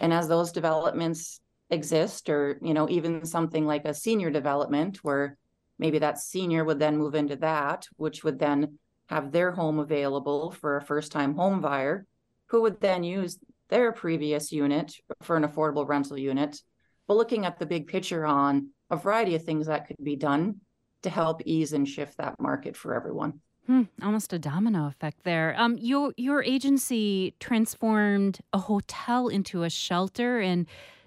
And 0.00 0.12
as 0.12 0.28
those 0.28 0.52
developments 0.52 1.40
exist, 1.70 2.28
or 2.28 2.58
you 2.62 2.74
know, 2.74 2.88
even 2.88 3.24
something 3.24 3.66
like 3.66 3.84
a 3.84 3.94
senior 3.94 4.30
development 4.30 4.98
where 5.02 5.36
maybe 5.78 5.98
that 6.00 6.18
senior 6.18 6.64
would 6.64 6.78
then 6.78 6.96
move 6.96 7.14
into 7.14 7.36
that, 7.36 7.86
which 7.96 8.24
would 8.24 8.38
then 8.38 8.78
have 9.08 9.32
their 9.32 9.52
home 9.52 9.78
available 9.78 10.50
for 10.50 10.76
a 10.76 10.84
first-time 10.84 11.34
home 11.34 11.60
buyer, 11.60 12.06
who 12.46 12.62
would 12.62 12.80
then 12.80 13.02
use 13.02 13.38
their 13.68 13.92
previous 13.92 14.52
unit 14.52 14.94
for 15.22 15.36
an 15.36 15.44
affordable 15.44 15.86
rental 15.86 16.18
unit. 16.18 16.60
But 17.06 17.16
looking 17.16 17.44
at 17.44 17.58
the 17.58 17.66
big 17.66 17.86
picture 17.86 18.24
on 18.24 18.70
a 18.90 18.96
variety 18.96 19.34
of 19.34 19.42
things 19.42 19.66
that 19.66 19.86
could 19.86 20.02
be 20.02 20.16
done 20.16 20.60
to 21.02 21.10
help 21.10 21.42
ease 21.44 21.72
and 21.72 21.88
shift 21.88 22.16
that 22.18 22.40
market 22.40 22.76
for 22.76 22.94
everyone. 22.94 23.40
Hmm, 23.66 23.82
almost 24.02 24.32
a 24.32 24.38
domino 24.38 24.86
effect 24.86 25.24
there. 25.24 25.54
Um, 25.56 25.78
your 25.78 26.12
your 26.18 26.42
agency 26.42 27.34
transformed 27.40 28.40
a 28.52 28.58
hotel 28.58 29.28
into 29.28 29.62
a 29.62 29.70
shelter, 29.70 30.38
and 30.40 30.66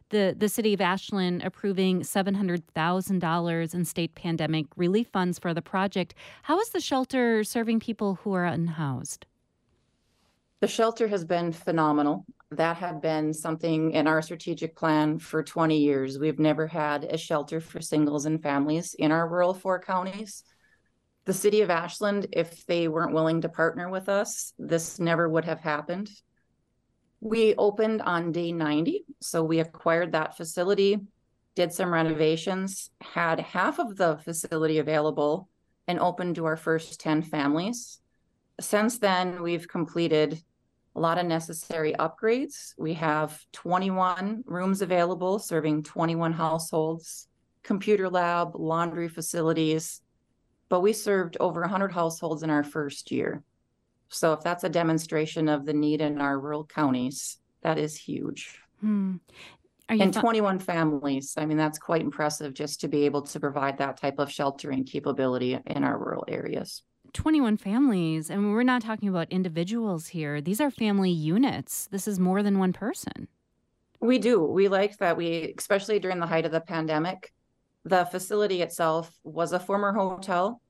the, 0.10 0.34
the 0.38 0.50
city 0.50 0.74
of 0.74 0.82
Ashland 0.82 1.44
approving 1.44 2.02
$700,000 2.02 3.74
in 3.74 3.86
state 3.86 4.16
pandemic 4.16 4.66
relief 4.76 5.08
funds 5.10 5.38
for 5.38 5.54
the 5.54 5.62
project. 5.62 6.14
How 6.44 6.60
is 6.60 6.70
the 6.70 6.80
shelter 6.80 7.44
serving 7.44 7.82
people 7.82 8.16
who 8.24 8.34
are 8.34 8.46
unhoused? 8.46 9.26
The 10.60 10.68
shelter 10.68 11.08
has 11.08 11.24
been 11.24 11.52
phenomenal. 11.52 12.26
That 12.50 12.78
had 12.78 13.00
been 13.00 13.32
something 13.32 13.92
in 13.92 14.08
our 14.08 14.24
strategic 14.24 14.76
plan 14.76 15.20
for 15.20 15.44
20 15.44 15.78
years. 15.78 16.18
We've 16.18 16.40
never 16.40 16.66
had 16.66 17.04
a 17.04 17.18
shelter 17.18 17.60
for 17.60 17.80
singles 17.80 18.26
and 18.26 18.42
families 18.42 18.96
in 18.98 19.12
our 19.12 19.30
rural 19.30 19.54
four 19.54 19.80
counties. 19.80 20.44
The 21.26 21.34
city 21.34 21.62
of 21.62 21.70
Ashland, 21.70 22.28
if 22.32 22.66
they 22.66 22.88
weren't 22.88 23.14
willing 23.14 23.42
to 23.42 23.50
partner 23.50 23.90
with 23.90 24.10
us, 24.10 24.54
this 24.58 25.00
never 25.00 25.30
would 25.30 25.46
have 25.46 25.60
happened. 25.60 26.10
We 27.20 27.54
opened 27.56 28.02
on 28.02 28.32
day 28.32 28.52
90. 28.52 29.06
So 29.22 29.44
we 29.44 29.60
acquired 29.60 30.14
that 30.14 30.38
facility, 30.38 31.02
did 31.54 31.72
some 31.72 31.94
renovations, 31.94 32.90
had 33.02 33.40
half 33.42 33.78
of 33.78 33.96
the 33.96 34.18
facility 34.24 34.80
available, 34.80 35.50
and 35.88 36.00
opened 36.00 36.36
to 36.36 36.46
our 36.46 36.58
first 36.58 37.00
10 37.00 37.22
families. 37.22 38.00
Since 38.60 38.98
then, 38.98 39.44
we've 39.44 39.68
completed 39.68 40.42
a 40.98 41.00
lot 41.00 41.20
of 41.20 41.28
necessary 41.28 41.94
upgrades. 42.00 42.74
We 42.76 42.96
have 42.96 43.40
21 43.54 44.44
rooms 44.48 44.82
available 44.82 45.38
serving 45.38 45.84
21 45.84 46.34
households, 46.34 47.28
computer 47.62 48.10
lab, 48.10 48.56
laundry 48.56 49.08
facilities, 49.08 50.02
but 50.70 50.82
we 50.82 50.94
served 50.94 51.38
over 51.40 51.62
100 51.62 51.92
households 51.92 52.42
in 52.42 52.50
our 52.50 52.64
first 52.64 53.12
year. 53.12 53.44
So 54.10 54.34
if 54.34 54.42
that's 54.42 54.64
a 54.64 54.70
demonstration 54.70 55.50
of 55.50 55.68
the 55.68 55.74
need 55.74 56.02
in 56.02 56.20
our 56.20 56.40
rural 56.40 56.66
counties, 56.66 57.38
that 57.62 57.78
is 57.78 57.96
huge. 57.96 58.60
Hmm. 58.82 59.18
and 59.90 60.14
21 60.14 60.60
families. 60.60 61.36
I 61.38 61.46
mean, 61.46 61.58
that's 61.58 61.80
quite 61.80 62.02
impressive 62.02 62.54
just 62.54 62.82
to 62.82 62.88
be 62.88 63.06
able 63.06 63.22
to 63.22 63.40
provide 63.40 63.78
that 63.78 63.98
type 63.98 64.20
of 64.20 64.32
sheltering 64.32 64.84
capability 64.84 65.60
in 65.66 65.84
our 65.84 65.98
rural 65.98 66.26
areas. 66.28 66.84
21 67.14 67.58
families. 67.58 68.30
and 68.30 68.52
we're 68.52 68.64
not 68.64 68.82
talking 68.82 69.10
about 69.10 69.32
individuals 69.32 70.08
here. 70.08 70.42
These 70.42 70.62
are 70.62 70.72
family 70.72 71.12
units. 71.12 71.88
This 71.88 72.08
is 72.08 72.20
more 72.20 72.44
than 72.44 72.60
one 72.60 72.74
person. 72.74 73.28
We 74.00 74.20
do. 74.20 74.44
We 74.44 74.68
like 74.68 74.98
that 74.98 75.18
we, 75.18 75.54
especially 75.58 76.00
during 76.00 76.20
the 76.20 76.28
height 76.28 76.46
of 76.46 76.52
the 76.52 76.62
pandemic, 76.62 77.34
the 77.84 78.06
facility 78.06 78.62
itself 78.62 79.12
was 79.24 79.54
a 79.54 79.60
former 79.60 79.94
hotel. 79.94 80.62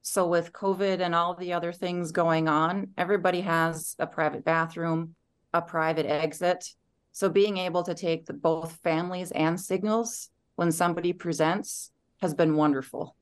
So 0.00 0.26
with 0.26 0.52
COVID 0.52 1.00
and 1.00 1.14
all 1.14 1.34
the 1.34 1.52
other 1.52 1.72
things 1.72 2.10
going 2.10 2.48
on, 2.48 2.88
everybody 2.98 3.42
has 3.42 3.94
a 3.98 4.06
private 4.06 4.44
bathroom, 4.44 5.14
a 5.52 5.62
private 5.62 6.06
exit. 6.06 6.66
So 7.12 7.28
being 7.28 7.58
able 7.58 7.84
to 7.84 7.94
take 7.94 8.26
the, 8.26 8.32
both 8.32 8.78
families 8.82 9.30
and 9.30 9.60
signals 9.60 10.30
when 10.56 10.72
somebody 10.72 11.12
presents 11.12 11.92
has 12.20 12.34
been 12.34 12.56
wonderful. 12.56 13.16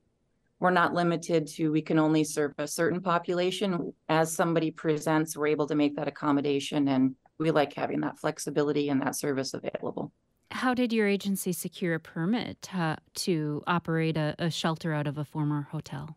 We're 0.61 0.69
not 0.69 0.93
limited 0.93 1.47
to 1.55 1.71
we 1.71 1.81
can 1.81 1.97
only 1.97 2.23
serve 2.23 2.53
a 2.59 2.67
certain 2.67 3.01
population. 3.01 3.93
As 4.07 4.31
somebody 4.31 4.69
presents, 4.69 5.35
we're 5.35 5.47
able 5.47 5.65
to 5.65 5.73
make 5.73 5.95
that 5.95 6.07
accommodation 6.07 6.87
and 6.87 7.15
we 7.39 7.49
like 7.49 7.73
having 7.73 8.01
that 8.01 8.19
flexibility 8.19 8.89
and 8.89 9.01
that 9.01 9.15
service 9.15 9.55
available. 9.55 10.11
How 10.51 10.75
did 10.75 10.93
your 10.93 11.07
agency 11.07 11.51
secure 11.51 11.95
a 11.95 11.99
permit 11.99 12.61
to, 12.61 12.95
to 13.15 13.63
operate 13.65 14.17
a, 14.17 14.35
a 14.37 14.51
shelter 14.51 14.93
out 14.93 15.07
of 15.07 15.17
a 15.17 15.25
former 15.25 15.67
hotel? 15.71 16.15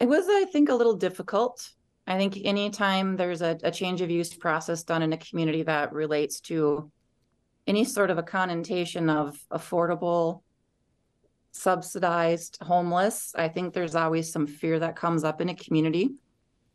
It 0.00 0.08
was, 0.08 0.24
I 0.26 0.46
think, 0.50 0.70
a 0.70 0.74
little 0.74 0.96
difficult. 0.96 1.72
I 2.06 2.16
think 2.16 2.38
anytime 2.42 3.16
there's 3.16 3.42
a, 3.42 3.58
a 3.62 3.70
change 3.70 4.00
of 4.00 4.10
use 4.10 4.32
process 4.32 4.82
done 4.82 5.02
in 5.02 5.12
a 5.12 5.18
community 5.18 5.62
that 5.64 5.92
relates 5.92 6.40
to 6.42 6.90
any 7.66 7.84
sort 7.84 8.10
of 8.10 8.16
a 8.16 8.22
connotation 8.22 9.10
of 9.10 9.38
affordable, 9.52 10.40
subsidized, 11.52 12.58
homeless, 12.62 13.32
I 13.36 13.48
think 13.48 13.72
there's 13.72 13.94
always 13.94 14.32
some 14.32 14.46
fear 14.46 14.78
that 14.78 14.96
comes 14.96 15.24
up 15.24 15.40
in 15.40 15.48
a 15.48 15.54
community. 15.54 16.10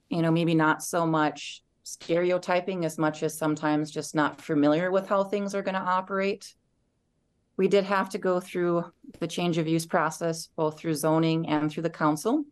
You 0.09 0.21
know, 0.21 0.31
maybe 0.31 0.55
not 0.55 0.83
so 0.83 1.05
much 1.05 1.63
stereotyping 1.83 2.83
as 2.83 2.97
much 2.97 3.23
as 3.23 3.37
sometimes 3.37 3.91
just 3.91 4.15
not 4.15 4.41
familiar 4.41 4.91
with 4.91 5.07
how 5.07 5.23
things 5.23 5.53
are 5.53 5.61
going 5.61 5.75
to 5.75 5.81
operate. 5.81 6.55
We 7.57 7.67
did 7.67 7.85
have 7.85 8.09
to 8.09 8.17
go 8.17 8.39
through 8.39 8.85
the 9.19 9.27
change 9.27 9.57
of 9.57 9.67
use 9.67 9.85
process, 9.85 10.49
both 10.55 10.77
through 10.77 10.95
zoning 10.95 11.47
and 11.47 11.71
through 11.71 11.83
the 11.83 11.89
council. 11.89 12.43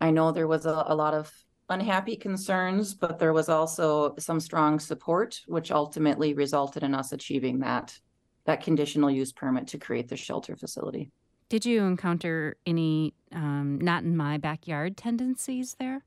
I 0.00 0.10
know 0.10 0.32
there 0.32 0.48
was 0.48 0.66
a, 0.66 0.84
a 0.86 0.94
lot 0.94 1.14
of 1.14 1.32
unhappy 1.68 2.16
concerns, 2.16 2.94
but 2.94 3.18
there 3.18 3.32
was 3.32 3.48
also 3.48 4.14
some 4.18 4.40
strong 4.40 4.80
support, 4.80 5.40
which 5.46 5.70
ultimately 5.70 6.34
resulted 6.34 6.82
in 6.82 6.94
us 6.94 7.12
achieving 7.12 7.60
that 7.60 7.98
that 8.46 8.62
conditional 8.62 9.10
use 9.10 9.32
permit 9.32 9.68
to 9.68 9.78
create 9.78 10.08
the 10.08 10.16
shelter 10.16 10.56
facility. 10.56 11.12
Did 11.50 11.66
you 11.66 11.82
encounter 11.82 12.56
any 12.64 13.12
um, 13.32 13.80
not 13.82 14.04
in 14.04 14.16
my 14.16 14.38
backyard 14.38 14.96
tendencies 14.96 15.74
there? 15.80 16.04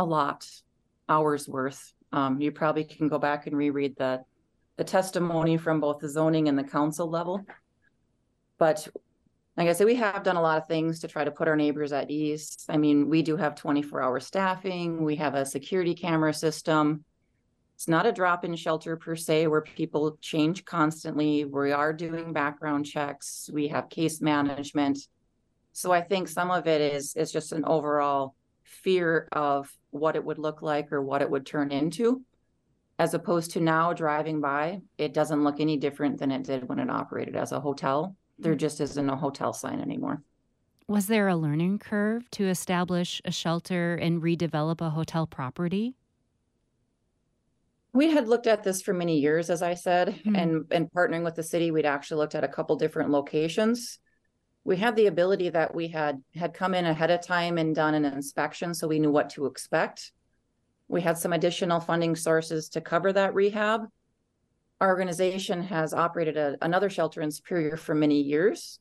A 0.00 0.04
lot, 0.04 0.50
hours 1.08 1.48
worth. 1.48 1.94
Um, 2.12 2.40
you 2.40 2.50
probably 2.50 2.82
can 2.82 3.06
go 3.06 3.20
back 3.20 3.46
and 3.46 3.56
reread 3.56 3.96
the 3.96 4.24
the 4.76 4.82
testimony 4.84 5.56
from 5.56 5.80
both 5.80 6.00
the 6.00 6.08
zoning 6.08 6.48
and 6.48 6.58
the 6.58 6.64
council 6.64 7.08
level. 7.08 7.44
But 8.58 8.86
like 9.56 9.68
I 9.68 9.72
said, 9.72 9.86
we 9.86 9.94
have 9.96 10.24
done 10.24 10.36
a 10.36 10.42
lot 10.42 10.58
of 10.58 10.68
things 10.68 11.00
to 11.00 11.08
try 11.08 11.22
to 11.22 11.30
put 11.30 11.46
our 11.48 11.56
neighbors 11.56 11.92
at 11.92 12.10
ease. 12.10 12.64
I 12.68 12.78
mean, 12.78 13.08
we 13.08 13.22
do 13.22 13.36
have 13.36 13.54
24 13.54 14.02
hour 14.02 14.18
staffing, 14.18 15.04
we 15.04 15.16
have 15.16 15.34
a 15.34 15.46
security 15.46 15.94
camera 15.94 16.34
system. 16.34 17.04
It's 17.78 17.86
not 17.86 18.06
a 18.06 18.12
drop 18.12 18.44
in 18.44 18.56
shelter 18.56 18.96
per 18.96 19.14
se 19.14 19.46
where 19.46 19.60
people 19.60 20.18
change 20.20 20.64
constantly. 20.64 21.44
We 21.44 21.70
are 21.70 21.92
doing 21.92 22.32
background 22.32 22.86
checks, 22.86 23.48
we 23.52 23.68
have 23.68 23.88
case 23.88 24.20
management. 24.20 24.98
So 25.74 25.92
I 25.92 26.00
think 26.00 26.26
some 26.26 26.50
of 26.50 26.66
it 26.66 26.80
is 26.80 27.14
is 27.14 27.30
just 27.30 27.52
an 27.52 27.64
overall 27.64 28.34
fear 28.64 29.28
of 29.30 29.72
what 29.90 30.16
it 30.16 30.24
would 30.24 30.40
look 30.40 30.60
like 30.60 30.90
or 30.90 31.00
what 31.00 31.22
it 31.22 31.30
would 31.30 31.46
turn 31.46 31.70
into 31.70 32.20
as 32.98 33.14
opposed 33.14 33.52
to 33.52 33.60
now 33.60 33.92
driving 33.92 34.40
by 34.40 34.80
it 34.98 35.14
doesn't 35.14 35.44
look 35.44 35.60
any 35.60 35.76
different 35.76 36.18
than 36.18 36.32
it 36.32 36.42
did 36.42 36.68
when 36.68 36.80
it 36.80 36.90
operated 36.90 37.36
as 37.36 37.52
a 37.52 37.60
hotel 37.60 38.16
there 38.40 38.54
mm. 38.54 38.58
just 38.58 38.80
isn't 38.80 39.08
a 39.08 39.16
hotel 39.16 39.52
sign 39.52 39.80
anymore. 39.80 40.20
Was 40.88 41.06
there 41.06 41.28
a 41.28 41.36
learning 41.36 41.78
curve 41.78 42.28
to 42.32 42.48
establish 42.48 43.20
a 43.24 43.30
shelter 43.30 43.94
and 43.94 44.20
redevelop 44.20 44.80
a 44.80 44.90
hotel 44.90 45.28
property? 45.28 45.94
We 47.98 48.10
had 48.10 48.28
looked 48.28 48.46
at 48.46 48.62
this 48.62 48.80
for 48.80 48.94
many 48.94 49.18
years, 49.18 49.50
as 49.50 49.60
I 49.60 49.74
said, 49.74 50.08
mm-hmm. 50.08 50.36
and 50.36 50.64
and 50.70 50.88
partnering 50.92 51.24
with 51.24 51.34
the 51.34 51.42
city, 51.42 51.72
we'd 51.72 51.84
actually 51.84 52.18
looked 52.18 52.36
at 52.36 52.44
a 52.44 52.54
couple 52.56 52.76
different 52.76 53.10
locations. 53.10 53.98
We 54.62 54.76
had 54.76 54.94
the 54.94 55.06
ability 55.06 55.48
that 55.50 55.74
we 55.74 55.88
had 55.88 56.22
had 56.36 56.54
come 56.54 56.74
in 56.74 56.84
ahead 56.84 57.10
of 57.10 57.26
time 57.26 57.58
and 57.58 57.74
done 57.74 57.94
an 57.94 58.04
inspection, 58.04 58.72
so 58.72 58.86
we 58.86 59.00
knew 59.00 59.10
what 59.10 59.30
to 59.30 59.46
expect. 59.46 60.12
We 60.86 61.00
had 61.00 61.18
some 61.18 61.32
additional 61.32 61.80
funding 61.80 62.14
sources 62.14 62.68
to 62.70 62.80
cover 62.80 63.12
that 63.12 63.34
rehab, 63.34 63.88
our 64.80 64.88
organization 64.88 65.62
has 65.64 65.92
operated 65.92 66.36
a, 66.36 66.56
another 66.62 66.88
shelter 66.88 67.20
in 67.20 67.30
Superior 67.30 67.76
for 67.76 67.94
many 67.94 68.20
years. 68.20 68.78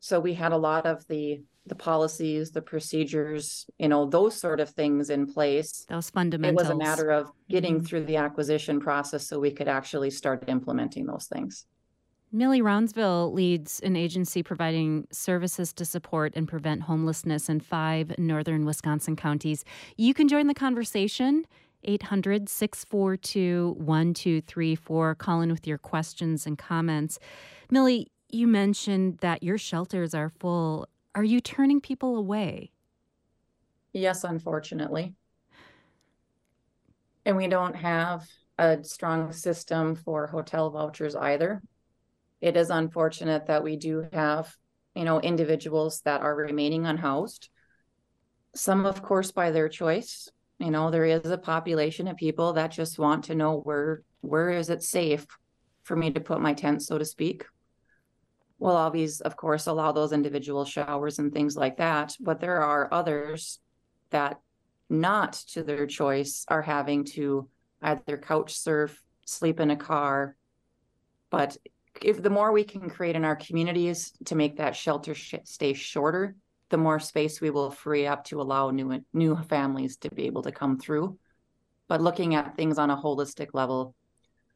So 0.00 0.18
we 0.18 0.34
had 0.34 0.52
a 0.52 0.56
lot 0.56 0.86
of 0.86 1.06
the 1.08 1.42
the 1.66 1.74
policies, 1.74 2.50
the 2.50 2.62
procedures, 2.62 3.66
you 3.78 3.86
know, 3.86 4.06
those 4.06 4.34
sort 4.34 4.60
of 4.60 4.70
things 4.70 5.10
in 5.10 5.26
place. 5.26 5.84
Those 5.88 6.10
fundamentals. 6.10 6.68
It 6.68 6.68
was 6.68 6.74
a 6.74 6.76
matter 6.76 7.10
of 7.10 7.30
getting 7.48 7.76
mm-hmm. 7.76 7.84
through 7.84 8.04
the 8.06 8.16
acquisition 8.16 8.80
process 8.80 9.26
so 9.26 9.38
we 9.38 9.52
could 9.52 9.68
actually 9.68 10.10
start 10.10 10.48
implementing 10.48 11.06
those 11.06 11.26
things. 11.26 11.66
Millie 12.32 12.62
Rounsville 12.62 13.32
leads 13.32 13.80
an 13.80 13.96
agency 13.96 14.42
providing 14.42 15.06
services 15.10 15.72
to 15.74 15.84
support 15.84 16.32
and 16.36 16.46
prevent 16.46 16.82
homelessness 16.82 17.48
in 17.48 17.60
five 17.60 18.16
northern 18.18 18.64
Wisconsin 18.64 19.16
counties. 19.16 19.64
You 19.96 20.14
can 20.14 20.28
join 20.28 20.46
the 20.46 20.54
conversation 20.54 21.44
800 21.84 22.48
642 22.48 23.74
1234. 23.78 25.14
Call 25.16 25.40
in 25.40 25.50
with 25.50 25.66
your 25.66 25.78
questions 25.78 26.46
and 26.46 26.56
comments. 26.56 27.18
Millie, 27.70 28.08
you 28.34 28.46
mentioned 28.46 29.18
that 29.18 29.42
your 29.42 29.58
shelters 29.58 30.14
are 30.14 30.32
full. 30.40 30.88
Are 31.14 31.24
you 31.24 31.40
turning 31.40 31.80
people 31.80 32.16
away? 32.16 32.72
Yes, 33.92 34.24
unfortunately. 34.24 35.14
And 37.24 37.36
we 37.36 37.48
don't 37.48 37.76
have 37.76 38.26
a 38.58 38.82
strong 38.82 39.32
system 39.32 39.94
for 39.94 40.26
hotel 40.26 40.70
vouchers 40.70 41.14
either. 41.14 41.62
It 42.40 42.56
is 42.56 42.70
unfortunate 42.70 43.46
that 43.46 43.62
we 43.62 43.76
do 43.76 44.06
have, 44.12 44.54
you 44.94 45.04
know, 45.04 45.20
individuals 45.20 46.00
that 46.02 46.22
are 46.22 46.34
remaining 46.34 46.86
unhoused. 46.86 47.48
Some, 48.54 48.86
of 48.86 49.02
course, 49.02 49.32
by 49.32 49.50
their 49.50 49.68
choice, 49.68 50.28
you 50.60 50.70
know 50.70 50.90
there 50.90 51.06
is 51.06 51.24
a 51.24 51.38
population 51.38 52.06
of 52.06 52.16
people 52.16 52.52
that 52.52 52.70
just 52.70 52.98
want 52.98 53.24
to 53.24 53.34
know 53.34 53.60
where 53.60 54.02
where 54.20 54.50
is 54.50 54.70
it 54.70 54.82
safe 54.82 55.26
for 55.82 55.96
me 55.96 56.10
to 56.12 56.20
put 56.20 56.40
my 56.40 56.52
tent 56.52 56.82
so 56.82 56.98
to 56.98 57.04
speak 57.04 57.46
we'll 58.60 58.76
always 58.76 59.20
of 59.20 59.36
course 59.36 59.66
allow 59.66 59.90
those 59.90 60.12
individual 60.12 60.64
showers 60.64 61.18
and 61.18 61.32
things 61.32 61.56
like 61.56 61.78
that 61.78 62.14
but 62.20 62.40
there 62.40 62.62
are 62.62 62.92
others 62.92 63.58
that 64.10 64.40
not 64.88 65.32
to 65.32 65.62
their 65.62 65.86
choice 65.86 66.44
are 66.48 66.62
having 66.62 67.04
to 67.04 67.48
either 67.82 68.16
couch 68.16 68.56
surf 68.56 69.02
sleep 69.24 69.58
in 69.58 69.70
a 69.70 69.76
car 69.76 70.36
but 71.30 71.56
if 72.02 72.22
the 72.22 72.30
more 72.30 72.52
we 72.52 72.64
can 72.64 72.88
create 72.88 73.16
in 73.16 73.24
our 73.24 73.36
communities 73.36 74.12
to 74.26 74.34
make 74.34 74.56
that 74.56 74.76
shelter 74.76 75.14
sh- 75.14 75.34
stay 75.44 75.72
shorter, 75.72 76.36
the 76.70 76.76
more 76.76 77.00
space 77.00 77.40
we 77.40 77.50
will 77.50 77.70
free 77.70 78.06
up 78.06 78.24
to 78.24 78.40
allow 78.40 78.70
new 78.70 79.02
new 79.12 79.36
families 79.36 79.96
to 79.98 80.10
be 80.10 80.26
able 80.26 80.42
to 80.42 80.52
come 80.52 80.78
through. 80.78 81.18
But 81.88 82.00
looking 82.00 82.34
at 82.34 82.56
things 82.56 82.78
on 82.78 82.90
a 82.90 82.96
holistic 82.96 83.48
level, 83.52 83.94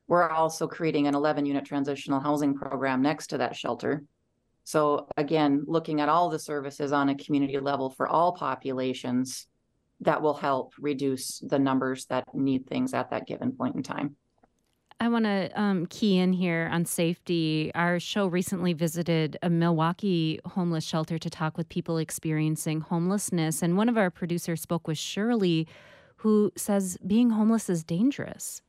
we're 0.06 0.28
also 0.28 0.66
creating 0.66 1.06
an 1.06 1.14
11 1.14 1.46
unit 1.46 1.64
transitional 1.64 2.20
housing 2.20 2.54
program 2.54 3.02
next 3.02 3.28
to 3.28 3.38
that 3.38 3.56
shelter. 3.56 4.02
So 4.64 5.08
again, 5.16 5.64
looking 5.66 6.00
at 6.00 6.08
all 6.08 6.30
the 6.30 6.38
services 6.38 6.92
on 6.92 7.10
a 7.10 7.14
community 7.14 7.58
level 7.58 7.90
for 7.90 8.08
all 8.08 8.32
populations 8.32 9.46
that 10.00 10.20
will 10.20 10.34
help 10.34 10.72
reduce 10.78 11.38
the 11.38 11.58
numbers 11.58 12.06
that 12.06 12.24
need 12.34 12.66
things 12.66 12.94
at 12.94 13.10
that 13.10 13.26
given 13.26 13.52
point 13.52 13.76
in 13.76 13.82
time. 13.82 14.16
I 15.00 15.08
want 15.08 15.24
to 15.24 15.50
um, 15.60 15.86
key 15.86 16.18
in 16.18 16.32
here 16.32 16.68
on 16.72 16.84
safety. 16.84 17.70
Our 17.74 17.98
show 17.98 18.26
recently 18.26 18.72
visited 18.72 19.36
a 19.42 19.50
Milwaukee 19.50 20.40
homeless 20.44 20.84
shelter 20.84 21.18
to 21.18 21.28
talk 21.28 21.58
with 21.58 21.68
people 21.68 21.98
experiencing 21.98 22.80
homelessness. 22.80 23.62
And 23.62 23.76
one 23.76 23.88
of 23.88 23.98
our 23.98 24.10
producers 24.10 24.62
spoke 24.62 24.86
with 24.86 24.96
Shirley, 24.96 25.66
who 26.16 26.52
says 26.56 26.96
being 27.06 27.30
homeless 27.30 27.68
is 27.68 27.82
dangerous. 27.82 28.62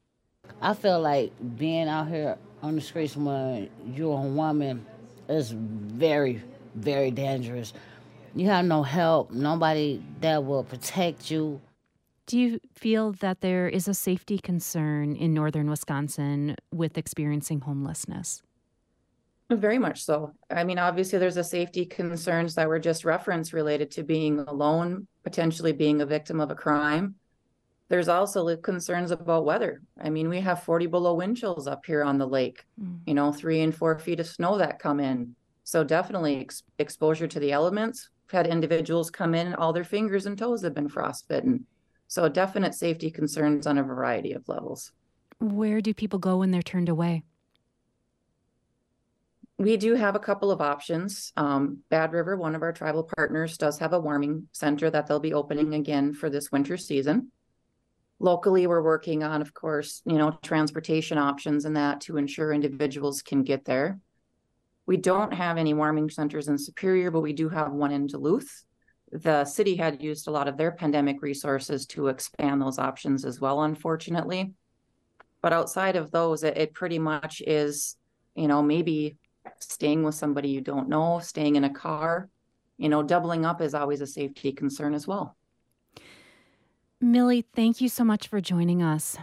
I 0.62 0.74
feel 0.74 1.00
like 1.00 1.32
being 1.58 1.88
out 1.88 2.08
here 2.08 2.38
on 2.62 2.76
the 2.76 2.82
streets 2.82 3.16
when 3.16 3.70
you're 3.94 4.18
a 4.18 4.22
woman 4.22 4.86
is 5.30 5.52
very, 5.52 6.42
very 6.76 7.12
dangerous. 7.12 7.74
You 8.36 8.48
have 8.48 8.66
no 8.66 8.84
help, 8.84 9.32
nobody 9.32 10.04
that 10.22 10.44
will 10.44 10.64
protect 10.64 11.32
you. 11.32 11.62
Do 12.28 12.40
you 12.40 12.60
feel 12.74 13.12
that 13.14 13.42
there 13.42 13.68
is 13.68 13.88
a 13.88 13.94
safety 13.94 14.40
concern 14.40 15.16
in 15.16 15.34
northern 15.34 15.70
Wisconsin 15.70 16.56
with 16.74 16.98
experiencing 16.98 17.62
homelessness? 17.62 18.42
Very 19.52 19.78
much 19.78 20.04
so. 20.04 20.34
I 20.50 20.64
mean, 20.64 20.80
obviously, 20.80 21.20
there's 21.20 21.38
a 21.38 21.44
safety 21.44 21.86
concerns 21.86 22.56
that 22.56 22.68
were 22.68 22.80
just 22.80 23.06
referenced 23.06 23.54
related 23.54 23.92
to 23.92 24.04
being 24.04 24.40
alone, 24.40 25.08
potentially 25.24 25.72
being 25.72 26.02
a 26.02 26.06
victim 26.06 26.40
of 26.42 26.50
a 26.50 26.56
crime. 26.56 27.16
There's 27.88 28.08
also 28.08 28.56
concerns 28.58 29.12
about 29.12 29.46
weather. 29.46 29.82
I 30.02 30.10
mean, 30.10 30.28
we 30.28 30.40
have 30.42 30.64
40 30.64 30.88
below 30.88 31.14
wind 31.14 31.38
chills 31.38 31.68
up 31.68 31.86
here 31.86 32.04
on 32.04 32.18
the 32.18 32.28
lake, 32.28 32.66
mm. 32.82 33.00
you 33.06 33.14
know, 33.14 33.32
three 33.32 33.62
and 33.62 33.76
four 33.76 34.00
feet 34.00 34.20
of 34.20 34.28
snow 34.28 34.58
that 34.58 34.80
come 34.80 35.00
in. 35.00 35.36
So, 35.64 35.84
definitely 35.84 36.42
ex- 36.42 36.64
exposure 36.80 37.28
to 37.28 37.40
the 37.40 37.52
elements. 37.52 38.10
We've 38.26 38.38
had 38.38 38.48
individuals 38.48 39.12
come 39.12 39.36
in, 39.36 39.54
all 39.54 39.72
their 39.72 39.84
fingers 39.84 40.26
and 40.26 40.38
toes 40.38 40.64
have 40.64 40.74
been 40.74 40.90
frostbitten. 40.90 41.66
So, 42.08 42.28
definite 42.28 42.74
safety 42.74 43.12
concerns 43.12 43.68
on 43.68 43.78
a 43.78 43.84
variety 43.84 44.34
of 44.34 44.48
levels. 44.48 44.92
Where 45.40 45.82
do 45.82 45.94
people 45.94 46.18
go 46.20 46.38
when 46.38 46.50
they're 46.50 46.64
turned 46.64 46.90
away? 46.90 47.24
We 49.58 49.78
do 49.78 49.94
have 49.96 50.16
a 50.16 50.20
couple 50.20 50.52
of 50.52 50.60
options. 50.60 51.32
Um, 51.38 51.80
Bad 51.90 52.14
River, 52.14 52.36
one 52.36 52.56
of 52.56 52.62
our 52.62 52.74
tribal 52.74 53.10
partners, 53.16 53.58
does 53.58 53.78
have 53.80 53.94
a 53.94 54.00
warming 54.00 54.48
center 54.52 54.90
that 54.90 55.08
they'll 55.08 55.20
be 55.20 55.34
opening 55.34 55.76
again 55.76 56.14
for 56.14 56.30
this 56.30 56.52
winter 56.52 56.78
season 56.78 57.32
locally 58.20 58.66
we're 58.66 58.82
working 58.82 59.24
on 59.24 59.42
of 59.42 59.54
course 59.54 60.02
you 60.06 60.18
know 60.18 60.38
transportation 60.42 61.18
options 61.18 61.66
and 61.66 61.76
that 61.76 62.02
to 62.02 62.18
ensure 62.18 62.54
individuals 62.54 63.22
can 63.22 63.44
get 63.44 63.66
there. 63.66 64.00
We 64.86 64.98
don't 64.98 65.34
have 65.34 65.58
any 65.58 65.74
warming 65.74 66.10
centers 66.10 66.48
in 66.48 66.58
superior 66.58 67.12
but 67.12 67.22
we 67.22 67.34
do 67.34 67.50
have 67.50 67.72
one 67.72 67.92
in 67.92 68.08
duluth. 68.08 68.66
The 69.12 69.46
city 69.46 69.76
had 69.76 70.02
used 70.02 70.28
a 70.28 70.32
lot 70.32 70.48
of 70.48 70.58
their 70.58 70.72
pandemic 70.72 71.22
resources 71.22 71.86
to 71.88 72.08
expand 72.08 72.62
those 72.62 72.80
options 72.80 73.26
as 73.26 73.40
well 73.40 73.64
unfortunately. 73.64 74.54
But 75.42 75.54
outside 75.54 75.96
of 75.96 76.12
those 76.12 76.44
it, 76.44 76.58
it 76.58 76.74
pretty 76.74 77.00
much 77.00 77.42
is 77.46 77.98
you 78.36 78.48
know 78.48 78.62
maybe 78.62 79.18
staying 79.60 80.04
with 80.04 80.16
somebody 80.16 80.50
you 80.50 80.62
don't 80.62 80.90
know 80.90 81.20
staying 81.20 81.56
in 81.56 81.64
a 81.64 81.74
car 81.74 82.30
you 82.78 82.90
know 82.90 83.04
doubling 83.04 83.46
up 83.46 83.62
is 83.62 83.74
always 83.74 84.02
a 84.02 84.08
safety 84.08 84.52
concern 84.52 84.94
as 84.94 85.08
well 85.08 85.36
Millie, 87.06 87.46
thank 87.56 87.82
you 87.82 87.88
so 87.88 88.04
much 88.04 88.28
for 88.28 88.42
joining 88.42 88.82
us. 88.82 89.16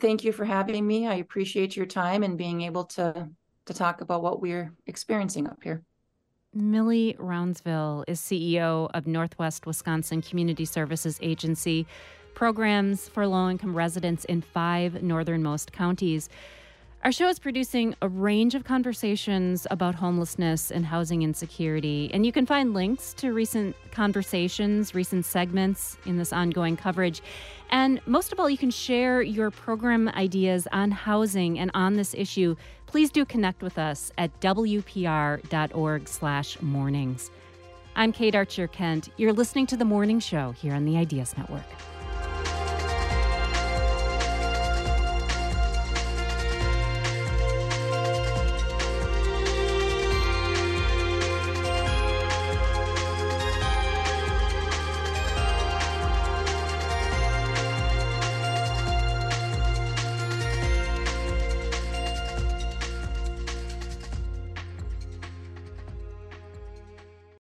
Thank 0.00 0.24
you 0.24 0.32
for 0.32 0.44
having 0.44 0.84
me. 0.84 1.06
I 1.06 1.14
appreciate 1.14 1.76
your 1.76 1.86
time 1.86 2.24
and 2.24 2.36
being 2.36 2.62
able 2.62 2.84
to 2.84 3.28
to 3.66 3.74
talk 3.74 4.00
about 4.00 4.22
what 4.22 4.40
we're 4.40 4.72
experiencing 4.86 5.46
up 5.46 5.62
here. 5.62 5.82
Millie 6.54 7.14
Rounsville 7.18 8.04
is 8.08 8.18
CEO 8.18 8.90
of 8.94 9.06
Northwest 9.06 9.66
Wisconsin 9.66 10.22
Community 10.22 10.64
Services 10.64 11.18
Agency, 11.22 11.86
programs 12.34 13.08
for 13.08 13.26
low 13.26 13.48
income 13.48 13.76
residents 13.76 14.24
in 14.24 14.40
five 14.40 15.02
northernmost 15.02 15.70
counties. 15.72 16.28
Our 17.04 17.12
show 17.12 17.28
is 17.28 17.38
producing 17.38 17.94
a 18.02 18.08
range 18.08 18.56
of 18.56 18.64
conversations 18.64 19.68
about 19.70 19.94
homelessness 19.94 20.72
and 20.72 20.84
housing 20.84 21.22
insecurity, 21.22 22.10
and 22.12 22.26
you 22.26 22.32
can 22.32 22.44
find 22.44 22.74
links 22.74 23.14
to 23.14 23.32
recent 23.32 23.76
conversations, 23.92 24.96
recent 24.96 25.24
segments 25.24 25.96
in 26.06 26.18
this 26.18 26.32
ongoing 26.32 26.76
coverage. 26.76 27.22
And 27.70 28.00
most 28.04 28.32
of 28.32 28.40
all, 28.40 28.50
you 28.50 28.58
can 28.58 28.72
share 28.72 29.22
your 29.22 29.52
program 29.52 30.08
ideas 30.08 30.66
on 30.72 30.90
housing 30.90 31.60
and 31.60 31.70
on 31.72 31.94
this 31.94 32.14
issue. 32.14 32.56
Please 32.86 33.12
do 33.12 33.24
connect 33.24 33.62
with 33.62 33.78
us 33.78 34.10
at 34.18 34.40
wpr.org/mornings. 34.40 37.30
I'm 37.94 38.12
Kate 38.12 38.34
Archer 38.34 38.66
Kent. 38.66 39.10
You're 39.16 39.32
listening 39.32 39.68
to 39.68 39.76
the 39.76 39.84
Morning 39.84 40.18
Show 40.18 40.50
here 40.50 40.74
on 40.74 40.84
the 40.84 40.96
Ideas 40.96 41.38
Network. 41.38 41.62